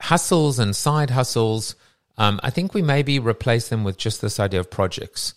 hustles 0.00 0.58
and 0.58 0.74
side 0.76 1.10
hustles, 1.10 1.74
um, 2.18 2.40
I 2.42 2.50
think 2.50 2.74
we 2.74 2.82
maybe 2.82 3.18
replace 3.18 3.68
them 3.68 3.84
with 3.84 3.96
just 3.96 4.20
this 4.20 4.38
idea 4.38 4.60
of 4.60 4.70
projects. 4.70 5.34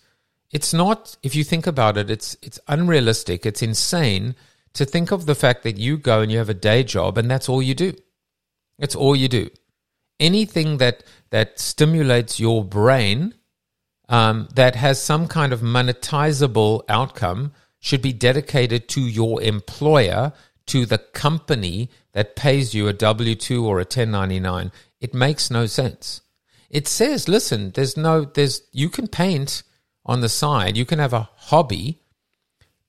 It's 0.51 0.73
not, 0.73 1.17
if 1.21 1.35
you 1.35 1.43
think 1.43 1.67
about 1.67 1.97
it, 1.97 2.09
it's 2.09 2.35
it's 2.41 2.59
unrealistic. 2.67 3.45
It's 3.45 3.61
insane 3.61 4.35
to 4.73 4.85
think 4.85 5.11
of 5.11 5.25
the 5.25 5.35
fact 5.35 5.63
that 5.63 5.77
you 5.77 5.97
go 5.97 6.21
and 6.21 6.31
you 6.31 6.37
have 6.37 6.49
a 6.49 6.53
day 6.53 6.83
job 6.83 7.17
and 7.17 7.29
that's 7.29 7.49
all 7.49 7.61
you 7.61 7.75
do. 7.75 7.93
It's 8.77 8.95
all 8.95 9.15
you 9.15 9.27
do 9.27 9.49
anything 10.19 10.77
that 10.77 11.03
that 11.29 11.59
stimulates 11.59 12.39
your 12.39 12.63
brain 12.63 13.33
um, 14.09 14.49
that 14.55 14.75
has 14.75 15.01
some 15.01 15.27
kind 15.27 15.53
of 15.53 15.61
monetizable 15.61 16.81
outcome 16.89 17.53
should 17.79 18.01
be 18.01 18.11
dedicated 18.11 18.89
to 18.89 19.01
your 19.01 19.41
employer, 19.41 20.33
to 20.65 20.85
the 20.85 20.97
company 20.97 21.89
that 22.13 22.35
pays 22.35 22.73
you 22.73 22.87
a 22.87 22.93
W 22.93 23.35
2 23.35 23.65
or 23.65 23.77
a 23.77 23.81
1099. 23.81 24.71
It 24.99 25.13
makes 25.13 25.51
no 25.51 25.67
sense. 25.67 26.21
It 26.69 26.87
says, 26.87 27.27
listen, 27.29 27.71
there's 27.71 27.95
no, 27.95 28.25
there's, 28.25 28.63
you 28.71 28.89
can 28.89 29.07
paint 29.07 29.63
on 30.10 30.22
the 30.22 30.28
side, 30.28 30.76
you 30.76 30.86
can 30.86 30.97
have 30.97 31.14
a 31.14 31.30
hobby, 31.36 32.01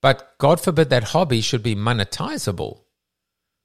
but 0.01 0.35
God 0.39 0.59
forbid 0.59 0.89
that 0.89 1.13
hobby 1.13 1.39
should 1.39 1.61
be 1.61 1.75
monetizable. 1.75 2.79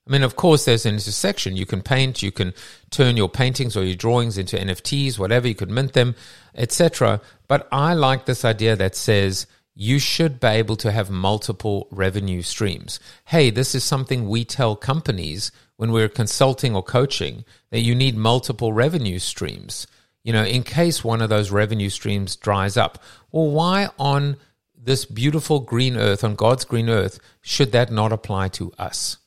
I 0.07 0.13
mean, 0.13 0.23
of 0.23 0.37
course, 0.37 0.67
there's 0.67 0.85
an 0.85 0.93
intersection. 0.93 1.57
You 1.57 1.65
can 1.65 1.81
paint, 1.81 2.23
you 2.23 2.31
can 2.31 2.53
turn 2.91 3.17
your 3.17 3.31
paintings 3.31 3.75
or 3.75 3.83
your 3.83 3.97
drawings 3.97 4.37
into 4.37 4.59
NFTs, 4.59 5.19
whatever. 5.19 5.49
You 5.49 5.55
could 5.55 5.71
mint 5.71 5.95
them, 5.95 6.15
etc. 6.55 7.23
But 7.49 7.67
I 7.73 7.95
like 7.95 8.27
this 8.27 8.45
idea 8.45 8.77
that 8.77 8.95
says 8.95 9.47
you 9.75 9.99
should 9.99 10.39
be 10.39 10.49
able 10.49 10.77
to 10.77 10.93
have 10.93 11.09
multiple 11.09 11.89
revenue 11.91 12.43
streams. 12.43 13.01
Hey, 13.25 13.49
this 13.49 13.75
is 13.75 13.85
something 13.85 14.29
we 14.29 14.45
tell 14.45 14.77
companies 14.77 15.51
when 15.77 15.93
we're 15.93 16.11
consulting 16.11 16.77
or 16.77 16.83
coaching 16.83 17.47
that 17.71 17.81
you 17.81 17.95
need 17.95 18.19
multiple 18.19 18.75
revenue 18.75 19.19
streams. 19.19 19.87
You 20.27 20.33
know, 20.33 20.43
in 20.43 20.65
case 20.65 21.05
one 21.05 21.23
of 21.23 21.31
those 21.31 21.53
revenue 21.53 21.89
streams 21.89 22.35
dries 22.35 22.77
up. 22.77 23.01
Well, 23.31 23.49
why 23.49 23.91
on 23.97 24.39
this 24.77 25.05
beautiful 25.05 25.61
green 25.61 25.97
earth, 25.97 26.25
on 26.25 26.35
God's 26.35 26.65
green 26.65 26.89
earth, 26.89 27.21
should 27.43 27.71
that 27.71 27.93
not 27.93 28.13
apply 28.13 28.49
to 28.49 28.73
us? 28.77 29.19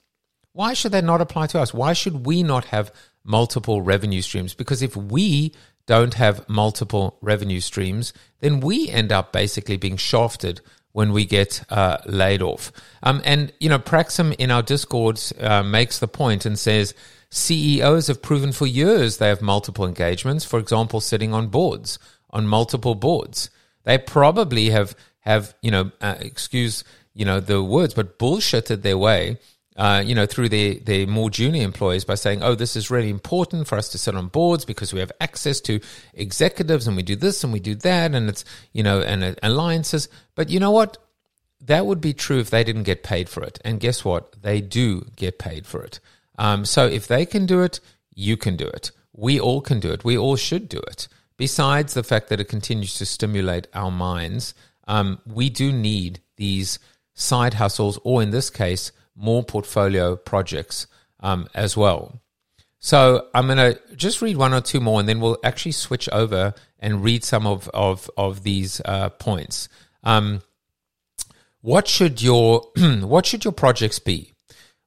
Why 0.52 0.74
should 0.74 0.91
that 0.91 1.06
not 1.06 1.22
apply 1.22 1.47
to 1.47 1.60
us? 1.62 1.74
Why 1.74 1.93
should 1.93 2.26
we 2.26 2.43
not 2.43 2.66
have 2.66 2.93
multiple 3.24 3.82
revenue 3.82 4.22
streams? 4.22 4.54
Because 4.54 4.82
if 4.82 4.93
we 4.97 5.54
don't 5.86 6.16
have 6.16 6.47
multiple 6.50 7.18
revenue 7.22 7.62
streams, 7.62 8.12
then 8.41 8.60
we 8.60 8.89
end 8.89 9.14
up 9.14 9.32
basically 9.32 9.78
being 9.78 9.95
shafted 9.95 10.60
when 10.91 11.14
we 11.14 11.24
get 11.24 11.64
uh, 11.70 12.00
laid 12.08 12.41
off. 12.41 12.74
Um, 13.04 13.22
and, 13.24 13.54
you 13.62 13.70
know, 13.70 13.80
Praxim 13.80 14.36
in 14.38 14.52
our 14.52 14.64
discords 14.64 15.32
uh, 15.39 15.64
makes 15.64 16.00
the 16.00 16.10
point 16.10 16.45
and 16.45 16.60
says 16.60 16.93
CEOs 17.32 18.08
have 18.08 18.22
proven 18.22 18.52
for 18.52 18.66
years 18.66 19.18
they 19.18 19.28
have 19.28 19.42
multiple 19.42 19.86
engagements, 19.86 20.44
for 20.44 20.60
example, 20.60 21.00
sitting 21.00 21.34
on 21.34 21.48
boards, 21.48 22.00
on 22.32 22.48
multiple 22.48 22.96
boards. 22.96 23.50
They 23.84 23.98
probably 23.98 24.70
have, 24.72 24.96
have 25.20 25.56
you 25.62 25.72
know, 25.72 25.92
uh, 26.02 26.16
excuse, 26.20 26.84
you 27.14 27.26
know, 27.26 27.40
the 27.40 27.64
words, 27.64 27.94
but 27.94 28.18
bullshitted 28.18 28.82
their 28.82 28.98
way 28.98 29.38
uh, 29.80 30.04
you 30.06 30.14
know, 30.14 30.26
through 30.26 30.50
their, 30.50 30.76
their 30.76 31.08
more 31.08 31.30
junior 31.30 31.64
employees 31.64 32.04
by 32.04 32.16
saying, 32.16 32.44
oh, 32.44 32.54
this 32.54 32.76
is 32.76 32.92
really 32.92 33.10
important 33.10 33.66
for 33.66 33.78
us 33.78 33.88
to 33.88 33.98
sit 33.98 34.14
on 34.14 34.28
boards 34.28 34.66
because 34.66 34.94
we 34.94 35.00
have 35.00 35.12
access 35.22 35.62
to 35.62 35.80
executives 36.14 36.86
and 36.86 36.98
we 36.98 37.02
do 37.02 37.16
this 37.16 37.46
and 37.46 37.54
we 37.54 37.62
do 37.62 37.76
that 37.76 38.14
and 38.14 38.28
it's, 38.28 38.44
you 38.74 38.84
know, 38.84 39.00
and 39.00 39.24
uh, 39.24 39.36
alliances. 39.42 40.10
But 40.36 40.50
you 40.50 40.60
know 40.60 40.72
what? 40.72 40.98
That 41.62 41.86
would 41.86 42.02
be 42.02 42.14
true 42.14 42.40
if 42.40 42.50
they 42.50 42.66
didn't 42.66 42.84
get 42.84 43.04
paid 43.04 43.30
for 43.30 43.42
it. 43.42 43.60
And 43.64 43.80
guess 43.80 44.04
what? 44.04 44.42
They 44.42 44.60
do 44.60 45.06
get 45.16 45.40
paid 45.40 45.66
for 45.66 45.82
it. 45.82 46.02
Um, 46.40 46.66
so 46.66 46.88
if 46.88 47.08
they 47.08 47.26
can 47.26 47.46
do 47.46 47.62
it, 47.62 47.80
you 48.16 48.38
can 48.38 48.56
do 48.56 48.66
it. 48.66 48.92
We 49.14 49.40
all 49.40 49.62
can 49.62 49.80
do 49.80 49.92
it. 49.92 50.04
We 50.06 50.18
all 50.18 50.38
should 50.38 50.70
do 50.70 50.80
it. 50.80 51.08
Besides 51.38 51.94
the 51.94 52.04
fact 52.04 52.30
that 52.30 52.40
it 52.40 52.46
continues 52.46 52.96
to 52.96 53.06
stimulate 53.06 53.68
our 53.74 53.92
minds, 53.92 54.54
um, 54.88 55.20
we 55.26 55.50
do 55.50 55.72
need 55.72 56.22
these 56.38 56.80
side 57.14 57.56
hustles, 57.56 58.00
or 58.04 58.24
in 58.24 58.32
this 58.32 58.50
case, 58.50 58.92
more 59.16 59.44
portfolio 59.44 60.16
projects 60.16 60.88
um, 61.20 61.48
as 61.54 61.76
well. 61.76 62.22
So 62.80 63.28
I'm 63.34 63.48
going 63.48 63.58
to 63.58 63.80
just 63.96 64.22
read 64.22 64.38
one 64.38 64.54
or 64.54 64.62
two 64.62 64.80
more, 64.80 65.02
and 65.02 65.10
then 65.10 65.20
we'll 65.20 65.38
actually 65.44 65.74
switch 65.74 66.08
over 66.10 66.54
and 66.80 67.04
read 67.04 67.26
some 67.26 67.46
of 67.46 67.68
of 67.74 68.10
of 68.18 68.44
these 68.44 68.82
uh, 68.86 69.10
points. 69.10 69.68
Um, 70.04 70.42
what 71.62 71.90
should 71.90 72.22
your 72.22 72.72
what 73.02 73.26
should 73.26 73.44
your 73.44 73.52
projects 73.52 74.00
be? 74.00 74.29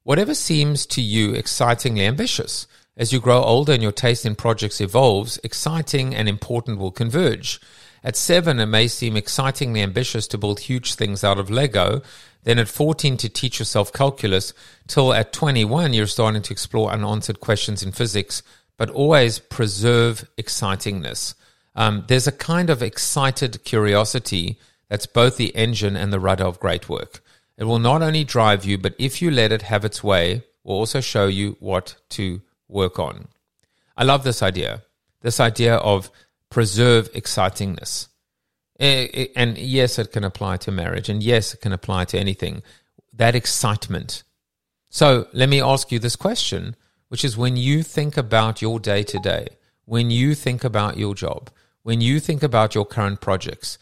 Whatever 0.03 0.33
seems 0.33 0.85
to 0.87 1.01
you 1.01 1.33
excitingly 1.33 2.05
ambitious. 2.05 2.67
As 2.97 3.13
you 3.13 3.21
grow 3.21 3.41
older 3.41 3.71
and 3.71 3.81
your 3.81 3.93
taste 3.93 4.25
in 4.25 4.35
projects 4.35 4.81
evolves, 4.81 5.39
exciting 5.43 6.13
and 6.13 6.27
important 6.27 6.77
will 6.77 6.91
converge. 6.91 7.61
At 8.03 8.17
seven, 8.17 8.59
it 8.59 8.65
may 8.65 8.89
seem 8.89 9.15
excitingly 9.15 9.81
ambitious 9.81 10.27
to 10.27 10.37
build 10.37 10.59
huge 10.59 10.95
things 10.95 11.23
out 11.23 11.39
of 11.39 11.49
Lego, 11.49 12.01
then 12.43 12.59
at 12.59 12.67
14 12.67 13.15
to 13.15 13.29
teach 13.29 13.59
yourself 13.59 13.93
calculus, 13.93 14.53
till 14.87 15.13
at 15.13 15.31
21 15.31 15.93
you're 15.93 16.05
starting 16.05 16.41
to 16.41 16.51
explore 16.51 16.91
unanswered 16.91 17.39
questions 17.39 17.81
in 17.81 17.93
physics, 17.93 18.43
but 18.77 18.89
always 18.89 19.39
preserve 19.39 20.27
excitingness. 20.37 21.33
Um, 21.75 22.03
there's 22.09 22.27
a 22.27 22.33
kind 22.33 22.69
of 22.69 22.83
excited 22.83 23.63
curiosity 23.63 24.59
that's 24.89 25.05
both 25.05 25.37
the 25.37 25.55
engine 25.55 25.95
and 25.95 26.11
the 26.11 26.19
rudder 26.19 26.43
of 26.43 26.59
great 26.59 26.89
work. 26.89 27.23
It 27.57 27.65
will 27.65 27.79
not 27.79 28.01
only 28.01 28.23
drive 28.23 28.65
you, 28.65 28.77
but 28.77 28.95
if 28.97 29.21
you 29.21 29.29
let 29.29 29.51
it 29.51 29.63
have 29.63 29.85
its 29.85 30.03
way, 30.03 30.43
will 30.63 30.75
also 30.75 31.01
show 31.01 31.27
you 31.27 31.57
what 31.59 31.95
to 32.09 32.41
work 32.67 32.97
on. 32.99 33.27
I 33.95 34.03
love 34.03 34.23
this 34.23 34.41
idea. 34.41 34.83
This 35.21 35.39
idea 35.39 35.75
of 35.75 36.09
preserve 36.49 37.11
excitingness. 37.13 38.07
Eh, 38.79 39.07
eh, 39.13 39.27
and 39.35 39.57
yes, 39.57 39.99
it 39.99 40.11
can 40.11 40.23
apply 40.23 40.57
to 40.57 40.71
marriage, 40.71 41.09
and 41.09 41.21
yes, 41.21 41.53
it 41.53 41.61
can 41.61 41.73
apply 41.73 42.05
to 42.05 42.19
anything. 42.19 42.63
That 43.13 43.35
excitement. 43.35 44.23
So 44.89 45.27
let 45.33 45.49
me 45.49 45.61
ask 45.61 45.91
you 45.91 45.99
this 45.99 46.15
question, 46.15 46.75
which 47.09 47.23
is 47.23 47.37
when 47.37 47.55
you 47.57 47.83
think 47.83 48.17
about 48.17 48.61
your 48.61 48.79
day 48.79 49.03
to 49.03 49.19
day, 49.19 49.47
when 49.85 50.09
you 50.09 50.33
think 50.33 50.63
about 50.63 50.97
your 50.97 51.13
job, 51.13 51.49
when 51.83 52.01
you 52.01 52.19
think 52.19 52.41
about 52.41 52.73
your 52.73 52.85
current 52.85 53.21
projects, 53.21 53.77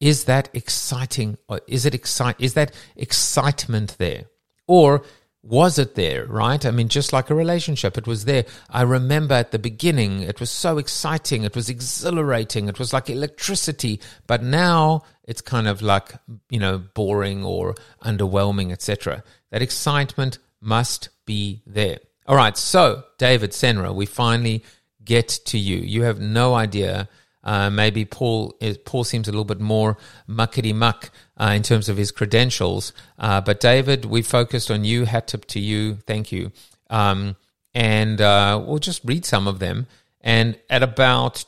is 0.00 0.24
that 0.24 0.48
exciting? 0.52 1.38
Or 1.48 1.60
is 1.66 1.86
it 1.86 1.94
excite? 1.94 2.36
Is 2.38 2.54
that 2.54 2.72
excitement 2.96 3.96
there, 3.98 4.24
or 4.66 5.04
was 5.44 5.78
it 5.78 5.94
there, 5.94 6.24
right? 6.24 6.64
I 6.64 6.70
mean, 6.70 6.88
just 6.88 7.12
like 7.12 7.28
a 7.28 7.34
relationship, 7.34 7.98
it 7.98 8.06
was 8.06 8.24
there. 8.24 8.46
I 8.70 8.80
remember 8.80 9.34
at 9.34 9.50
the 9.50 9.58
beginning, 9.58 10.22
it 10.22 10.40
was 10.40 10.50
so 10.50 10.78
exciting, 10.78 11.44
it 11.44 11.54
was 11.54 11.68
exhilarating, 11.68 12.66
it 12.66 12.78
was 12.78 12.94
like 12.94 13.10
electricity, 13.10 14.00
but 14.26 14.42
now 14.42 15.02
it's 15.22 15.42
kind 15.42 15.68
of 15.68 15.82
like, 15.82 16.14
you 16.48 16.58
know, 16.58 16.78
boring 16.78 17.44
or 17.44 17.74
underwhelming, 18.02 18.72
etc. 18.72 19.22
That 19.50 19.60
excitement 19.60 20.38
must 20.62 21.10
be 21.26 21.62
there. 21.66 21.98
All 22.26 22.36
right, 22.36 22.56
so 22.56 23.04
David 23.18 23.50
Senra, 23.50 23.94
we 23.94 24.06
finally 24.06 24.64
get 25.04 25.28
to 25.28 25.58
you. 25.58 25.76
You 25.76 26.04
have 26.04 26.20
no 26.20 26.54
idea 26.54 27.06
uh, 27.44 27.70
maybe 27.70 28.04
Paul 28.04 28.56
is, 28.60 28.78
Paul 28.78 29.04
seems 29.04 29.28
a 29.28 29.30
little 29.30 29.44
bit 29.44 29.60
more 29.60 29.96
muckety 30.28 30.74
muck 30.74 31.10
uh, 31.36 31.52
in 31.54 31.62
terms 31.62 31.88
of 31.88 31.96
his 31.96 32.10
credentials. 32.10 32.92
Uh, 33.18 33.40
but 33.40 33.60
David, 33.60 34.06
we 34.06 34.22
focused 34.22 34.70
on 34.70 34.84
you. 34.84 35.04
Hat 35.04 35.28
tip 35.28 35.44
to 35.46 35.60
you. 35.60 35.96
Thank 36.06 36.32
you. 36.32 36.50
Um, 36.90 37.36
and 37.74 38.20
uh, 38.20 38.62
we'll 38.64 38.78
just 38.78 39.02
read 39.04 39.24
some 39.24 39.46
of 39.46 39.58
them. 39.58 39.86
And 40.20 40.56
at 40.70 40.82
about 40.82 41.44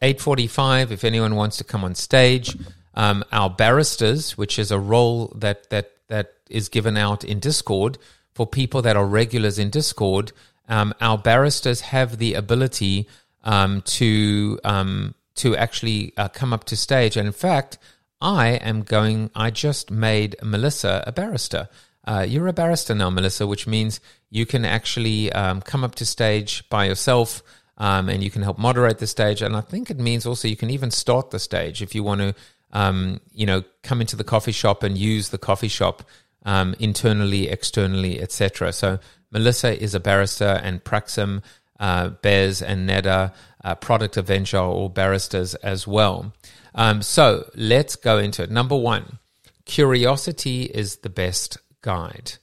eight 0.00 0.20
forty-five, 0.22 0.90
if 0.90 1.04
anyone 1.04 1.34
wants 1.36 1.58
to 1.58 1.64
come 1.64 1.84
on 1.84 1.94
stage, 1.94 2.56
um, 2.94 3.22
our 3.30 3.50
barristers, 3.50 4.38
which 4.38 4.58
is 4.58 4.70
a 4.70 4.78
role 4.78 5.32
that 5.36 5.68
that 5.68 5.90
that 6.08 6.32
is 6.48 6.70
given 6.70 6.96
out 6.96 7.24
in 7.24 7.40
Discord 7.40 7.98
for 8.32 8.46
people 8.46 8.80
that 8.82 8.96
are 8.96 9.04
regulars 9.04 9.58
in 9.58 9.68
Discord. 9.68 10.32
Um, 10.68 10.94
our 11.00 11.18
barristers 11.18 11.80
have 11.80 12.16
the 12.16 12.34
ability 12.34 13.06
um, 13.44 13.82
to 13.82 14.58
um, 14.64 15.14
to 15.36 15.56
actually 15.56 16.12
uh, 16.16 16.28
come 16.28 16.52
up 16.52 16.64
to 16.64 16.76
stage. 16.76 17.16
And 17.16 17.26
in 17.26 17.32
fact, 17.32 17.78
I 18.20 18.48
am 18.48 18.82
going, 18.82 19.30
I 19.34 19.50
just 19.50 19.90
made 19.90 20.36
Melissa 20.42 21.04
a 21.06 21.12
barrister. 21.12 21.68
Uh, 22.06 22.24
you're 22.26 22.46
a 22.46 22.52
barrister 22.52 22.94
now, 22.94 23.10
Melissa, 23.10 23.46
which 23.46 23.66
means 23.66 24.00
you 24.30 24.46
can 24.46 24.64
actually 24.64 25.32
um, 25.32 25.60
come 25.60 25.84
up 25.84 25.94
to 25.96 26.06
stage 26.06 26.68
by 26.68 26.86
yourself 26.86 27.42
um, 27.78 28.08
and 28.08 28.22
you 28.22 28.30
can 28.30 28.42
help 28.42 28.58
moderate 28.58 28.98
the 28.98 29.06
stage. 29.06 29.42
And 29.42 29.56
I 29.56 29.60
think 29.60 29.90
it 29.90 29.98
means 29.98 30.24
also 30.24 30.48
you 30.48 30.56
can 30.56 30.70
even 30.70 30.90
start 30.90 31.30
the 31.30 31.38
stage 31.38 31.82
if 31.82 31.94
you 31.94 32.02
want 32.02 32.20
to, 32.20 32.34
um, 32.72 33.20
you 33.32 33.46
know, 33.46 33.64
come 33.82 34.00
into 34.00 34.16
the 34.16 34.24
coffee 34.24 34.52
shop 34.52 34.82
and 34.82 34.96
use 34.96 35.28
the 35.28 35.38
coffee 35.38 35.68
shop 35.68 36.02
um, 36.44 36.74
internally, 36.78 37.48
externally, 37.48 38.20
etc. 38.20 38.72
So 38.72 38.98
Melissa 39.30 39.80
is 39.80 39.94
a 39.94 40.00
barrister 40.00 40.60
and 40.62 40.82
Praxim, 40.82 41.42
uh, 41.78 42.08
Bez 42.08 42.62
and 42.62 42.88
Neda 42.88 43.34
uh, 43.66 43.74
product 43.74 44.16
Avenger 44.16 44.58
or 44.58 44.88
barristers 44.88 45.56
as 45.56 45.88
well. 45.88 46.32
Um, 46.76 47.02
so 47.02 47.50
let's 47.56 47.96
go 47.96 48.18
into 48.18 48.44
it. 48.44 48.50
Number 48.50 48.76
one, 48.76 49.18
curiosity 49.64 50.62
is 50.62 50.98
the 50.98 51.10
best 51.10 51.58
guide. 51.82 52.34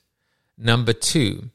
Number 0.57 0.91
two, 0.91 1.49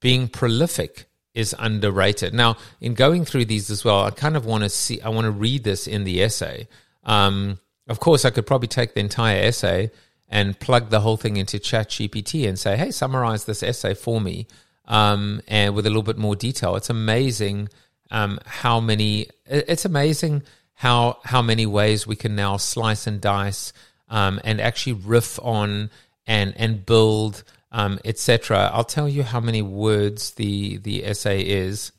being 0.00 0.28
prolific 0.28 1.06
is 1.34 1.52
underrated. 1.58 2.32
Now, 2.32 2.58
in 2.80 2.94
going 2.94 3.24
through 3.24 3.46
these 3.46 3.70
as 3.70 3.84
well, 3.84 4.04
I 4.04 4.10
kind 4.10 4.36
of 4.36 4.46
want 4.46 4.62
to 4.62 4.70
see, 4.70 5.00
I 5.00 5.08
want 5.08 5.24
to 5.24 5.32
read 5.32 5.64
this 5.64 5.88
in 5.88 6.04
the 6.04 6.22
essay. 6.22 6.68
Um, 7.02 7.58
of 7.88 7.98
course, 7.98 8.24
I 8.24 8.30
could 8.30 8.46
probably 8.46 8.68
take 8.68 8.94
the 8.94 9.00
entire 9.00 9.40
essay 9.40 9.90
and 10.28 10.60
plug 10.60 10.90
the 10.90 11.00
whole 11.00 11.16
thing 11.16 11.38
into 11.38 11.58
ChatGPT 11.58 12.48
and 12.48 12.56
say, 12.56 12.76
hey, 12.76 12.92
summarize 12.92 13.46
this 13.46 13.64
essay 13.64 13.94
for 13.94 14.20
me 14.20 14.46
um, 14.84 15.40
and 15.48 15.74
with 15.74 15.86
a 15.86 15.90
little 15.90 16.04
bit 16.04 16.18
more 16.18 16.36
detail. 16.36 16.76
It's 16.76 16.90
amazing 16.90 17.68
um, 18.10 18.38
how 18.44 18.80
many. 18.80 19.28
It's 19.46 19.84
amazing 19.84 20.42
how 20.74 21.18
how 21.24 21.42
many 21.42 21.66
ways 21.66 22.06
we 22.06 22.16
can 22.16 22.36
now 22.36 22.56
slice 22.56 23.06
and 23.06 23.20
dice 23.20 23.72
um, 24.08 24.40
and 24.44 24.60
actually 24.60 24.92
riff 24.92 25.38
on 25.42 25.90
and 26.26 26.54
and 26.56 26.86
build 26.86 27.42
um, 27.72 27.98
etc. 28.04 28.70
I'll 28.72 28.84
tell 28.84 29.08
you 29.08 29.22
how 29.22 29.40
many 29.40 29.62
words 29.62 30.32
the 30.32 30.78
the 30.78 31.04
essay 31.04 31.42
is 31.42 31.92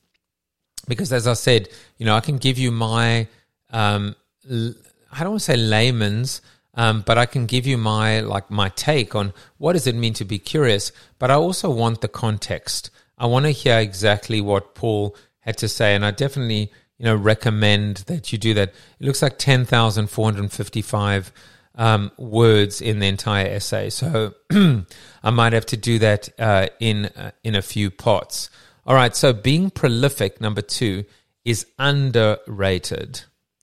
because 0.88 1.14
as 1.14 1.28
I 1.28 1.34
said, 1.34 1.70
you 1.98 2.06
know, 2.06 2.16
I 2.16 2.22
can 2.22 2.38
give 2.38 2.58
you 2.58 2.72
my 2.72 3.28
um, 3.70 4.16
I 4.50 5.20
don't 5.20 5.32
want 5.32 5.40
to 5.42 5.46
say 5.46 5.58
layman's. 5.58 6.42
Um, 6.76 7.02
but 7.02 7.18
I 7.18 7.26
can 7.26 7.46
give 7.46 7.66
you 7.66 7.78
my 7.78 8.22
like 8.22 8.50
my 8.50 8.70
take 8.70 9.14
on 9.14 9.34
what 9.58 9.74
does 9.74 9.88
it 9.88 9.96
mean 9.96 10.14
to 10.14 10.24
be 10.24 10.40
curious. 10.40 10.94
But 11.18 11.30
I 11.30 11.34
also 11.34 11.70
want 11.70 12.00
the 12.00 12.08
context. 12.08 12.90
I 13.18 13.26
want 13.26 13.46
to 13.46 13.52
hear 13.52 13.80
exactly 13.80 14.40
what 14.40 14.76
Paul 14.76 15.16
had 15.42 15.58
to 15.58 15.68
say, 15.68 15.96
and 15.96 16.06
I 16.06 16.12
definitely 16.12 16.72
you 16.98 17.06
know 17.06 17.16
recommend 17.16 17.98
that 18.08 18.32
you 18.32 18.38
do 18.38 18.54
that. 18.56 18.70
It 19.00 19.06
looks 19.06 19.22
like 19.22 19.38
ten 19.38 19.66
thousand 19.66 20.10
four 20.10 20.26
hundred 20.26 20.52
fifty-five 20.52 21.32
um, 21.76 22.12
words 22.18 22.82
in 22.82 23.00
the 23.00 23.08
entire 23.08 23.48
essay, 23.48 23.90
so 23.90 24.34
I 24.52 25.30
might 25.32 25.54
have 25.54 25.66
to 25.68 25.78
do 25.78 26.00
that 26.00 26.30
uh, 26.40 26.68
in 26.80 27.06
uh, 27.06 27.32
in 27.44 27.56
a 27.56 27.62
few 27.62 27.90
pots. 27.90 28.50
All 28.86 28.96
right, 28.96 29.16
so 29.16 29.34
being 29.34 29.70
prolific, 29.70 30.42
number 30.42 30.62
two, 30.62 31.06
is 31.46 31.66
underrated. 31.78 33.22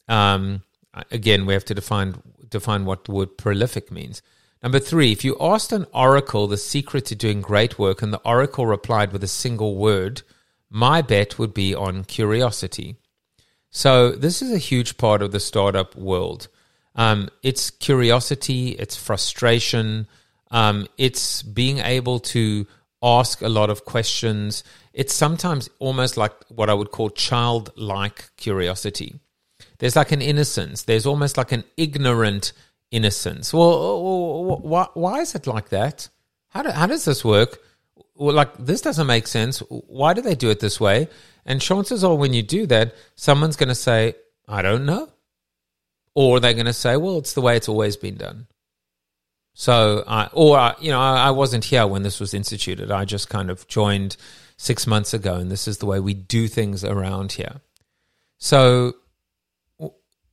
Um, 0.09 0.63
again, 1.11 1.47
we 1.47 1.53
have 1.55 1.65
to 1.67 1.75
define 1.75 2.23
define 2.49 2.85
what 2.85 3.05
the 3.05 3.13
word 3.13 3.37
prolific 3.37 3.91
means. 3.91 4.23
Number 4.63 4.79
three, 4.79 5.13
if 5.13 5.25
you 5.25 5.37
asked 5.39 5.73
an 5.73 5.87
oracle 5.93 6.47
the 6.47 6.57
secret 6.57 7.05
to 7.07 7.15
doing 7.15 7.41
great 7.41 7.79
work 7.79 8.03
and 8.03 8.13
the 8.13 8.21
oracle 8.25 8.67
replied 8.67 9.13
with 9.13 9.23
a 9.23 9.29
single 9.29 9.77
word, 9.77 10.23
my 10.71 11.03
bet 11.03 11.39
would 11.39 11.55
be 11.55 11.75
on 11.75 12.05
curiosity. 12.05 12.97
So, 13.71 14.13
this 14.13 14.41
is 14.43 14.53
a 14.53 14.59
huge 14.59 14.97
part 14.97 15.23
of 15.23 15.33
the 15.33 15.41
startup 15.41 15.95
world. 15.97 16.49
Um, 16.95 17.29
it's 17.43 17.71
curiosity, 17.71 18.71
it's 18.71 18.97
frustration, 18.97 20.09
um, 20.51 20.87
it's 20.97 21.43
being 21.43 21.79
able 21.79 22.21
to 22.21 22.67
ask 23.03 23.43
a 23.43 23.49
lot 23.49 23.69
of 23.69 23.85
questions. 23.85 24.65
It's 24.95 25.13
sometimes 25.13 25.69
almost 25.79 26.17
like 26.17 26.33
what 26.49 26.71
I 26.71 26.75
would 26.75 26.91
call 26.91 27.11
childlike 27.11 28.31
curiosity. 28.37 29.21
There's 29.79 29.97
like 29.97 30.13
an 30.13 30.23
innocence, 30.23 30.85
there's 30.85 31.07
almost 31.07 31.37
like 31.37 31.53
an 31.53 31.65
ignorant 31.77 32.53
innocence. 32.91 33.53
Well, 33.53 34.59
why, 34.59 34.87
why 34.95 35.21
is 35.21 35.35
it 35.35 35.47
like 35.47 35.69
that? 35.69 36.09
How, 36.49 36.63
do, 36.63 36.71
how 36.71 36.87
does 36.87 37.05
this 37.05 37.25
work? 37.25 37.61
Well, 38.17 38.35
like 38.35 38.57
this 38.59 38.81
doesn't 38.81 39.07
make 39.07 39.27
sense. 39.27 39.59
Why 39.69 40.15
do 40.15 40.21
they 40.21 40.35
do 40.35 40.51
it 40.51 40.61
this 40.61 40.81
way? 40.81 41.09
And 41.45 41.61
chances 41.61 42.03
are, 42.03 42.15
when 42.15 42.33
you 42.33 42.43
do 42.43 42.67
that, 42.67 42.95
someone's 43.15 43.57
going 43.57 43.69
to 43.69 43.75
say, 43.75 44.15
"I 44.49 44.63
don't 44.63 44.87
know," 44.87 45.09
or 46.15 46.41
they're 46.41 46.55
going 46.55 46.67
to 46.67 46.73
say, 46.73 46.97
"Well, 46.97 47.19
it's 47.19 47.35
the 47.35 47.41
way 47.41 47.57
it's 47.57 47.69
always 47.69 47.97
been 47.97 48.17
done." 48.17 48.47
So, 49.55 50.05
I, 50.07 50.29
or 50.33 50.59
uh, 50.59 50.75
you 50.81 50.91
know, 50.91 51.01
I, 51.01 51.29
I 51.29 51.31
wasn't 51.31 51.65
here 51.65 51.87
when 51.87 52.03
this 52.03 52.21
was 52.21 52.35
instituted. 52.35 52.91
I 52.91 53.05
just 53.05 53.29
kind 53.29 53.51
of 53.51 53.67
joined 53.69 54.17
six 54.57 54.87
months 54.87 55.15
ago, 55.15 55.35
and 55.37 55.51
this 55.51 55.69
is 55.69 55.79
the 55.79 55.87
way 55.87 56.01
we 56.01 56.15
do 56.15 56.49
things 56.49 56.85
around 56.85 57.33
here. 57.33 57.61
So, 58.39 58.97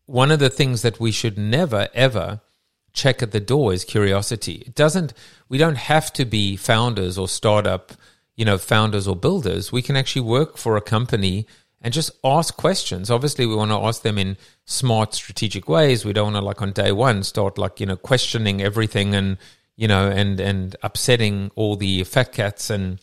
one 0.05 0.31
of 0.31 0.39
the 0.39 0.49
things 0.49 0.81
that 0.81 0.99
we 0.99 1.11
should 1.11 1.37
never 1.37 1.87
ever 1.93 2.41
check 2.93 3.21
at 3.21 3.31
the 3.31 3.39
door 3.39 3.73
is 3.73 3.83
curiosity. 3.83 4.63
It 4.65 4.75
doesn't, 4.75 5.13
we 5.49 5.57
don't 5.57 5.77
have 5.77 6.13
to 6.13 6.25
be 6.25 6.55
founders 6.55 7.17
or 7.17 7.27
startup, 7.27 7.93
you 8.35 8.45
know, 8.45 8.57
founders 8.57 9.07
or 9.07 9.15
builders. 9.15 9.71
We 9.71 9.81
can 9.81 9.95
actually 9.95 10.21
work 10.21 10.57
for 10.57 10.77
a 10.77 10.81
company 10.81 11.47
and 11.81 11.93
just 11.93 12.11
ask 12.23 12.55
questions. 12.55 13.11
Obviously, 13.11 13.45
we 13.45 13.55
want 13.55 13.71
to 13.71 13.77
ask 13.77 14.03
them 14.03 14.17
in 14.17 14.37
smart, 14.65 15.13
strategic 15.13 15.67
ways. 15.67 16.05
We 16.05 16.13
don't 16.13 16.31
want 16.31 16.37
to, 16.37 16.45
like, 16.45 16.61
on 16.61 16.71
day 16.71 16.91
one, 16.91 17.23
start, 17.23 17.57
like, 17.57 17.79
you 17.79 17.85
know, 17.85 17.97
questioning 17.97 18.61
everything 18.61 19.13
and, 19.13 19.37
you 19.75 19.87
know, 19.87 20.07
and, 20.09 20.39
and 20.39 20.75
upsetting 20.81 21.51
all 21.55 21.75
the 21.75 22.03
fat 22.05 22.31
cats 22.31 22.69
and 22.69 22.99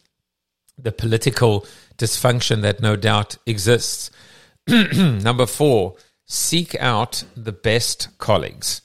the 0.79 0.93
political 0.93 1.67
dysfunction 1.99 2.63
that 2.63 2.81
no 2.81 2.97
doubt 2.97 3.37
exists. 3.45 4.11
Number 4.67 5.47
four, 5.47 5.97
seek 6.25 6.75
out 6.77 7.25
the 7.37 7.53
best 7.53 8.09
colleagues. 8.19 8.81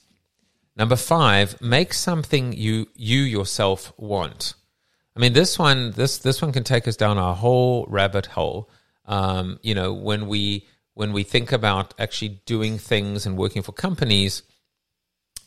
Number 0.78 0.96
five, 0.96 1.62
make 1.62 1.94
something 1.94 2.54
you 2.54 2.88
you 2.96 3.22
yourself 3.22 3.94
want. 3.98 4.56
I 5.16 5.20
mean, 5.22 5.34
this 5.34 5.58
one 5.58 5.92
this 5.92 6.18
this 6.18 6.42
one 6.42 6.52
can 6.52 6.64
take 6.64 6.88
us 6.88 6.98
down 6.98 7.18
a 7.18 7.34
whole 7.34 7.86
rabbit 7.88 8.26
hole. 8.26 8.70
Um, 9.06 9.60
you 9.62 9.74
know, 9.74 9.94
when 9.94 10.28
we 10.28 10.68
when 10.94 11.14
we 11.14 11.24
think 11.24 11.52
about 11.52 11.94
actually 12.00 12.42
doing 12.46 12.78
things 12.78 13.26
and 13.26 13.38
working 13.38 13.62
for 13.62 13.72
companies, 13.72 14.44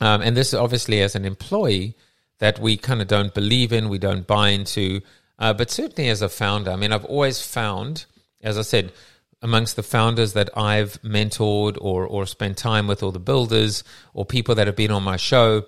um, 0.00 0.22
and 0.22 0.36
this 0.36 0.48
is 0.48 0.54
obviously 0.54 1.00
as 1.02 1.14
an 1.14 1.24
employee 1.24 1.96
that 2.38 2.58
we 2.58 2.76
kind 2.76 3.02
of 3.02 3.08
don't 3.08 3.34
believe 3.34 3.72
in, 3.72 3.88
we 3.88 3.98
don't 3.98 4.26
buy 4.26 4.50
into. 4.50 5.00
Uh, 5.38 5.52
but 5.52 5.70
certainly 5.70 6.08
as 6.08 6.22
a 6.22 6.28
founder, 6.28 6.70
I 6.70 6.76
mean, 6.76 6.92
I've 6.92 7.04
always 7.04 7.40
found, 7.40 8.06
as 8.42 8.58
I 8.58 8.62
said, 8.62 8.92
amongst 9.40 9.76
the 9.76 9.82
founders 9.82 10.32
that 10.32 10.50
I've 10.56 11.00
mentored 11.02 11.76
or 11.80 12.06
or 12.06 12.26
spent 12.26 12.56
time 12.56 12.86
with, 12.86 13.02
or 13.02 13.12
the 13.12 13.18
builders, 13.18 13.84
or 14.14 14.24
people 14.24 14.54
that 14.54 14.66
have 14.66 14.76
been 14.76 14.90
on 14.90 15.02
my 15.02 15.16
show, 15.16 15.64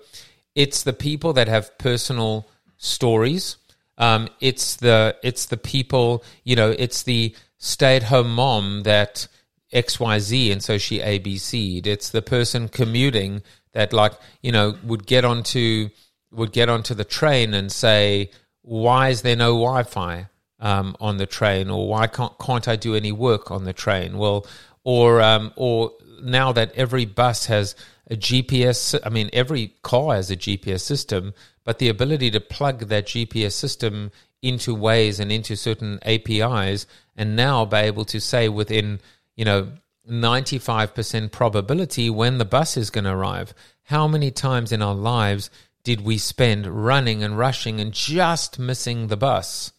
it's 0.55 0.83
the 0.83 0.93
people 0.93 1.33
that 1.33 1.47
have 1.47 1.77
personal 1.77 2.47
stories. 2.77 3.57
Um, 3.97 4.29
it's 4.39 4.77
the 4.77 5.15
it's 5.23 5.45
the 5.45 5.57
people, 5.57 6.23
you 6.43 6.55
know, 6.55 6.71
it's 6.77 7.03
the 7.03 7.35
stay 7.57 7.95
at 7.95 8.03
home 8.03 8.33
mom 8.33 8.83
that 8.83 9.27
X 9.71 9.99
Y 9.99 10.19
Z, 10.19 10.51
and 10.51 10.63
so 10.63 10.77
she 10.77 10.99
ABC'd. 10.99 11.87
It's 11.87 12.09
the 12.09 12.21
person 12.21 12.67
commuting 12.67 13.41
that, 13.73 13.93
like, 13.93 14.13
you 14.41 14.51
know, 14.51 14.75
would 14.83 15.05
get 15.05 15.23
onto 15.23 15.89
would 16.31 16.51
get 16.51 16.69
onto 16.69 16.93
the 16.93 17.03
train 17.03 17.53
and 17.53 17.71
say, 17.71 18.31
why 18.61 19.09
is 19.09 19.21
there 19.21 19.35
no 19.35 19.53
Wi-Fi 19.53 20.27
um, 20.61 20.95
on 20.99 21.17
the 21.17 21.25
train, 21.25 21.69
or 21.69 21.87
why 21.87 22.07
can't 22.07 22.37
can't 22.39 22.67
I 22.67 22.75
do 22.75 22.95
any 22.95 23.11
work 23.11 23.51
on 23.51 23.65
the 23.65 23.73
train? 23.73 24.17
Well, 24.17 24.45
or 24.83 25.21
um, 25.21 25.51
or 25.55 25.91
now 26.23 26.51
that 26.53 26.71
every 26.75 27.05
bus 27.05 27.47
has 27.47 27.75
a 28.09 28.15
GPS, 28.15 28.97
I 29.03 29.09
mean 29.09 29.29
every 29.33 29.73
car 29.81 30.15
has 30.15 30.31
a 30.31 30.37
GPS 30.37 30.81
system, 30.81 31.33
but 31.63 31.79
the 31.79 31.89
ability 31.89 32.31
to 32.31 32.39
plug 32.39 32.87
that 32.87 33.07
GPS 33.07 33.53
system 33.53 34.11
into 34.41 34.75
Waze 34.75 35.19
and 35.19 35.31
into 35.31 35.55
certain 35.55 35.99
APIs, 36.03 36.85
and 37.15 37.35
now 37.35 37.65
be 37.65 37.77
able 37.77 38.05
to 38.05 38.21
say 38.21 38.47
within 38.47 38.99
you 39.35 39.45
know 39.45 39.71
95% 40.09 41.31
probability 41.31 42.09
when 42.09 42.37
the 42.37 42.45
bus 42.45 42.77
is 42.77 42.89
going 42.89 43.03
to 43.03 43.11
arrive. 43.11 43.53
How 43.83 44.07
many 44.07 44.31
times 44.31 44.71
in 44.71 44.81
our 44.81 44.95
lives 44.95 45.49
did 45.83 46.01
we 46.01 46.17
spend 46.17 46.67
running 46.67 47.23
and 47.23 47.37
rushing 47.37 47.79
and 47.79 47.91
just 47.91 48.59
missing 48.59 49.07
the 49.07 49.17
bus? 49.17 49.71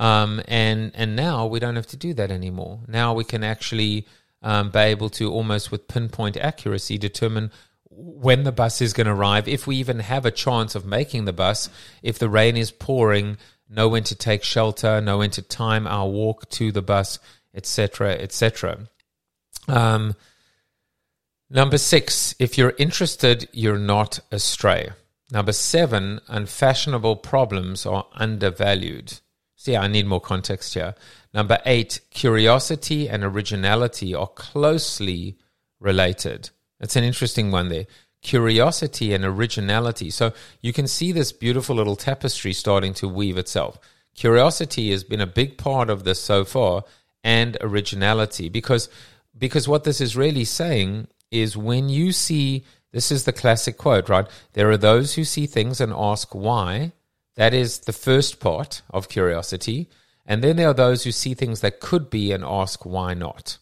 Um, 0.00 0.40
and 0.48 0.92
and 0.94 1.14
now 1.14 1.46
we 1.46 1.60
don't 1.60 1.76
have 1.76 1.86
to 1.88 1.96
do 1.96 2.14
that 2.14 2.30
anymore. 2.30 2.80
Now 2.88 3.12
we 3.12 3.22
can 3.22 3.44
actually 3.44 4.06
um, 4.42 4.70
be 4.70 4.78
able 4.78 5.10
to 5.10 5.30
almost 5.30 5.70
with 5.70 5.88
pinpoint 5.88 6.38
accuracy 6.38 6.96
determine 6.96 7.50
when 7.90 8.44
the 8.44 8.52
bus 8.52 8.80
is 8.80 8.94
going 8.94 9.06
to 9.06 9.12
arrive, 9.12 9.46
if 9.46 9.66
we 9.66 9.76
even 9.76 9.98
have 9.98 10.24
a 10.24 10.30
chance 10.30 10.74
of 10.74 10.86
making 10.86 11.26
the 11.26 11.34
bus, 11.34 11.68
if 12.02 12.18
the 12.18 12.30
rain 12.30 12.56
is 12.56 12.70
pouring, 12.70 13.36
know 13.68 13.88
when 13.88 14.04
to 14.04 14.14
take 14.14 14.42
shelter, 14.42 15.02
know 15.02 15.18
when 15.18 15.30
to 15.30 15.42
time 15.42 15.86
our 15.86 16.08
walk 16.08 16.48
to 16.48 16.72
the 16.72 16.80
bus, 16.80 17.18
etc., 17.54 18.12
etc. 18.12 18.88
Um, 19.68 20.14
number 21.50 21.76
six, 21.76 22.34
if 22.38 22.56
you're 22.56 22.74
interested, 22.78 23.48
you're 23.52 23.76
not 23.76 24.20
astray. 24.32 24.90
Number 25.30 25.52
seven, 25.52 26.20
unfashionable 26.28 27.16
problems 27.16 27.84
are 27.84 28.06
undervalued. 28.14 29.20
See, 29.60 29.76
I 29.76 29.88
need 29.88 30.06
more 30.06 30.22
context 30.22 30.72
here. 30.72 30.94
Number 31.34 31.58
eight, 31.66 32.00
curiosity 32.08 33.10
and 33.10 33.22
originality 33.22 34.14
are 34.14 34.26
closely 34.26 35.36
related. 35.78 36.48
That's 36.78 36.96
an 36.96 37.04
interesting 37.04 37.50
one 37.50 37.68
there. 37.68 37.84
Curiosity 38.22 39.12
and 39.12 39.22
originality. 39.22 40.08
So 40.08 40.32
you 40.62 40.72
can 40.72 40.86
see 40.88 41.12
this 41.12 41.30
beautiful 41.30 41.76
little 41.76 41.94
tapestry 41.94 42.54
starting 42.54 42.94
to 42.94 43.06
weave 43.06 43.36
itself. 43.36 43.78
Curiosity 44.14 44.92
has 44.92 45.04
been 45.04 45.20
a 45.20 45.26
big 45.26 45.58
part 45.58 45.90
of 45.90 46.04
this 46.04 46.22
so 46.22 46.46
far, 46.46 46.84
and 47.22 47.58
originality, 47.60 48.48
because 48.48 48.88
because 49.36 49.68
what 49.68 49.84
this 49.84 50.00
is 50.00 50.16
really 50.16 50.46
saying 50.46 51.06
is 51.30 51.54
when 51.54 51.90
you 51.90 52.12
see 52.12 52.64
this 52.92 53.12
is 53.12 53.24
the 53.24 53.32
classic 53.34 53.76
quote, 53.76 54.08
right? 54.08 54.26
There 54.54 54.70
are 54.70 54.78
those 54.78 55.16
who 55.16 55.24
see 55.24 55.44
things 55.44 55.82
and 55.82 55.92
ask 55.92 56.34
why. 56.34 56.92
That 57.36 57.54
is 57.54 57.80
the 57.80 57.92
first 57.92 58.40
part 58.40 58.82
of 58.90 59.08
curiosity. 59.08 59.88
And 60.26 60.44
then 60.44 60.56
there 60.56 60.68
are 60.68 60.74
those 60.74 61.04
who 61.04 61.12
see 61.12 61.34
things 61.34 61.60
that 61.60 61.80
could 61.80 62.10
be 62.10 62.32
and 62.32 62.44
ask 62.44 62.84
why 62.84 63.14
not. 63.14 63.58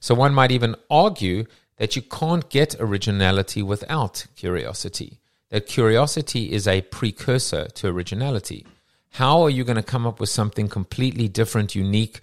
So 0.00 0.14
one 0.14 0.34
might 0.34 0.50
even 0.50 0.76
argue 0.90 1.46
that 1.76 1.96
you 1.96 2.02
can't 2.02 2.48
get 2.50 2.76
originality 2.78 3.62
without 3.62 4.26
curiosity, 4.36 5.20
that 5.50 5.66
curiosity 5.66 6.52
is 6.52 6.68
a 6.68 6.82
precursor 6.82 7.68
to 7.68 7.88
originality. 7.88 8.66
How 9.10 9.42
are 9.42 9.50
you 9.50 9.64
going 9.64 9.76
to 9.76 9.82
come 9.82 10.06
up 10.06 10.18
with 10.20 10.28
something 10.28 10.68
completely 10.68 11.28
different, 11.28 11.74
unique, 11.74 12.20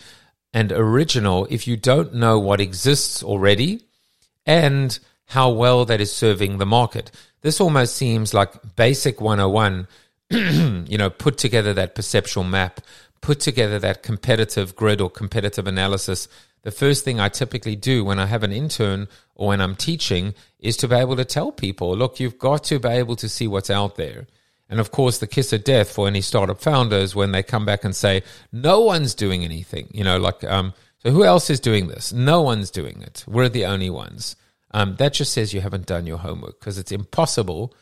and 0.54 0.72
original 0.72 1.48
if 1.50 1.66
you 1.68 1.78
don't 1.78 2.14
know 2.14 2.38
what 2.38 2.60
exists 2.60 3.24
already 3.24 3.86
and 4.46 5.00
how 5.28 5.50
well 5.50 5.86
that 5.86 6.02
is 6.02 6.14
serving 6.14 6.58
the 6.58 6.66
market? 6.66 7.12
This 7.42 7.62
almost 7.62 7.96
seems 7.96 8.34
like 8.34 8.76
basic 8.76 9.22
101, 9.22 9.88
you 10.88 10.98
know, 10.98 11.10
put 11.10 11.38
together 11.38 11.74
that 11.74 11.96
perceptual 11.96 12.44
map, 12.44 12.82
put 13.22 13.40
together 13.40 13.80
that 13.80 14.04
competitive 14.04 14.76
grid 14.76 15.02
or 15.02 15.10
competitive 15.10 15.68
analysis 15.68 16.28
the 16.64 16.72
first 16.72 17.04
thing 17.04 17.20
I 17.20 17.30
typically 17.30 17.76
do 17.76 18.06
when 18.06 18.20
I 18.20 18.28
have 18.28 18.44
an 18.44 18.52
intern 18.52 19.08
or 19.36 19.50
when 19.50 19.62
I'm 19.62 19.76
teaching 19.76 20.36
is 20.60 20.78
to 20.78 20.88
be 20.88 20.96
able 20.96 21.16
to 21.16 21.26
tell 21.26 21.52
people, 21.52 21.96
look, 21.96 22.20
you've 22.20 22.38
got 22.38 22.64
to 22.66 22.80
be 22.80 22.90
able 22.90 23.16
to 23.18 23.30
see 23.30 23.48
what's 23.48 23.70
out 23.70 23.96
there. 23.96 24.28
And 24.70 24.80
of 24.80 24.92
course, 24.92 25.18
the 25.18 25.28
kiss 25.28 25.52
of 25.54 25.64
death 25.64 25.92
for 25.92 26.08
any 26.08 26.22
startup 26.22 26.62
founders 26.62 27.16
when 27.16 27.32
they 27.32 27.44
come 27.44 27.66
back 27.66 27.84
and 27.84 27.96
say, 27.96 28.24
no 28.52 28.82
one's 28.82 29.16
doing 29.16 29.44
anything, 29.44 29.90
you 29.92 30.04
know, 30.04 30.18
like, 30.18 30.44
um, 30.44 30.74
so 31.00 31.10
who 31.10 31.24
else 31.24 31.50
is 31.50 31.60
doing 31.60 31.88
this? 31.88 32.14
No 32.14 32.42
one's 32.42 32.70
doing 32.70 33.02
it. 33.02 33.26
We're 33.28 33.50
the 33.50 33.66
only 33.66 33.90
ones. 33.90 34.36
Um, 34.70 34.96
that 34.98 35.14
just 35.14 35.34
says 35.34 35.54
you 35.54 35.62
haven't 35.62 35.88
done 35.88 36.06
your 36.06 36.20
homework 36.20 36.60
because 36.60 36.78
it's 36.78 36.92
impossible, 36.92 37.74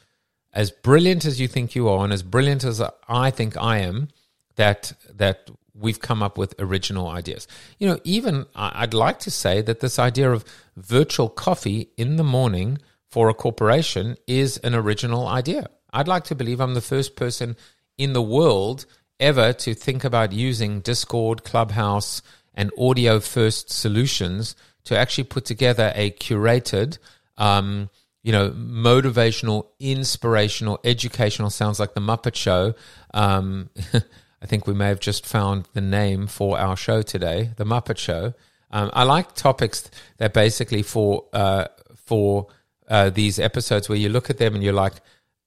as 0.53 0.71
brilliant 0.71 1.25
as 1.25 1.39
you 1.39 1.47
think 1.47 1.75
you 1.75 1.87
are 1.89 2.03
and 2.03 2.13
as 2.13 2.23
brilliant 2.23 2.63
as 2.63 2.81
I 3.07 3.31
think 3.31 3.57
I 3.57 3.79
am, 3.79 4.09
that 4.55 4.93
that 5.13 5.49
we've 5.73 5.99
come 5.99 6.21
up 6.21 6.37
with 6.37 6.53
original 6.59 7.07
ideas. 7.07 7.47
You 7.77 7.87
know, 7.87 7.99
even 8.03 8.45
I'd 8.55 8.93
like 8.93 9.19
to 9.19 9.31
say 9.31 9.61
that 9.61 9.79
this 9.79 9.97
idea 9.97 10.31
of 10.31 10.43
virtual 10.75 11.29
coffee 11.29 11.89
in 11.97 12.17
the 12.17 12.23
morning 12.23 12.79
for 13.09 13.29
a 13.29 13.33
corporation 13.33 14.17
is 14.27 14.57
an 14.57 14.75
original 14.75 15.27
idea. 15.27 15.69
I'd 15.91 16.07
like 16.07 16.25
to 16.25 16.35
believe 16.35 16.59
I'm 16.59 16.73
the 16.73 16.81
first 16.81 17.15
person 17.15 17.55
in 17.97 18.13
the 18.13 18.21
world 18.21 18.85
ever 19.19 19.53
to 19.53 19.73
think 19.73 20.03
about 20.03 20.31
using 20.31 20.81
Discord, 20.81 21.43
Clubhouse, 21.43 22.21
and 22.53 22.71
audio 22.77 23.19
first 23.19 23.69
solutions 23.69 24.55
to 24.85 24.97
actually 24.97 25.23
put 25.25 25.45
together 25.45 25.91
a 25.95 26.11
curated, 26.11 26.97
um, 27.37 27.89
you 28.21 28.31
know, 28.31 28.49
motivational, 28.51 29.67
inspirational, 29.79 30.79
educational, 30.83 31.49
sounds 31.49 31.79
like 31.79 31.93
the 31.93 32.01
Muppet 32.01 32.35
Show. 32.35 32.73
Um, 33.13 33.69
I 34.41 34.45
think 34.45 34.67
we 34.67 34.73
may 34.73 34.87
have 34.87 34.99
just 34.99 35.25
found 35.25 35.67
the 35.73 35.81
name 35.81 36.27
for 36.27 36.57
our 36.57 36.75
show 36.75 37.01
today, 37.01 37.51
The 37.57 37.65
Muppet 37.65 37.97
Show. 37.97 38.33
Um, 38.71 38.89
I 38.93 39.03
like 39.03 39.33
topics 39.33 39.89
that 40.17 40.33
basically 40.33 40.81
for 40.83 41.25
uh, 41.33 41.65
for 42.05 42.47
uh, 42.87 43.09
these 43.09 43.39
episodes 43.39 43.89
where 43.89 43.97
you 43.97 44.09
look 44.09 44.29
at 44.29 44.37
them 44.37 44.55
and 44.55 44.63
you're 44.63 44.73
like, 44.73 44.95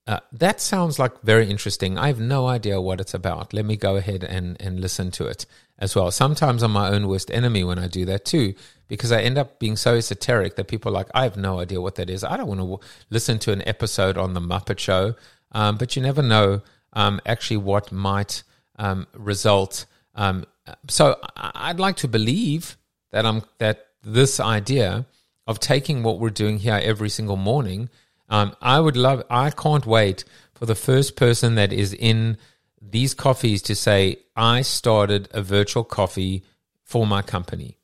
uh, 0.05 0.19
that 0.33 0.59
sounds 0.59 0.99
like 0.99 1.21
very 1.21 1.49
interesting. 1.49 1.97
I 1.97 2.07
have 2.07 2.19
no 2.19 2.47
idea 2.47 2.81
what 2.81 2.99
it's 2.99 3.13
about. 3.13 3.53
Let 3.53 3.65
me 3.65 3.77
go 3.77 3.95
ahead 3.95 4.23
and, 4.23 4.57
and 4.59 4.79
listen 4.81 5.11
to 5.11 5.25
it 5.27 5.45
as 5.79 5.95
well. 5.95 6.11
Sometimes 6.11 6.61
I'm 6.61 6.71
my 6.71 6.89
own 6.89 7.07
worst 7.07 7.31
enemy 7.31 7.63
when 7.63 7.79
I 7.79 7.87
do 7.87 8.05
that 8.05 8.25
too, 8.25 8.53
because 8.87 9.11
I 9.11 9.21
end 9.21 9.37
up 9.37 9.59
being 9.59 9.77
so 9.77 9.95
esoteric 9.95 10.55
that 10.57 10.67
people 10.67 10.91
are 10.91 10.93
like, 10.93 11.09
I 11.13 11.23
have 11.23 11.37
no 11.37 11.59
idea 11.59 11.79
what 11.79 11.95
that 11.95 12.09
is. 12.09 12.23
I 12.23 12.35
don't 12.35 12.47
want 12.47 12.59
to 12.59 12.65
w- 12.65 12.79
listen 13.09 13.39
to 13.39 13.53
an 13.53 13.65
episode 13.67 14.17
on 14.17 14.33
The 14.33 14.41
Muppet 14.41 14.77
Show. 14.77 15.15
Um, 15.53 15.77
but 15.77 15.95
you 15.95 16.01
never 16.01 16.21
know 16.21 16.61
um, 16.93 17.21
actually 17.25 17.57
what 17.57 17.91
might 17.91 18.43
um, 18.77 19.07
result. 19.13 19.85
Um, 20.15 20.45
so 20.89 21.19
I'd 21.35 21.79
like 21.79 21.97
to 21.97 22.07
believe 22.07 22.77
that 23.11 23.25
I'm 23.25 23.43
that 23.59 23.87
this 24.01 24.39
idea 24.39 25.05
of 25.47 25.59
taking 25.59 26.03
what 26.03 26.19
we're 26.19 26.29
doing 26.29 26.59
here 26.59 26.79
every 26.81 27.09
single 27.09 27.37
morning. 27.37 27.89
Um, 28.29 28.55
I 28.61 28.79
would 28.79 28.97
love. 28.97 29.23
I 29.29 29.49
can't 29.51 29.85
wait 29.85 30.23
for 30.53 30.65
the 30.65 30.75
first 30.75 31.15
person 31.15 31.55
that 31.55 31.73
is 31.73 31.93
in 31.93 32.37
these 32.81 33.13
coffees 33.13 33.61
to 33.63 33.75
say, 33.75 34.19
"I 34.35 34.61
started 34.61 35.29
a 35.31 35.41
virtual 35.41 35.83
coffee 35.83 36.43
for 36.83 37.05
my 37.05 37.21
company," 37.21 37.77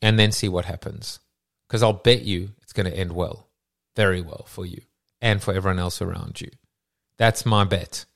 and 0.00 0.18
then 0.18 0.32
see 0.32 0.48
what 0.48 0.64
happens. 0.64 1.20
Because 1.66 1.82
I'll 1.82 1.92
bet 1.92 2.22
you 2.22 2.50
it's 2.62 2.72
going 2.72 2.90
to 2.90 2.96
end 2.96 3.12
well, 3.12 3.48
very 3.96 4.20
well 4.20 4.44
for 4.48 4.66
you 4.66 4.82
and 5.20 5.42
for 5.42 5.54
everyone 5.54 5.78
else 5.78 6.00
around 6.00 6.40
you. 6.40 6.50
That's 7.16 7.44
my 7.44 7.64
bet, 7.64 8.06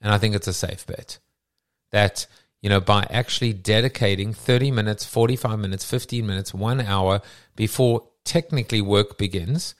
and 0.00 0.12
I 0.12 0.18
think 0.18 0.34
it's 0.34 0.48
a 0.48 0.52
safe 0.52 0.86
bet 0.86 1.18
that 1.90 2.26
you 2.60 2.68
know 2.68 2.80
by 2.80 3.06
actually 3.10 3.52
dedicating 3.52 4.32
30 4.32 4.70
minutes 4.70 5.04
45 5.04 5.58
minutes 5.58 5.84
15 5.84 6.26
minutes 6.26 6.52
1 6.52 6.80
hour 6.80 7.20
before 7.56 8.08
technically 8.24 8.80
work 8.80 9.16
begins 9.16 9.74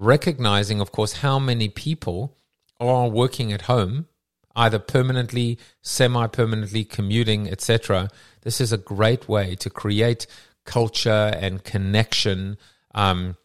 recognizing 0.00 0.80
of 0.80 0.92
course 0.92 1.14
how 1.14 1.38
many 1.38 1.68
people 1.68 2.36
are 2.78 3.08
working 3.08 3.52
at 3.52 3.62
home 3.62 4.06
either 4.56 4.78
permanently 4.78 5.58
semi-permanently 5.82 6.84
commuting 6.84 7.48
etc 7.48 8.08
this 8.42 8.60
is 8.60 8.72
a 8.72 8.78
great 8.78 9.28
way 9.28 9.54
to 9.54 9.68
create 9.70 10.26
culture 10.64 11.32
and 11.38 11.64
connection 11.64 12.56
um, 12.94 13.36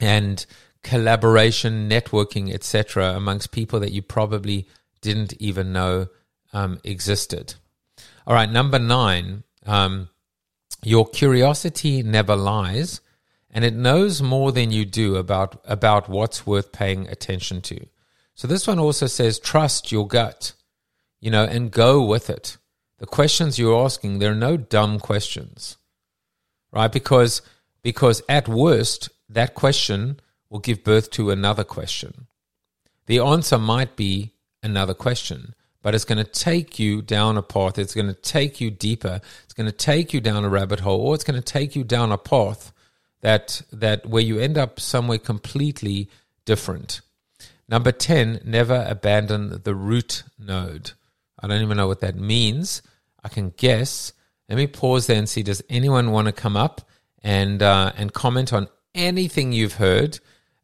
and 0.00 0.46
collaboration 0.82 1.88
networking 1.88 2.52
etc 2.52 3.14
amongst 3.14 3.52
people 3.52 3.78
that 3.80 3.92
you 3.92 4.02
probably 4.02 4.66
didn't 5.04 5.34
even 5.34 5.72
know 5.72 6.08
um, 6.54 6.80
existed. 6.82 7.54
All 8.26 8.34
right, 8.34 8.50
number 8.50 8.78
nine, 8.78 9.44
um, 9.66 10.08
your 10.82 11.06
curiosity 11.06 12.02
never 12.02 12.34
lies, 12.34 13.00
and 13.54 13.64
it 13.64 13.72
knows 13.72 14.20
more 14.20 14.50
than 14.50 14.72
you 14.72 14.84
do 14.84 15.14
about 15.14 15.60
about 15.64 16.08
what's 16.08 16.44
worth 16.44 16.72
paying 16.72 17.08
attention 17.08 17.62
to. 17.62 17.86
So 18.34 18.48
this 18.48 18.66
one 18.66 18.80
also 18.80 19.06
says 19.06 19.38
trust 19.38 19.92
your 19.92 20.08
gut, 20.08 20.52
you 21.20 21.30
know, 21.30 21.44
and 21.44 21.70
go 21.70 22.04
with 22.04 22.28
it. 22.28 22.56
The 22.98 23.06
questions 23.06 23.58
you're 23.58 23.84
asking, 23.84 24.18
there 24.18 24.32
are 24.32 24.36
no 24.50 24.56
dumb 24.56 24.98
questions, 24.98 25.76
right? 26.72 26.90
Because 26.90 27.42
because 27.82 28.22
at 28.28 28.48
worst, 28.48 29.08
that 29.28 29.54
question 29.54 30.18
will 30.50 30.58
give 30.58 30.82
birth 30.82 31.10
to 31.12 31.30
another 31.30 31.64
question. 31.64 32.26
The 33.06 33.20
answer 33.20 33.58
might 33.58 33.94
be 33.94 34.32
another 34.62 34.94
question, 34.94 35.54
but 35.80 35.94
it's 35.94 36.06
going 36.06 36.24
to 36.24 36.24
take 36.24 36.78
you 36.78 37.02
down 37.02 37.36
a 37.36 37.42
path. 37.42 37.78
It's 37.78 37.94
going 37.94 38.08
to 38.08 38.14
take 38.14 38.60
you 38.60 38.70
deeper. 38.70 39.20
It's 39.44 39.54
going 39.54 39.66
to 39.66 39.72
take 39.72 40.12
you 40.12 40.20
down 40.20 40.44
a 40.44 40.48
rabbit 40.48 40.80
hole, 40.80 41.00
or 41.00 41.14
it's 41.14 41.24
going 41.24 41.40
to 41.40 41.52
take 41.52 41.76
you 41.76 41.84
down 41.84 42.10
a 42.10 42.18
path 42.18 42.72
that 43.24 43.62
that 43.72 44.04
where 44.04 44.22
you 44.22 44.38
end 44.38 44.58
up 44.58 44.78
somewhere 44.78 45.18
completely 45.18 46.10
different. 46.44 47.00
Number 47.66 47.90
10, 47.90 48.42
never 48.44 48.84
abandon 48.86 49.62
the 49.64 49.74
root 49.74 50.24
node. 50.38 50.92
I 51.40 51.46
don't 51.46 51.62
even 51.62 51.78
know 51.78 51.86
what 51.86 52.00
that 52.00 52.16
means. 52.16 52.82
I 53.24 53.30
can 53.30 53.54
guess. 53.56 54.12
Let 54.50 54.58
me 54.58 54.66
pause 54.66 55.06
there 55.06 55.16
and 55.16 55.26
see 55.26 55.42
does 55.42 55.62
anyone 55.70 56.10
want 56.10 56.26
to 56.26 56.32
come 56.32 56.54
up 56.54 56.82
and 57.22 57.62
uh, 57.62 57.92
and 57.96 58.12
comment 58.12 58.52
on 58.52 58.68
anything 58.94 59.52
you've 59.52 59.74
heard? 59.74 60.18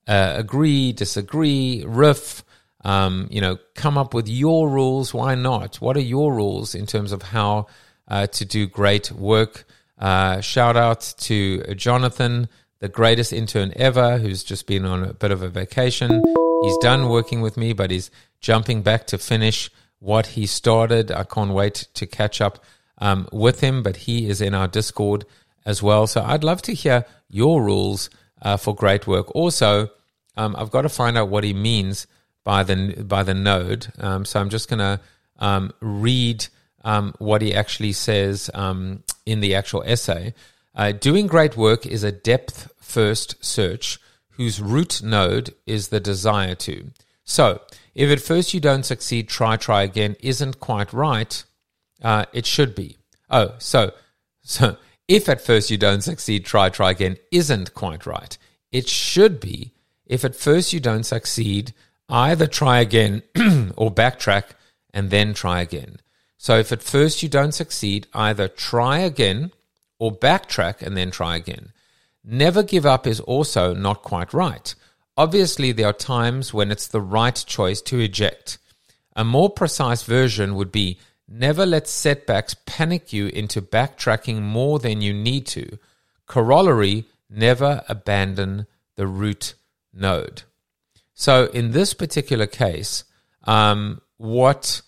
Uh, 0.07 0.35
agree, 0.37 0.93
disagree, 0.93 1.83
riff, 1.87 2.45
um, 2.85 3.27
you 3.31 3.41
know, 3.41 3.57
come 3.75 3.97
up 3.97 4.13
with 4.13 4.29
your 4.29 4.69
rules. 4.69 5.15
Why 5.15 5.35
not? 5.35 5.77
What 5.77 5.97
are 5.97 6.03
your 6.17 6.35
rules 6.35 6.75
in 6.75 6.85
terms 6.85 7.13
of 7.13 7.23
how 7.23 7.69
uh, 8.07 8.27
to 8.27 8.45
do 8.45 8.67
great 8.67 9.11
work? 9.11 9.65
Uh, 10.01 10.41
shout 10.41 10.77
out 10.77 11.15
to 11.19 11.63
Jonathan, 11.75 12.49
the 12.79 12.89
greatest 12.89 13.33
intern 13.33 13.73
ever, 13.77 14.19
who's 14.19 14.43
just 14.43 14.67
been 14.67 14.85
on 14.85 15.05
a 15.05 15.13
bit 15.13 15.31
of 15.31 15.43
a 15.43 15.49
vacation. 15.49 16.23
He's 16.63 16.79
done 16.79 17.09
working 17.09 17.43
with 17.43 17.57
me, 17.57 17.73
but 17.75 17.91
he's 17.91 18.11
jumping 18.41 18.83
back 18.83 19.07
to 19.09 19.19
finish 19.19 19.71
what 19.99 20.29
he 20.29 20.47
started. 20.47 21.13
I 21.13 21.25
can't 21.25 21.53
wait 21.53 21.89
to 21.95 22.07
catch 22.07 22.41
up 22.41 22.65
um, 22.99 23.29
with 23.33 23.61
him, 23.61 23.83
but 23.83 23.97
he 23.97 24.29
is 24.29 24.41
in 24.41 24.55
our 24.55 24.69
Discord 24.69 25.27
as 25.67 25.83
well. 25.83 26.07
So 26.07 26.23
I'd 26.23 26.45
love 26.45 26.63
to 26.63 26.75
hear 26.75 27.05
your 27.29 27.63
rules 27.63 28.09
uh, 28.41 28.57
for 28.57 28.75
great 28.75 29.07
work. 29.07 29.35
Also, 29.35 29.91
um, 30.37 30.57
I've 30.57 30.71
got 30.71 30.83
to 30.83 30.89
find 30.89 31.19
out 31.19 31.29
what 31.29 31.45
he 31.45 31.53
means 31.53 32.07
by 32.45 32.63
the 32.63 33.05
by 33.05 33.23
the 33.23 33.35
node. 33.35 33.89
Um, 33.99 34.25
so 34.25 34.41
I'm 34.41 34.49
just 34.49 34.69
going 34.69 34.79
to 34.79 35.01
um, 35.39 35.73
read 35.81 36.47
um, 36.83 37.15
what 37.19 37.43
he 37.43 37.55
actually 37.55 37.93
says 37.93 38.51
um, 38.55 39.03
in 39.31 39.41
the 39.41 39.55
actual 39.55 39.83
essay. 39.87 40.35
Uh, 40.75 40.93
doing 40.93 41.27
great 41.27 41.57
work 41.57 41.87
is 41.87 42.05
a 42.05 42.13
depth 42.13 42.71
first 42.81 43.43
search 43.45 43.99
whose 44.31 44.61
root 44.61 45.03
node 45.03 45.55
is 45.67 45.89
the 45.89 46.01
desire 46.01 46.55
to. 46.55 46.91
So, 47.25 47.61
if 47.95 48.11
at 48.11 48.21
first 48.21 48.55
you 48.55 48.61
don't 48.61 48.85
succeed, 48.85 49.29
try, 49.29 49.57
try 49.57 49.83
again 49.83 50.17
isn't 50.21 50.61
quite 50.61 50.93
right, 50.93 51.45
uh, 52.03 52.25
it 52.33 52.47
should 52.47 52.75
be. 52.75 52.97
Oh, 53.29 53.55
so, 53.59 53.93
so 54.43 54.77
if 55.07 55.29
at 55.29 55.41
first 55.41 55.71
you 55.71 55.77
don't 55.77 56.03
succeed, 56.03 56.45
try, 56.45 56.69
try 56.69 56.91
again 56.91 57.17
isn't 57.31 57.75
quite 57.75 58.07
right, 58.07 58.37
it 58.73 58.89
should 58.89 59.41
be. 59.41 59.73
If 60.07 60.25
at 60.25 60.35
first 60.35 60.73
you 60.73 60.81
don't 60.81 61.05
succeed, 61.05 61.73
either 62.09 62.47
try 62.47 62.81
again 62.81 63.23
or 63.77 63.93
backtrack 63.93 64.45
and 64.93 65.11
then 65.11 65.35
try 65.35 65.61
again. 65.61 65.99
So 66.43 66.57
if 66.57 66.73
at 66.73 66.83
first 66.83 67.23
you 67.23 67.29
don't 67.29 67.53
succeed, 67.53 68.07
either 68.15 68.49
try 68.49 69.01
again 69.01 69.53
or 69.99 70.11
backtrack 70.11 70.81
and 70.81 70.97
then 70.97 71.11
try 71.11 71.37
again. 71.37 71.75
Never 72.25 72.63
give 72.63 72.87
up 72.87 73.07
is 73.07 73.21
also 73.21 73.75
not 73.75 74.01
quite 74.01 74.33
right. 74.33 74.75
Obviously, 75.19 75.73
there 75.73 75.89
are 75.89 75.93
times 75.93 76.55
when 76.55 76.71
it's 76.71 76.87
the 76.87 77.03
right 77.03 77.35
choice 77.47 77.83
to 77.83 77.99
eject. 77.99 78.57
A 79.15 79.23
more 79.23 79.51
precise 79.51 80.03
version 80.05 80.55
would 80.55 80.73
be 80.73 80.97
never 81.29 81.67
let 81.67 81.87
setbacks 81.87 82.57
panic 82.65 83.13
you 83.13 83.27
into 83.27 83.61
backtracking 83.61 84.41
more 84.41 84.79
than 84.79 85.03
you 85.03 85.13
need 85.13 85.47
to. 85.49 85.79
Corollary, 86.25 87.05
never 87.29 87.85
abandon 87.87 88.67
the 88.97 89.07
root 89.07 89.53
node. 89.93 90.45
So 91.13 91.51
in 91.53 91.73
this 91.73 91.93
particular 91.93 92.47
case, 92.47 93.05
um, 93.45 94.01
what 94.17 94.81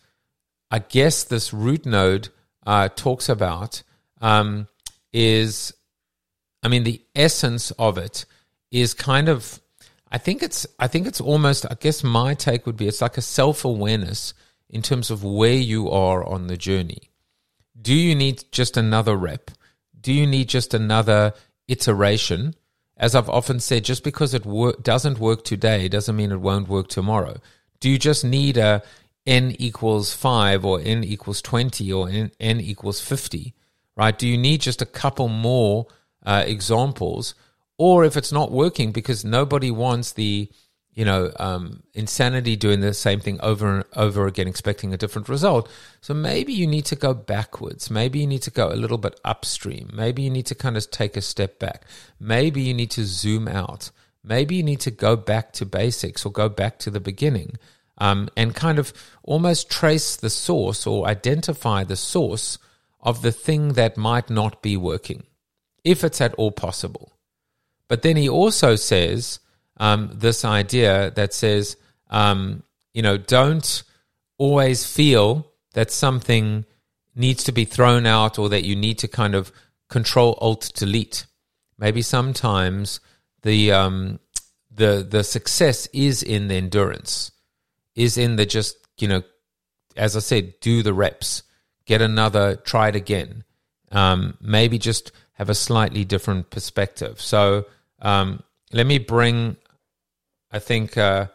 I 0.73 0.79
guess 0.79 1.25
this 1.25 1.53
root 1.53 1.85
node 1.85 2.31
uh, 2.67 2.89
talks 2.89 3.29
about 3.29 3.83
um, 4.23 4.69
is, 5.13 5.75
I 6.63 6.69
mean, 6.69 6.85
the 6.85 7.03
essence 7.15 7.73
of 7.73 7.99
it 7.99 8.25
is 8.71 8.95
kind 8.95 9.29
of, 9.29 9.61
I 10.11 10.17
think 10.17 10.43
it's, 10.43 10.67
I 10.79 10.89
think 10.89 11.07
it's 11.07 11.21
almost, 11.21 11.67
I 11.71 11.75
guess 11.79 12.03
my 12.03 12.33
take 12.33 12.65
would 12.65 12.79
be, 12.79 12.89
it's 12.89 13.03
like 13.03 13.19
a 13.19 13.23
self 13.23 13.67
awareness 13.67 14.33
in 14.71 14.81
terms 14.81 15.11
of 15.11 15.23
where 15.23 15.53
you 15.53 15.91
are 15.91 16.25
on 16.25 16.47
the 16.47 16.57
journey. 16.57 17.11
Do 17.81 17.95
you 17.95 18.15
need 18.15 18.45
just 18.51 18.79
another 18.79 19.15
rep? 19.15 19.51
Do 20.01 20.11
you 20.11 20.27
need 20.27 20.49
just 20.49 20.73
another 20.73 21.35
iteration? 21.69 22.55
As 22.97 23.15
I've 23.15 23.29
often 23.29 23.61
said, 23.61 23.85
just 23.85 24.05
because 24.05 24.33
it 24.33 24.47
wor- 24.47 24.77
doesn't 24.81 25.19
work 25.19 25.45
today 25.45 25.89
doesn't 25.89 26.17
mean 26.17 26.33
it 26.33 26.41
won't 26.41 26.69
work 26.69 26.89
tomorrow. 26.89 27.37
Do 27.81 27.91
you 27.91 27.99
just 27.99 28.25
need 28.25 28.57
a 28.57 28.83
n 29.27 29.55
equals 29.59 30.15
5 30.15 30.65
or 30.65 30.81
n 30.81 31.05
equals 31.05 31.43
20 31.43 31.93
or 31.93 32.09
n, 32.09 32.31
n 32.41 32.61
equals 32.61 33.01
50, 33.01 33.55
right? 33.97 34.19
Do 34.19 34.27
you 34.27 34.37
need 34.37 34.61
just 34.61 34.83
a 34.83 34.87
couple 34.87 35.29
more 35.29 35.87
uh, 36.25 36.45
examples? 36.47 37.35
Or 37.79 38.05
if 38.05 38.17
it's 38.17 38.33
not 38.33 38.53
working 38.53 38.93
because 38.93 39.25
nobody 39.25 39.71
wants 39.71 40.13
the 40.13 40.51
you 40.95 41.07
know, 41.07 41.33
um, 41.39 41.83
insanity 41.95 42.55
doing 42.55 42.81
the 42.81 42.93
same 42.93 43.19
thing 43.19 43.41
over 43.41 43.77
and 43.77 43.85
over 43.97 44.27
again, 44.27 44.47
expecting 44.47 44.93
a 44.93 44.99
different 44.99 45.29
result. 45.29 45.69
So 46.03 46.13
maybe 46.13 46.53
you 46.53 46.67
need 46.67 46.85
to 46.87 46.97
go 46.97 47.15
backwards. 47.15 47.91
Maybe 47.91 48.19
you 48.19 48.27
need 48.27 48.43
to 48.43 48.51
go 48.51 48.69
a 48.69 48.77
little 48.77 48.99
bit 48.99 49.19
upstream. 49.25 49.91
Maybe 49.93 50.23
you 50.23 50.31
need 50.31 50.47
to 50.47 50.55
kind 50.55 50.77
of 50.77 50.91
take 50.91 51.17
a 51.17 51.23
step 51.23 51.59
back. 51.59 51.85
Maybe 52.21 52.61
you 52.61 52.75
need 52.75 52.91
to 52.93 53.07
zoom 53.07 53.49
out. 53.49 53.91
Maybe 54.23 54.57
you 54.57 54.63
need 54.63 54.81
to 54.81 54.91
go 54.91 55.17
back 55.17 55.53
to 55.55 55.67
basics 55.67 56.27
or 56.27 56.31
go 56.31 56.49
back 56.49 56.79
to 56.81 56.91
the 56.91 57.01
beginning 57.01 57.57
um, 58.03 58.29
and 58.37 58.53
kind 58.53 58.81
of 58.81 58.93
almost 59.23 59.71
trace 59.71 60.17
the 60.17 60.29
source 60.29 60.89
or 60.89 61.07
identify 61.07 61.85
the 61.85 61.97
source 61.97 62.59
of 62.99 63.23
the 63.23 63.31
thing 63.31 63.75
that 63.75 63.97
might 63.97 64.29
not 64.29 64.61
be 64.61 64.77
working, 64.77 65.23
if 65.85 66.03
it's 66.03 66.21
at 66.21 66.35
all 66.35 66.51
possible. 66.51 67.13
But 67.87 68.03
then 68.03 68.17
he 68.17 68.29
also 68.29 68.75
says, 68.75 69.39
um, 69.77 70.11
this 70.13 70.45
idea 70.45 71.13
that 71.13 71.33
says, 71.33 71.77
um, 72.11 72.65
you 72.93 73.03
know, 73.03 73.19
don't 73.19 73.85
always 74.37 74.85
feel 74.85 75.53
that 75.75 75.93
something 75.93 76.65
needs 77.15 77.45
to 77.45 77.53
be 77.53 77.65
thrown 77.65 78.05
out 78.05 78.37
or 78.37 78.49
that 78.49 78.65
you 78.65 78.75
need 78.75 78.99
to 78.99 79.07
kind 79.07 79.37
of 79.37 79.53
control 79.89 80.37
alt 80.41 80.73
delete. 80.75 81.27
Maybe 81.79 82.03
sometimes 82.03 82.99
the 83.43 83.71
um, 83.71 84.19
the 84.75 85.07
the 85.09 85.23
success 85.23 85.87
is 85.93 86.23
in 86.23 86.49
the 86.49 86.57
endurance, 86.57 87.31
is 87.95 88.19
in 88.19 88.37
the 88.37 88.47
just 88.47 88.77
you 88.99 89.09
know, 89.09 89.23
as 89.97 90.17
I 90.17 90.21
said, 90.21 90.55
do 90.61 90.83
the 90.83 90.95
reps, 90.95 91.43
get 91.87 92.03
another, 92.03 92.57
try 92.57 92.89
it 92.89 92.97
again. 92.97 93.45
Um, 93.91 94.37
maybe 94.41 94.79
just 94.79 95.13
have 95.35 95.51
a 95.51 95.55
slightly 95.55 96.05
different 96.05 96.51
perspective. 96.51 97.21
So 97.21 97.67
um, 98.01 98.43
let 98.73 98.87
me 98.87 98.99
bring 98.99 99.57
I 100.53 100.59
think 100.59 100.99
uh, 100.99 101.29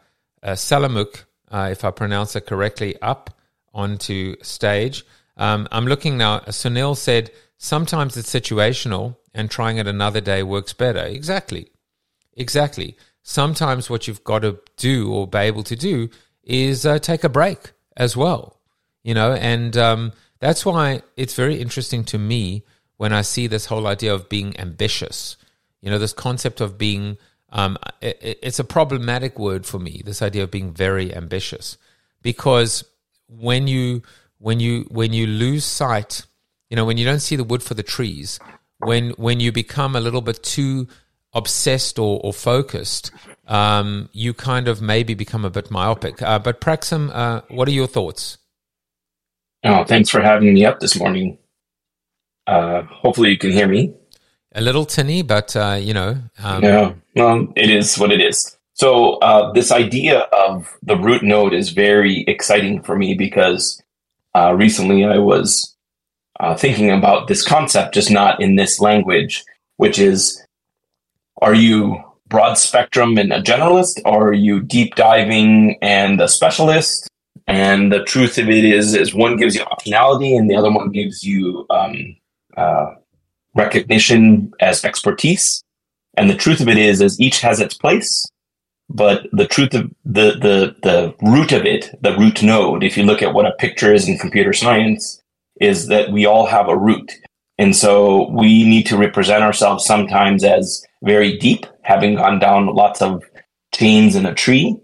uh, 0.43 0.51
Salamuk, 0.51 1.23
uh, 1.51 1.69
if 1.71 1.83
I 1.83 1.91
pronounce 1.91 2.35
it 2.35 2.45
correctly, 2.45 3.01
up 3.01 3.31
onto 3.73 4.35
stage. 4.41 5.03
Um, 5.35 5.67
I'm 5.71 5.87
looking 5.87 6.17
now. 6.17 6.39
Sunil 6.39 6.95
said 6.95 7.31
sometimes 7.57 8.15
it's 8.15 8.31
situational, 8.33 9.17
and 9.33 9.49
trying 9.49 9.77
it 9.77 9.87
another 9.87 10.21
day 10.21 10.43
works 10.43 10.73
better. 10.73 11.03
Exactly, 11.03 11.71
exactly. 12.33 12.95
Sometimes 13.23 13.89
what 13.89 14.07
you've 14.07 14.23
got 14.23 14.43
to 14.43 14.59
do 14.77 15.11
or 15.11 15.27
be 15.27 15.39
able 15.39 15.63
to 15.63 15.75
do 15.75 16.09
is 16.47 16.85
uh, 16.85 16.97
take 16.97 17.23
a 17.23 17.29
break 17.29 17.73
as 17.95 18.17
well. 18.17 18.59
You 19.03 19.13
know, 19.13 19.33
and 19.33 19.77
um, 19.77 20.13
that's 20.39 20.65
why 20.65 21.01
it's 21.15 21.35
very 21.35 21.61
interesting 21.61 22.03
to 22.05 22.17
me 22.17 22.63
when 22.97 23.13
I 23.13 23.21
see 23.21 23.47
this 23.47 23.67
whole 23.67 23.87
idea 23.87 24.13
of 24.13 24.27
being 24.29 24.59
ambitious. 24.59 25.37
You 25.81 25.91
know, 25.91 25.99
this 25.99 26.13
concept 26.13 26.59
of 26.59 26.77
being 26.77 27.17
um, 27.49 27.77
it, 28.01 28.39
it's 28.41 28.59
a 28.59 28.63
problematic 28.63 29.39
word 29.39 29.65
for 29.65 29.79
me. 29.79 30.01
This 30.03 30.21
idea 30.21 30.43
of 30.43 30.51
being 30.51 30.73
very 30.73 31.15
ambitious, 31.15 31.77
because 32.21 32.83
when 33.27 33.67
you 33.67 34.01
when 34.39 34.59
you 34.59 34.85
when 34.89 35.13
you 35.13 35.27
lose 35.27 35.63
sight, 35.63 36.25
you 36.69 36.75
know, 36.75 36.85
when 36.85 36.97
you 36.97 37.05
don't 37.05 37.21
see 37.21 37.35
the 37.35 37.43
wood 37.43 37.63
for 37.63 37.73
the 37.73 37.83
trees, 37.83 38.39
when 38.79 39.11
when 39.11 39.39
you 39.39 39.51
become 39.51 39.95
a 39.95 40.01
little 40.01 40.21
bit 40.21 40.43
too 40.43 40.87
obsessed 41.33 41.99
or, 41.99 42.19
or 42.23 42.33
focused, 42.33 43.11
um, 43.47 44.09
you 44.13 44.33
kind 44.33 44.67
of 44.67 44.81
maybe 44.81 45.13
become 45.13 45.45
a 45.45 45.49
bit 45.49 45.71
myopic. 45.71 46.21
Uh, 46.21 46.39
but 46.39 46.61
Praxim, 46.61 47.09
uh, 47.13 47.41
what 47.49 47.67
are 47.67 47.71
your 47.71 47.87
thoughts? 47.87 48.37
Oh, 49.63 49.83
thanks 49.83 50.09
for 50.09 50.21
having 50.21 50.53
me 50.53 50.65
up 50.65 50.79
this 50.79 50.97
morning. 50.97 51.37
Uh, 52.45 52.83
hopefully, 52.83 53.31
you 53.31 53.37
can 53.37 53.51
hear 53.51 53.67
me 53.67 53.93
a 54.57 54.61
little 54.61 54.85
tinny, 54.85 55.21
but 55.21 55.55
uh, 55.55 55.77
you 55.79 55.93
know. 55.93 56.17
Um... 56.43 56.63
Yeah, 56.63 56.93
well, 57.15 57.47
it 57.55 57.69
is 57.69 57.97
what 57.97 58.11
it 58.11 58.21
is. 58.21 58.57
So 58.73 59.15
uh, 59.15 59.51
this 59.53 59.71
idea 59.71 60.19
of 60.19 60.75
the 60.83 60.97
root 60.97 61.23
node 61.23 61.53
is 61.53 61.69
very 61.69 62.23
exciting 62.27 62.83
for 62.83 62.95
me 62.95 63.13
because 63.13 63.81
uh, 64.35 64.53
recently 64.53 65.03
I 65.05 65.17
was 65.17 65.75
uh, 66.39 66.55
thinking 66.55 66.91
about 66.91 67.27
this 67.27 67.43
concept, 67.43 67.93
just 67.93 68.11
not 68.11 68.41
in 68.41 68.55
this 68.55 68.79
language, 68.79 69.43
which 69.77 69.99
is: 69.99 70.43
Are 71.41 71.55
you 71.55 72.03
broad 72.29 72.57
spectrum 72.57 73.17
and 73.17 73.31
a 73.31 73.41
generalist, 73.41 74.01
or 74.05 74.29
are 74.29 74.33
you 74.33 74.61
deep 74.61 74.95
diving 74.95 75.77
and 75.81 76.19
a 76.19 76.27
specialist? 76.27 77.07
And 77.47 77.91
the 77.91 78.03
truth 78.03 78.37
of 78.37 78.49
it 78.49 78.65
is, 78.65 78.93
is 78.93 79.13
one 79.13 79.37
gives 79.37 79.55
you 79.55 79.61
optionality, 79.61 80.37
and 80.37 80.49
the 80.49 80.55
other 80.55 80.71
one 80.71 80.91
gives 80.91 81.23
you 81.23 81.65
um, 81.69 82.15
uh, 82.57 82.95
recognition 83.55 84.51
as 84.59 84.83
expertise. 84.83 85.63
And 86.17 86.29
the 86.29 86.35
truth 86.35 86.59
of 86.59 86.67
it 86.67 86.77
is, 86.77 87.01
is 87.01 87.19
each 87.19 87.39
has 87.41 87.59
its 87.59 87.75
place. 87.75 88.25
But 88.89 89.27
the 89.31 89.47
truth 89.47 89.73
of 89.73 89.91
the 90.05 90.31
the 90.31 90.75
the 90.81 91.13
root 91.21 91.51
of 91.51 91.65
it, 91.65 91.93
the 92.01 92.17
root 92.17 92.41
node, 92.41 92.83
if 92.83 92.97
you 92.97 93.03
look 93.03 93.21
at 93.21 93.33
what 93.33 93.45
a 93.45 93.51
picture 93.59 93.93
is 93.93 94.07
in 94.07 94.17
computer 94.17 94.53
science, 94.53 95.21
is 95.59 95.87
that 95.87 96.11
we 96.11 96.25
all 96.25 96.45
have 96.45 96.69
a 96.69 96.77
root. 96.77 97.11
And 97.57 97.75
so 97.75 98.29
we 98.29 98.63
need 98.63 98.85
to 98.87 98.97
represent 98.97 99.43
ourselves 99.43 99.85
sometimes 99.85 100.43
as 100.43 100.85
very 101.03 101.37
deep, 101.37 101.65
having 101.87 102.15
gone 102.15 102.37
down 102.37 102.67
lots 102.75 103.01
of 103.01 103.23
chains 103.73 104.17
in 104.17 104.25
a 104.25 104.33
tree. 104.33 104.75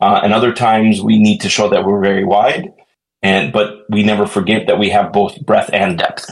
Uh, 0.00 0.20
and 0.22 0.34
other 0.34 0.52
times 0.52 1.00
we 1.00 1.18
need 1.18 1.40
to 1.40 1.48
show 1.48 1.70
that 1.70 1.86
we're 1.86 2.00
very 2.00 2.26
wide. 2.26 2.74
And 3.22 3.54
but 3.54 3.86
we 3.88 4.02
never 4.02 4.26
forget 4.26 4.66
that 4.66 4.78
we 4.78 4.90
have 4.90 5.14
both 5.14 5.40
breadth 5.40 5.70
and 5.72 5.96
depth. 5.96 6.30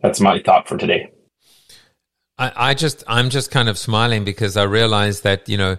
That's 0.00 0.20
my 0.20 0.40
thought 0.40 0.68
for 0.68 0.78
today. 0.78 1.10
I, 2.38 2.70
I 2.70 2.74
just 2.74 3.02
I'm 3.08 3.28
just 3.28 3.50
kind 3.50 3.68
of 3.68 3.76
smiling 3.76 4.24
because 4.24 4.56
I 4.56 4.62
realize 4.62 5.22
that, 5.22 5.48
you 5.48 5.58
know, 5.58 5.78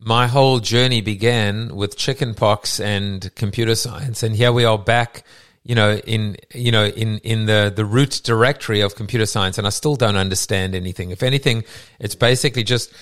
my 0.00 0.26
whole 0.26 0.58
journey 0.58 1.00
began 1.00 1.76
with 1.76 1.96
chickenpox 1.96 2.80
and 2.80 3.32
computer 3.36 3.76
science 3.76 4.24
and 4.24 4.34
here 4.34 4.52
we 4.52 4.64
are 4.64 4.76
back 4.76 5.24
you 5.66 5.74
know 5.74 5.96
in 5.96 6.36
you 6.54 6.70
know 6.70 6.86
in 6.86 7.18
in 7.18 7.46
the 7.46 7.72
the 7.74 7.84
root 7.84 8.20
directory 8.22 8.80
of 8.80 8.94
computer 8.94 9.26
science 9.26 9.58
and 9.58 9.66
I 9.66 9.70
still 9.70 9.96
don't 9.96 10.16
understand 10.16 10.74
anything. 10.74 11.10
If 11.10 11.22
anything 11.22 11.64
it's 11.98 12.14
basically 12.14 12.62
just 12.62 12.92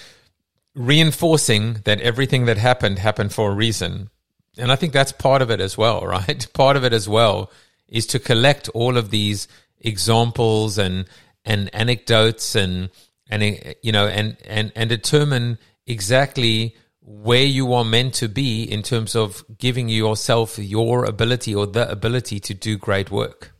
reinforcing 0.74 1.74
that 1.84 2.00
everything 2.00 2.46
that 2.46 2.56
happened 2.56 2.98
happened 2.98 3.32
for 3.32 3.52
a 3.52 3.54
reason. 3.54 4.10
And 4.56 4.72
I 4.72 4.76
think 4.76 4.92
that's 4.92 5.12
part 5.12 5.42
of 5.42 5.50
it 5.50 5.60
as 5.60 5.76
well 5.76 6.06
right? 6.06 6.46
Part 6.54 6.76
of 6.76 6.84
it 6.84 6.92
as 6.92 7.08
well 7.08 7.50
is 7.86 8.06
to 8.06 8.18
collect 8.18 8.68
all 8.70 8.96
of 8.96 9.10
these 9.10 9.46
examples 9.80 10.78
and 10.78 11.04
and 11.44 11.72
anecdotes 11.74 12.54
and 12.54 12.88
and 13.28 13.74
you 13.82 13.92
know 13.92 14.06
and 14.06 14.38
and 14.46 14.72
and 14.74 14.88
determine 14.88 15.58
exactly 15.86 16.74
where 17.06 17.44
you 17.44 17.74
are 17.74 17.84
meant 17.84 18.14
to 18.14 18.28
be 18.28 18.62
in 18.62 18.82
terms 18.82 19.14
of 19.14 19.44
giving 19.58 19.90
yourself 19.90 20.58
your 20.58 21.04
ability 21.04 21.54
or 21.54 21.66
the 21.66 21.90
ability 21.90 22.40
to 22.40 22.54
do 22.54 22.78
great 22.78 23.10
work. 23.10 23.52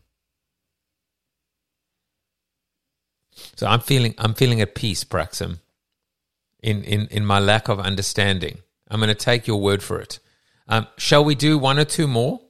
So 3.57 3.67
I'm 3.67 3.81
feeling 3.81 4.15
I'm 4.17 4.33
feeling 4.33 4.63
at 4.63 4.75
peace, 4.75 5.05
Praxim, 5.05 5.59
in, 6.63 6.83
in, 6.85 7.07
in 7.09 7.27
my 7.27 7.39
lack 7.39 7.69
of 7.69 7.79
understanding. 7.79 8.59
I'm 8.91 9.01
going 9.01 9.09
to 9.09 9.15
take 9.15 9.47
your 9.47 9.61
word 9.61 9.83
for 9.83 10.01
it. 10.01 10.21
Um, 10.67 10.87
shall 10.97 11.25
we 11.25 11.35
do 11.35 11.59
one 11.59 11.79
or 11.79 11.85
two 11.85 12.07
more? 12.07 12.41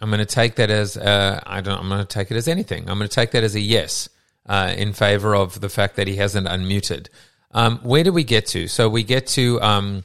I'm 0.00 0.08
going 0.08 0.18
to 0.18 0.26
take 0.26 0.56
that 0.56 0.70
as 0.70 0.96
I 0.96 1.60
don't. 1.60 1.78
I'm 1.78 1.88
going 1.88 2.00
to 2.00 2.06
take 2.06 2.30
it 2.32 2.36
as 2.36 2.48
anything. 2.48 2.88
I'm 2.90 2.98
going 2.98 3.08
to 3.08 3.14
take 3.14 3.30
that 3.32 3.44
as 3.44 3.54
a 3.54 3.60
yes 3.60 4.08
uh, 4.50 4.74
in 4.76 4.92
favor 4.92 5.34
of 5.34 5.60
the 5.60 5.68
fact 5.68 5.96
that 5.96 6.08
he 6.08 6.16
hasn't 6.16 6.46
unmuted. 6.46 7.08
Um, 7.52 7.78
where 7.78 8.04
do 8.04 8.12
we 8.12 8.24
get 8.24 8.46
to? 8.48 8.68
So 8.68 8.88
we 8.88 9.02
get 9.02 9.26
to 9.28 9.60
um, 9.62 10.04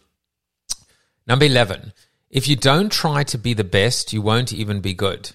number 1.27 1.45
eleven. 1.45 1.91
If 2.29 2.47
you 2.47 2.55
don't 2.55 2.91
try 2.91 3.23
to 3.23 3.37
be 3.37 3.53
the 3.53 3.63
best, 3.79 4.13
you 4.13 4.21
won't 4.21 4.53
even 4.53 4.79
be 4.81 4.93
good. 4.93 5.31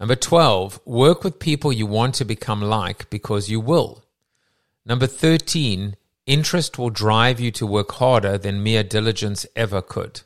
Number 0.00 0.16
12, 0.16 0.80
work 0.84 1.22
with 1.22 1.38
people 1.38 1.72
you 1.72 1.86
want 1.86 2.16
to 2.16 2.24
become 2.24 2.60
like 2.60 3.08
because 3.08 3.48
you 3.48 3.60
will. 3.60 4.04
Number 4.84 5.06
13, 5.06 5.94
interest 6.26 6.76
will 6.76 6.90
drive 6.90 7.38
you 7.38 7.52
to 7.52 7.66
work 7.66 7.92
harder 7.92 8.36
than 8.36 8.64
mere 8.64 8.82
diligence 8.82 9.46
ever 9.54 9.80
could. 9.80 10.22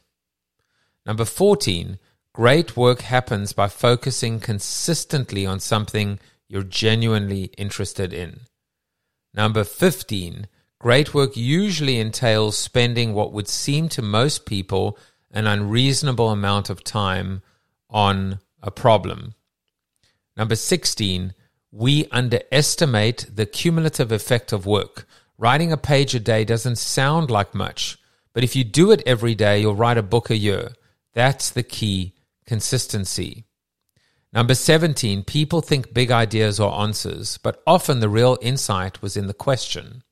Number 1.05 1.27
14, 1.27 1.99
Great 2.39 2.77
work 2.77 3.01
happens 3.01 3.53
by 3.53 3.67
focusing 3.67 4.39
consistently 4.39 5.45
on 5.45 5.59
something 5.59 6.21
you're 6.49 6.63
genuinely 6.63 7.45
interested 7.59 8.13
in. 8.13 8.41
Number 9.35 9.65
15. 9.65 10.49
Great 10.79 11.13
work 11.13 11.37
usually 11.37 11.99
entails 11.99 12.57
spending 12.57 13.13
what 13.13 13.33
would 13.33 13.49
seem 13.49 13.89
to 13.91 14.03
most 14.03 14.47
people 14.47 14.99
an 15.31 15.47
unreasonable 15.47 16.31
amount 16.31 16.71
of 16.71 16.83
time 16.83 17.43
on 17.91 18.41
a 18.63 18.71
problem. 18.71 19.35
Number 20.37 20.57
16. 20.57 21.35
We 21.71 22.07
underestimate 22.11 23.27
the 23.35 23.45
cumulative 23.45 24.11
effect 24.11 24.53
of 24.53 24.67
work. 24.67 25.07
Writing 25.37 25.71
a 25.73 25.77
page 25.77 26.15
a 26.15 26.21
day 26.21 26.45
doesn't 26.45 26.77
sound 26.77 27.31
like 27.31 27.55
much, 27.55 27.99
but 28.33 28.43
if 28.43 28.57
you 28.57 28.65
do 28.65 28.91
it 28.91 29.03
every 29.05 29.35
day, 29.35 29.61
you'll 29.61 29.75
write 29.75 29.99
a 29.99 30.03
book 30.03 30.31
a 30.31 30.37
year. 30.37 30.73
That's 31.13 31.51
the 31.51 31.63
key 31.63 32.15
consistency. 32.47 33.45
Number 34.33 34.55
17, 34.55 35.25
people 35.25 35.63
think 35.63 35.95
big 35.95 36.11
ideas 36.11 36.61
are 36.61 36.83
answers, 36.83 37.39
but 37.39 37.63
often 37.67 38.01
the 38.01 38.11
real 38.11 38.37
insight 38.43 39.01
was 39.01 39.17
in 39.17 39.27
the 39.27 39.35
question. 39.35 40.03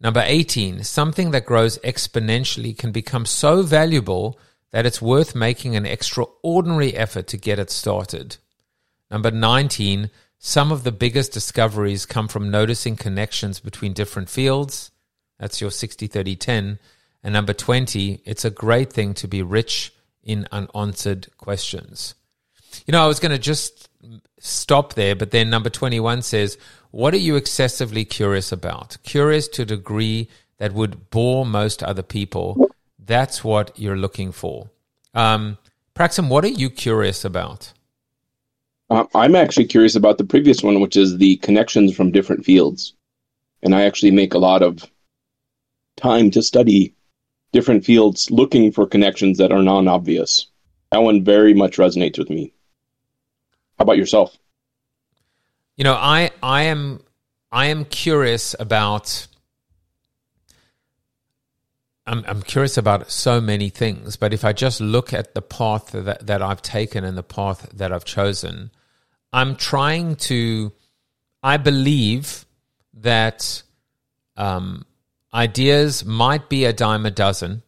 Number 0.00 0.22
18, 0.24 0.82
something 0.84 1.30
that 1.30 1.46
grows 1.46 1.78
exponentially 1.78 2.76
can 2.76 2.90
become 2.90 3.24
so 3.24 3.62
valuable 3.62 4.38
that 4.70 4.86
it's 4.86 5.02
worth 5.02 5.34
making 5.34 5.76
an 5.76 5.86
extraordinary 5.86 6.94
effort 6.94 7.26
to 7.28 7.36
get 7.36 7.58
it 7.58 7.70
started. 7.70 8.36
Number 9.10 9.30
19, 9.30 10.10
some 10.38 10.70
of 10.70 10.84
the 10.84 10.92
biggest 10.92 11.32
discoveries 11.32 12.06
come 12.06 12.28
from 12.28 12.50
noticing 12.50 12.96
connections 12.96 13.60
between 13.60 13.92
different 13.92 14.28
fields. 14.28 14.90
That's 15.38 15.60
your 15.60 15.70
60 15.70 16.06
30 16.06 16.36
10. 16.36 16.78
And 17.22 17.32
number 17.32 17.52
20, 17.52 18.22
it's 18.24 18.44
a 18.44 18.50
great 18.50 18.92
thing 18.92 19.14
to 19.14 19.26
be 19.26 19.42
rich 19.42 19.92
in 20.22 20.46
unanswered 20.52 21.28
questions. 21.38 22.14
You 22.86 22.92
know, 22.92 23.04
I 23.04 23.06
was 23.06 23.20
going 23.20 23.32
to 23.32 23.38
just 23.38 23.88
stop 24.38 24.94
there, 24.94 25.14
but 25.14 25.30
then 25.30 25.50
number 25.50 25.70
21 25.70 26.22
says, 26.22 26.58
What 26.90 27.14
are 27.14 27.18
you 27.18 27.36
excessively 27.36 28.04
curious 28.04 28.52
about? 28.52 28.96
Curious 29.02 29.48
to 29.48 29.62
a 29.62 29.66
degree 29.66 30.28
that 30.58 30.72
would 30.72 31.10
bore 31.10 31.46
most 31.46 31.82
other 31.82 32.02
people. 32.02 32.70
That's 32.98 33.42
what 33.42 33.78
you're 33.78 33.96
looking 33.96 34.32
for. 34.32 34.70
Um, 35.14 35.58
Praxim, 35.94 36.28
what 36.28 36.44
are 36.44 36.48
you 36.48 36.70
curious 36.70 37.24
about? 37.24 37.72
Uh, 38.90 39.04
I'm 39.14 39.34
actually 39.34 39.66
curious 39.66 39.96
about 39.96 40.18
the 40.18 40.24
previous 40.24 40.62
one, 40.62 40.80
which 40.80 40.96
is 40.96 41.18
the 41.18 41.36
connections 41.36 41.94
from 41.94 42.12
different 42.12 42.44
fields. 42.44 42.94
And 43.62 43.74
I 43.74 43.82
actually 43.82 44.12
make 44.12 44.34
a 44.34 44.38
lot 44.38 44.62
of 44.62 44.88
time 45.96 46.30
to 46.30 46.42
study 46.42 46.94
different 47.52 47.84
fields 47.84 48.30
looking 48.30 48.72
for 48.72 48.86
connections 48.86 49.38
that 49.38 49.52
are 49.52 49.62
non 49.62 49.88
obvious. 49.88 50.46
That 50.92 51.02
one 51.02 51.24
very 51.24 51.52
much 51.54 51.76
resonates 51.76 52.18
with 52.18 52.30
me. 52.30 52.52
How 53.78 53.84
about 53.84 53.96
yourself? 53.96 54.36
You 55.76 55.84
know, 55.84 55.94
I 55.94 56.30
I 56.42 56.62
am 56.62 57.00
I 57.52 57.66
am 57.66 57.84
curious 57.84 58.56
about 58.58 59.28
I'm 62.06 62.24
I'm 62.26 62.42
curious 62.42 62.76
about 62.76 63.10
so 63.10 63.40
many 63.40 63.68
things, 63.68 64.16
but 64.16 64.34
if 64.34 64.44
I 64.44 64.52
just 64.52 64.80
look 64.80 65.12
at 65.12 65.34
the 65.34 65.42
path 65.42 65.92
that, 65.92 66.26
that 66.26 66.42
I've 66.42 66.62
taken 66.62 67.04
and 67.04 67.16
the 67.16 67.22
path 67.22 67.70
that 67.74 67.92
I've 67.92 68.04
chosen, 68.04 68.70
I'm 69.32 69.54
trying 69.54 70.16
to 70.16 70.72
I 71.42 71.56
believe 71.58 72.44
that 72.94 73.62
um, 74.36 74.84
ideas 75.32 76.04
might 76.04 76.48
be 76.48 76.64
a 76.64 76.72
dime 76.72 77.06
a 77.06 77.10
dozen. 77.10 77.62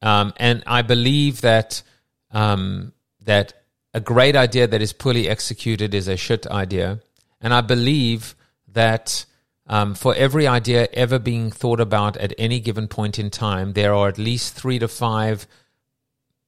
Um, 0.00 0.32
and 0.36 0.62
I 0.66 0.82
believe 0.82 1.42
that 1.42 1.82
um, 2.30 2.92
that 3.24 3.57
a 3.94 4.00
great 4.00 4.36
idea 4.36 4.66
that 4.66 4.82
is 4.82 4.92
poorly 4.92 5.28
executed 5.28 5.94
is 5.94 6.08
a 6.08 6.16
shit 6.16 6.46
idea. 6.46 7.00
And 7.40 7.54
I 7.54 7.60
believe 7.60 8.34
that 8.68 9.24
um, 9.66 9.94
for 9.94 10.14
every 10.14 10.46
idea 10.46 10.88
ever 10.92 11.18
being 11.18 11.50
thought 11.50 11.80
about 11.80 12.16
at 12.16 12.32
any 12.38 12.60
given 12.60 12.88
point 12.88 13.18
in 13.18 13.30
time, 13.30 13.72
there 13.72 13.94
are 13.94 14.08
at 14.08 14.18
least 14.18 14.54
three 14.54 14.78
to 14.78 14.88
five 14.88 15.46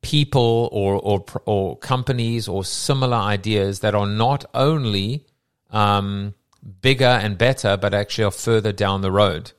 people 0.03 0.69
or 0.73 0.95
or, 0.95 1.25
or 1.45 1.77
companies 1.77 2.49
or 2.49 2.65
similar 2.65 3.17
ideas 3.17 3.81
that 3.81 3.95
are 3.95 4.07
not 4.07 4.45
only 4.55 5.27
um, 5.71 6.35
bigger 6.81 7.05
and 7.05 7.37
better, 7.37 7.77
but 7.77 7.95
actually 7.95 8.25
are 8.25 8.31
further 8.31 8.73
down 8.73 9.03
the 9.03 9.13
road. 9.13 9.53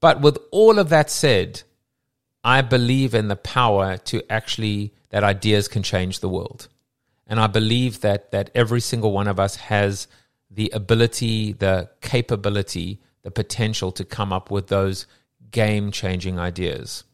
But 0.00 0.20
with 0.20 0.38
all 0.50 0.78
of 0.78 0.88
that 0.90 1.10
said, 1.10 1.62
I 2.42 2.62
believe 2.62 3.14
in 3.14 3.28
the 3.28 3.36
power 3.36 3.98
to 3.98 4.22
actually 4.30 4.94
that 5.10 5.24
ideas 5.24 5.68
can 5.68 5.82
change 5.82 6.20
the 6.20 6.28
world. 6.28 6.68
And 7.30 7.40
I 7.40 7.46
believe 7.46 8.00
that 8.00 8.32
that 8.32 8.50
every 8.54 8.80
single 8.80 9.12
one 9.12 9.28
of 9.28 9.40
us 9.40 9.56
has 9.56 10.08
the 10.50 10.68
ability, 10.74 11.52
the 11.52 11.88
capability, 12.02 13.00
the 13.22 13.30
potential 13.30 13.92
to 13.92 14.04
come 14.04 14.32
up 14.32 14.50
with 14.50 14.66
those 14.66 15.06
game-changing 15.52 16.38
ideas. 16.38 17.04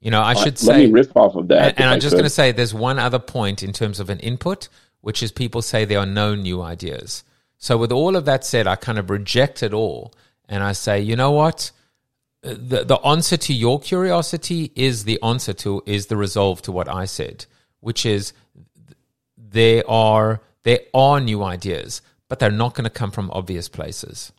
You 0.00 0.12
know, 0.12 0.22
I 0.22 0.34
should 0.34 0.54
Let 0.54 0.58
say 0.58 0.86
me 0.86 0.92
riff 0.92 1.16
off 1.16 1.34
of 1.34 1.48
that. 1.48 1.70
and, 1.70 1.80
and 1.80 1.90
I'm 1.90 2.00
just 2.00 2.12
going 2.12 2.24
to 2.24 2.30
say 2.30 2.52
there's 2.52 2.72
one 2.72 3.00
other 3.00 3.18
point 3.18 3.62
in 3.62 3.72
terms 3.72 3.98
of 3.98 4.10
an 4.10 4.20
input, 4.20 4.68
which 5.00 5.22
is 5.22 5.32
people 5.32 5.60
say 5.60 5.84
there 5.84 5.98
are 5.98 6.06
no 6.06 6.36
new 6.36 6.62
ideas. 6.62 7.24
So 7.58 7.76
with 7.76 7.90
all 7.90 8.14
of 8.14 8.26
that 8.26 8.44
said, 8.44 8.66
I 8.68 8.76
kind 8.76 8.98
of 8.98 9.10
reject 9.10 9.62
it 9.62 9.72
all 9.72 10.14
and 10.48 10.62
I 10.62 10.72
say, 10.72 11.00
you 11.00 11.16
know 11.16 11.32
what? 11.32 11.72
The, 12.42 12.84
the 12.84 12.98
answer 13.04 13.36
to 13.36 13.52
your 13.52 13.80
curiosity 13.80 14.70
is 14.76 15.02
the 15.02 15.20
answer 15.22 15.52
to, 15.54 15.82
is 15.86 16.06
the 16.06 16.16
resolve 16.16 16.62
to 16.62 16.72
what 16.72 16.88
I 16.88 17.06
said, 17.06 17.46
which 17.80 18.06
is 18.06 18.32
there 19.56 19.88
are, 19.88 20.42
there 20.64 20.80
are 20.92 21.18
new 21.18 21.42
ideas, 21.42 22.02
but 22.28 22.38
they're 22.38 22.50
not 22.50 22.74
going 22.74 22.84
to 22.84 22.90
come 22.90 23.10
from 23.10 23.30
obvious 23.30 23.70
places. 23.70 24.30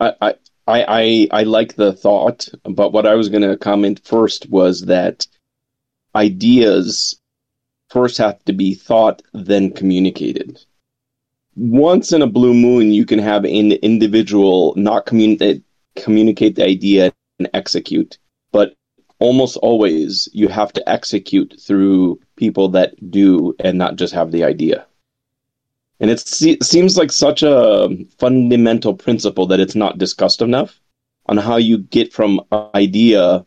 I, 0.00 0.14
I, 0.22 0.34
I, 0.66 1.28
I 1.30 1.42
like 1.42 1.74
the 1.74 1.92
thought, 1.92 2.48
but 2.64 2.92
what 2.92 3.06
I 3.06 3.14
was 3.16 3.28
going 3.28 3.42
to 3.42 3.56
comment 3.58 4.00
first 4.02 4.48
was 4.48 4.86
that 4.86 5.26
ideas 6.14 7.20
first 7.90 8.16
have 8.16 8.42
to 8.46 8.54
be 8.54 8.74
thought, 8.74 9.20
then 9.34 9.72
communicated. 9.72 10.64
Once 11.54 12.12
in 12.12 12.22
a 12.22 12.26
blue 12.26 12.54
moon, 12.54 12.92
you 12.92 13.04
can 13.04 13.18
have 13.18 13.44
an 13.44 13.72
individual 13.72 14.72
not 14.76 15.04
communicate 15.04 15.58
eh, 15.58 16.00
communicate 16.02 16.56
the 16.56 16.64
idea 16.64 17.12
and 17.38 17.48
execute, 17.52 18.18
but 18.52 18.74
almost 19.18 19.56
always 19.58 20.28
you 20.32 20.48
have 20.48 20.72
to 20.74 20.88
execute 20.88 21.54
through 21.60 22.20
people 22.36 22.68
that 22.68 22.94
do 23.10 23.54
and 23.60 23.78
not 23.78 23.96
just 23.96 24.14
have 24.14 24.30
the 24.30 24.44
idea. 24.44 24.86
And 25.98 26.10
it 26.10 26.20
seems 26.20 26.98
like 26.98 27.10
such 27.10 27.42
a 27.42 27.88
fundamental 28.18 28.94
principle 28.94 29.46
that 29.46 29.60
it's 29.60 29.74
not 29.74 29.96
discussed 29.96 30.42
enough 30.42 30.78
on 31.26 31.38
how 31.38 31.56
you 31.56 31.78
get 31.78 32.12
from 32.12 32.42
idea 32.74 33.46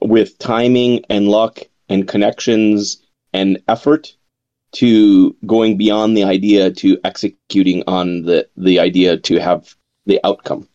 with 0.00 0.38
timing 0.38 1.04
and 1.08 1.28
luck 1.28 1.60
and 1.88 2.06
connections 2.06 3.02
and 3.32 3.62
effort 3.66 4.14
to 4.72 5.34
going 5.46 5.76
beyond 5.76 6.16
the 6.16 6.24
idea 6.24 6.70
to 6.70 6.98
executing 7.02 7.82
on 7.86 8.22
the, 8.22 8.48
the 8.56 8.78
idea 8.78 9.16
to 9.16 9.38
have 9.38 9.74
the 10.06 10.20
outcome. 10.24 10.68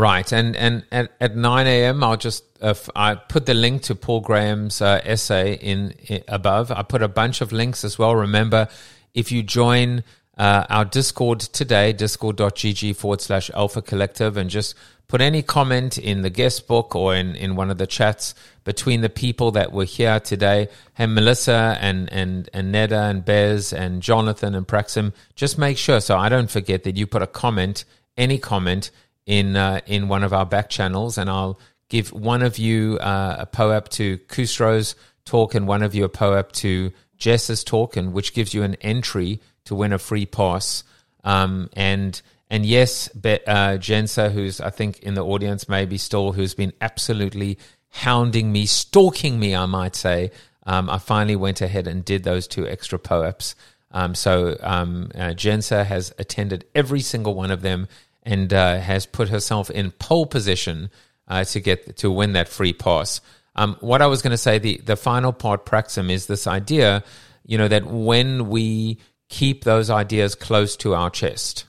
Right, 0.00 0.32
and 0.32 0.56
and 0.56 0.84
at, 0.90 1.12
at 1.20 1.36
nine 1.36 1.66
a.m. 1.66 2.02
I'll 2.02 2.16
just 2.16 2.44
uh, 2.62 2.72
I 2.96 3.16
put 3.16 3.44
the 3.44 3.52
link 3.52 3.82
to 3.82 3.94
Paul 3.94 4.20
Graham's 4.20 4.80
uh, 4.80 5.02
essay 5.04 5.56
in, 5.56 5.90
in, 6.08 6.24
above. 6.26 6.70
I 6.70 6.82
put 6.84 7.02
a 7.02 7.08
bunch 7.08 7.42
of 7.42 7.52
links 7.52 7.84
as 7.84 7.98
well. 7.98 8.16
Remember, 8.16 8.68
if 9.12 9.30
you 9.30 9.42
join 9.42 10.02
uh, 10.38 10.64
our 10.70 10.86
Discord 10.86 11.40
today, 11.40 11.92
discord.gg 11.92 12.96
forward 12.96 13.20
slash 13.20 13.50
alpha 13.50 13.82
collective, 13.82 14.38
and 14.38 14.48
just 14.48 14.74
put 15.06 15.20
any 15.20 15.42
comment 15.42 15.98
in 15.98 16.22
the 16.22 16.30
guest 16.30 16.66
book 16.66 16.96
or 16.96 17.14
in, 17.14 17.34
in 17.34 17.54
one 17.54 17.70
of 17.70 17.76
the 17.76 17.86
chats 17.86 18.34
between 18.64 19.02
the 19.02 19.10
people 19.10 19.50
that 19.50 19.70
were 19.70 19.84
here 19.84 20.18
today. 20.18 20.68
Hey, 20.94 21.08
Melissa 21.08 21.76
and, 21.78 22.10
and, 22.10 22.48
and 22.54 22.74
Neda 22.74 23.10
and 23.10 23.22
Bez 23.22 23.74
and 23.74 24.00
Jonathan 24.00 24.54
and 24.54 24.66
Praxim, 24.66 25.12
just 25.34 25.58
make 25.58 25.76
sure 25.76 26.00
so 26.00 26.16
I 26.16 26.30
don't 26.30 26.50
forget 26.50 26.84
that 26.84 26.96
you 26.96 27.06
put 27.06 27.20
a 27.20 27.26
comment, 27.26 27.84
any 28.16 28.38
comment, 28.38 28.90
in, 29.26 29.56
uh, 29.56 29.80
in 29.86 30.08
one 30.08 30.22
of 30.22 30.32
our 30.32 30.46
back 30.46 30.70
channels, 30.70 31.18
and 31.18 31.30
I'll 31.30 31.58
give 31.88 32.12
one 32.12 32.42
of 32.42 32.58
you 32.58 32.98
uh, 32.98 33.36
a 33.40 33.46
POAP 33.46 33.88
to 33.90 34.18
Kusro's 34.18 34.94
talk 35.24 35.54
and 35.54 35.66
one 35.68 35.82
of 35.82 35.94
you 35.94 36.04
a 36.04 36.08
POAP 36.08 36.52
to 36.52 36.92
Jess's 37.18 37.62
talk, 37.62 37.96
and 37.96 38.12
which 38.12 38.32
gives 38.32 38.54
you 38.54 38.62
an 38.62 38.76
entry 38.76 39.40
to 39.64 39.74
win 39.74 39.92
a 39.92 39.98
free 39.98 40.26
pass. 40.26 40.84
Um, 41.22 41.68
and 41.74 42.20
and 42.48 42.66
yes, 42.66 43.08
Be- 43.08 43.46
uh, 43.46 43.76
Jensa, 43.76 44.32
who's 44.32 44.60
I 44.60 44.70
think 44.70 45.00
in 45.00 45.14
the 45.14 45.24
audience, 45.24 45.68
maybe 45.68 45.98
still, 45.98 46.32
who's 46.32 46.54
been 46.54 46.72
absolutely 46.80 47.58
hounding 47.90 48.50
me, 48.52 48.66
stalking 48.66 49.38
me, 49.38 49.54
I 49.54 49.66
might 49.66 49.94
say. 49.94 50.30
Um, 50.64 50.88
I 50.88 50.98
finally 50.98 51.36
went 51.36 51.60
ahead 51.60 51.86
and 51.86 52.04
did 52.04 52.22
those 52.22 52.46
two 52.46 52.66
extra 52.66 52.98
POAPs. 52.98 53.54
Um, 53.92 54.14
so 54.14 54.56
um, 54.60 55.10
uh, 55.14 55.30
Jensa 55.30 55.84
has 55.84 56.14
attended 56.18 56.64
every 56.74 57.00
single 57.00 57.34
one 57.34 57.50
of 57.50 57.62
them 57.62 57.88
and 58.22 58.52
uh, 58.52 58.78
has 58.78 59.06
put 59.06 59.28
herself 59.28 59.70
in 59.70 59.90
pole 59.92 60.26
position 60.26 60.90
uh, 61.28 61.44
to 61.44 61.60
get 61.60 61.96
to 61.98 62.10
win 62.10 62.32
that 62.32 62.48
free 62.48 62.72
pass. 62.72 63.20
Um, 63.56 63.76
what 63.80 64.02
I 64.02 64.06
was 64.06 64.22
going 64.22 64.32
to 64.32 64.38
say, 64.38 64.58
the 64.58 64.78
the 64.78 64.96
final 64.96 65.32
part, 65.32 65.66
Praxim, 65.66 66.10
is 66.10 66.26
this 66.26 66.46
idea, 66.46 67.02
you 67.44 67.58
know, 67.58 67.68
that 67.68 67.86
when 67.86 68.48
we 68.48 68.98
keep 69.28 69.64
those 69.64 69.90
ideas 69.90 70.34
close 70.34 70.76
to 70.76 70.94
our 70.94 71.10
chest, 71.10 71.64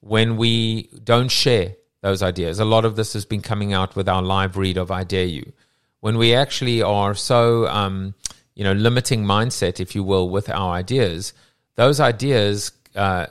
when 0.00 0.36
we 0.36 0.90
don't 1.04 1.30
share 1.30 1.74
those 2.00 2.22
ideas, 2.22 2.58
a 2.58 2.64
lot 2.64 2.84
of 2.84 2.96
this 2.96 3.12
has 3.12 3.24
been 3.24 3.42
coming 3.42 3.72
out 3.72 3.96
with 3.96 4.08
our 4.08 4.22
live 4.22 4.56
read 4.56 4.76
of 4.76 4.90
I 4.90 5.04
Dare 5.04 5.24
You. 5.24 5.52
When 6.00 6.16
we 6.16 6.34
actually 6.34 6.80
are 6.82 7.14
so, 7.14 7.66
um, 7.66 8.14
you 8.54 8.64
know, 8.64 8.72
limiting 8.72 9.24
mindset, 9.24 9.80
if 9.80 9.94
you 9.94 10.04
will, 10.04 10.28
with 10.28 10.48
our 10.48 10.72
ideas, 10.72 11.32
those 11.74 11.98
ideas 12.00 12.70
uh, 12.94 13.26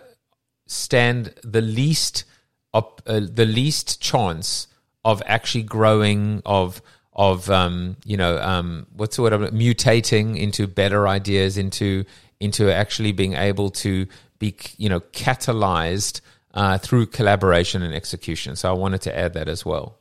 stand 0.65 1.33
the 1.43 1.61
least, 1.61 2.25
op- 2.73 3.01
uh, 3.05 3.21
the 3.31 3.45
least 3.45 4.01
chance 4.01 4.67
of 5.05 5.21
actually 5.25 5.63
growing, 5.63 6.41
of 6.45 6.81
of 7.13 7.49
um, 7.49 7.97
you 8.05 8.17
know 8.17 8.37
um, 8.39 8.87
what's 8.95 9.15
the 9.15 9.21
word 9.21 9.33
of 9.33 9.41
mutating 9.51 10.37
into 10.37 10.67
better 10.67 11.07
ideas, 11.07 11.57
into 11.57 12.05
into 12.39 12.71
actually 12.71 13.11
being 13.11 13.33
able 13.33 13.69
to 13.69 14.05
be 14.39 14.55
you 14.77 14.89
know 14.89 14.99
catalyzed 14.99 16.21
uh, 16.53 16.77
through 16.77 17.07
collaboration 17.07 17.81
and 17.81 17.93
execution. 17.93 18.55
So 18.55 18.69
I 18.69 18.73
wanted 18.73 19.01
to 19.01 19.17
add 19.17 19.33
that 19.33 19.47
as 19.47 19.65
well. 19.65 19.97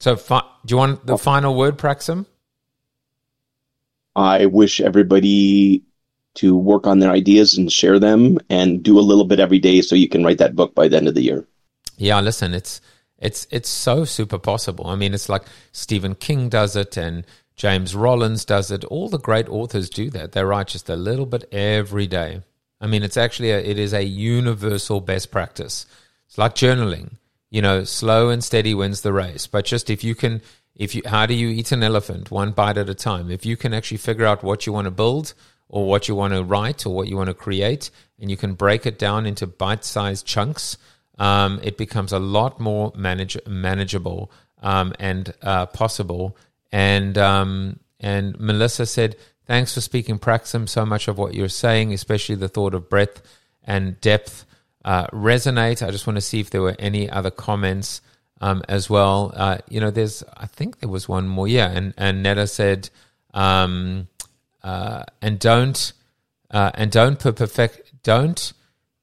So, 0.00 0.16
fi- 0.16 0.48
do 0.64 0.72
you 0.72 0.78
want 0.78 1.06
the 1.06 1.18
final 1.18 1.54
word, 1.54 1.76
Praxim? 1.76 2.24
I 4.16 4.46
wish 4.46 4.80
everybody 4.80 5.82
to 6.34 6.56
work 6.56 6.86
on 6.86 7.00
their 7.00 7.10
ideas 7.10 7.56
and 7.56 7.72
share 7.72 7.98
them 7.98 8.38
and 8.48 8.82
do 8.82 8.98
a 8.98 9.00
little 9.00 9.24
bit 9.24 9.40
every 9.40 9.58
day 9.58 9.80
so 9.80 9.94
you 9.94 10.08
can 10.08 10.24
write 10.24 10.38
that 10.38 10.56
book 10.56 10.74
by 10.74 10.88
the 10.88 10.96
end 10.96 11.08
of 11.08 11.14
the 11.14 11.22
year. 11.22 11.46
Yeah, 11.96 12.20
listen, 12.20 12.54
it's 12.54 12.80
it's 13.18 13.46
it's 13.50 13.68
so 13.68 14.04
super 14.04 14.38
possible. 14.38 14.86
I 14.86 14.96
mean, 14.96 15.12
it's 15.12 15.28
like 15.28 15.42
Stephen 15.72 16.14
King 16.14 16.48
does 16.48 16.76
it 16.76 16.96
and 16.96 17.26
James 17.56 17.94
Rollins 17.94 18.44
does 18.44 18.70
it. 18.70 18.84
All 18.84 19.08
the 19.08 19.18
great 19.18 19.48
authors 19.48 19.90
do 19.90 20.08
that. 20.10 20.32
They 20.32 20.42
write 20.42 20.68
just 20.68 20.88
a 20.88 20.96
little 20.96 21.26
bit 21.26 21.44
every 21.52 22.06
day. 22.06 22.42
I 22.80 22.86
mean, 22.86 23.02
it's 23.02 23.18
actually 23.18 23.50
a, 23.50 23.58
it 23.58 23.78
is 23.78 23.92
a 23.92 24.02
universal 24.02 25.02
best 25.02 25.30
practice. 25.30 25.84
It's 26.26 26.38
like 26.38 26.54
journaling. 26.54 27.16
You 27.50 27.60
know, 27.60 27.84
slow 27.84 28.30
and 28.30 28.42
steady 28.42 28.72
wins 28.72 29.02
the 29.02 29.12
race. 29.12 29.46
But 29.46 29.66
just 29.66 29.90
if 29.90 30.02
you 30.02 30.14
can, 30.14 30.40
if 30.74 30.94
you, 30.94 31.02
how 31.04 31.26
do 31.26 31.34
you 31.34 31.48
eat 31.48 31.72
an 31.72 31.82
elephant 31.82 32.30
one 32.30 32.52
bite 32.52 32.78
at 32.78 32.88
a 32.88 32.94
time? 32.94 33.30
If 33.30 33.44
you 33.44 33.56
can 33.58 33.74
actually 33.74 33.98
figure 33.98 34.24
out 34.24 34.42
what 34.42 34.66
you 34.66 34.72
want 34.72 34.86
to 34.86 34.90
build 34.90 35.34
or 35.70 35.86
what 35.88 36.08
you 36.08 36.14
want 36.14 36.34
to 36.34 36.44
write 36.44 36.84
or 36.84 36.94
what 36.94 37.08
you 37.08 37.16
want 37.16 37.28
to 37.28 37.34
create, 37.34 37.90
and 38.18 38.30
you 38.30 38.36
can 38.36 38.52
break 38.52 38.84
it 38.84 38.98
down 38.98 39.24
into 39.24 39.46
bite-sized 39.46 40.26
chunks, 40.26 40.76
um, 41.18 41.58
it 41.62 41.78
becomes 41.78 42.12
a 42.12 42.18
lot 42.18 42.60
more 42.60 42.92
manage, 42.94 43.38
manageable 43.46 44.30
um, 44.62 44.92
and 44.98 45.32
uh, 45.40 45.64
possible. 45.66 46.36
And 46.70 47.16
um, 47.16 47.80
and 47.98 48.38
Melissa 48.38 48.86
said 48.86 49.16
Thanks 49.50 49.74
for 49.74 49.80
speaking, 49.80 50.20
Praxim. 50.20 50.68
So 50.68 50.86
much 50.86 51.08
of 51.08 51.18
what 51.18 51.34
you're 51.34 51.48
saying, 51.48 51.92
especially 51.92 52.36
the 52.36 52.48
thought 52.48 52.72
of 52.72 52.88
breadth 52.88 53.20
and 53.64 54.00
depth, 54.00 54.46
uh, 54.84 55.08
resonate. 55.08 55.84
I 55.84 55.90
just 55.90 56.06
want 56.06 56.18
to 56.18 56.20
see 56.20 56.38
if 56.38 56.50
there 56.50 56.62
were 56.62 56.76
any 56.78 57.10
other 57.10 57.32
comments 57.32 58.00
um, 58.40 58.62
as 58.68 58.88
well. 58.88 59.32
Uh, 59.34 59.58
you 59.68 59.80
know, 59.80 59.90
there's, 59.90 60.22
I 60.36 60.46
think 60.46 60.78
there 60.78 60.88
was 60.88 61.08
one 61.08 61.26
more. 61.26 61.48
Yeah, 61.48 61.68
and 61.68 61.92
and 61.96 62.22
Netta 62.22 62.46
said, 62.46 62.90
um, 63.34 64.06
uh, 64.62 65.04
and 65.22 65.38
don't, 65.38 65.92
uh, 66.50 66.70
and 66.74 66.90
don't 66.90 67.18
per 67.18 67.32
perfect, 67.32 68.02
don't 68.02 68.52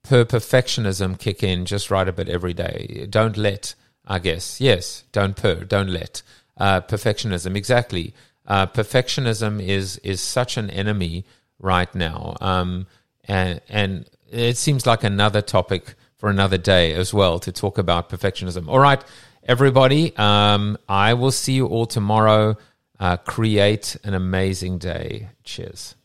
per 0.03 0.25
perfectionism 0.25 1.19
kick 1.19 1.43
in. 1.43 1.65
Just 1.65 1.91
write 1.91 2.07
a 2.07 2.13
bit 2.13 2.29
every 2.29 2.53
day. 2.53 3.07
Don't 3.09 3.37
let, 3.37 3.75
I 4.05 4.19
guess. 4.19 4.61
Yes, 4.61 5.03
don't 5.11 5.35
per, 5.35 5.63
don't 5.63 5.89
let. 5.89 6.21
Uh, 6.57 6.81
perfectionism, 6.81 7.55
exactly 7.55 8.13
uh, 8.47 8.65
perfectionism 8.65 9.61
is 9.61 9.97
is 9.97 10.21
such 10.21 10.57
an 10.57 10.69
enemy 10.69 11.25
right 11.59 11.93
now, 11.93 12.35
um, 12.41 12.87
and 13.25 13.61
and 13.67 14.09
it 14.31 14.57
seems 14.57 14.85
like 14.85 15.03
another 15.03 15.41
topic 15.41 15.95
for 16.15 16.29
another 16.29 16.57
day 16.57 16.93
as 16.93 17.13
well 17.13 17.39
to 17.39 17.51
talk 17.51 17.77
about 17.77 18.09
perfectionism. 18.09 18.67
All 18.69 18.79
right, 18.79 19.03
everybody, 19.43 20.15
um, 20.15 20.77
I 20.87 21.13
will 21.13 21.31
see 21.31 21.53
you 21.53 21.67
all 21.67 21.85
tomorrow. 21.85 22.55
Uh, 22.99 23.17
create 23.17 23.97
an 24.03 24.13
amazing 24.13 24.77
day. 24.77 25.29
Cheers. 25.43 25.95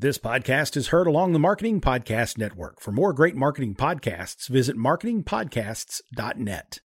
This 0.00 0.16
podcast 0.16 0.76
is 0.76 0.88
heard 0.88 1.08
along 1.08 1.32
the 1.32 1.40
Marketing 1.40 1.80
Podcast 1.80 2.38
Network. 2.38 2.80
For 2.80 2.92
more 2.92 3.12
great 3.12 3.34
marketing 3.34 3.74
podcasts, 3.74 4.48
visit 4.48 4.76
marketingpodcasts.net. 4.76 6.76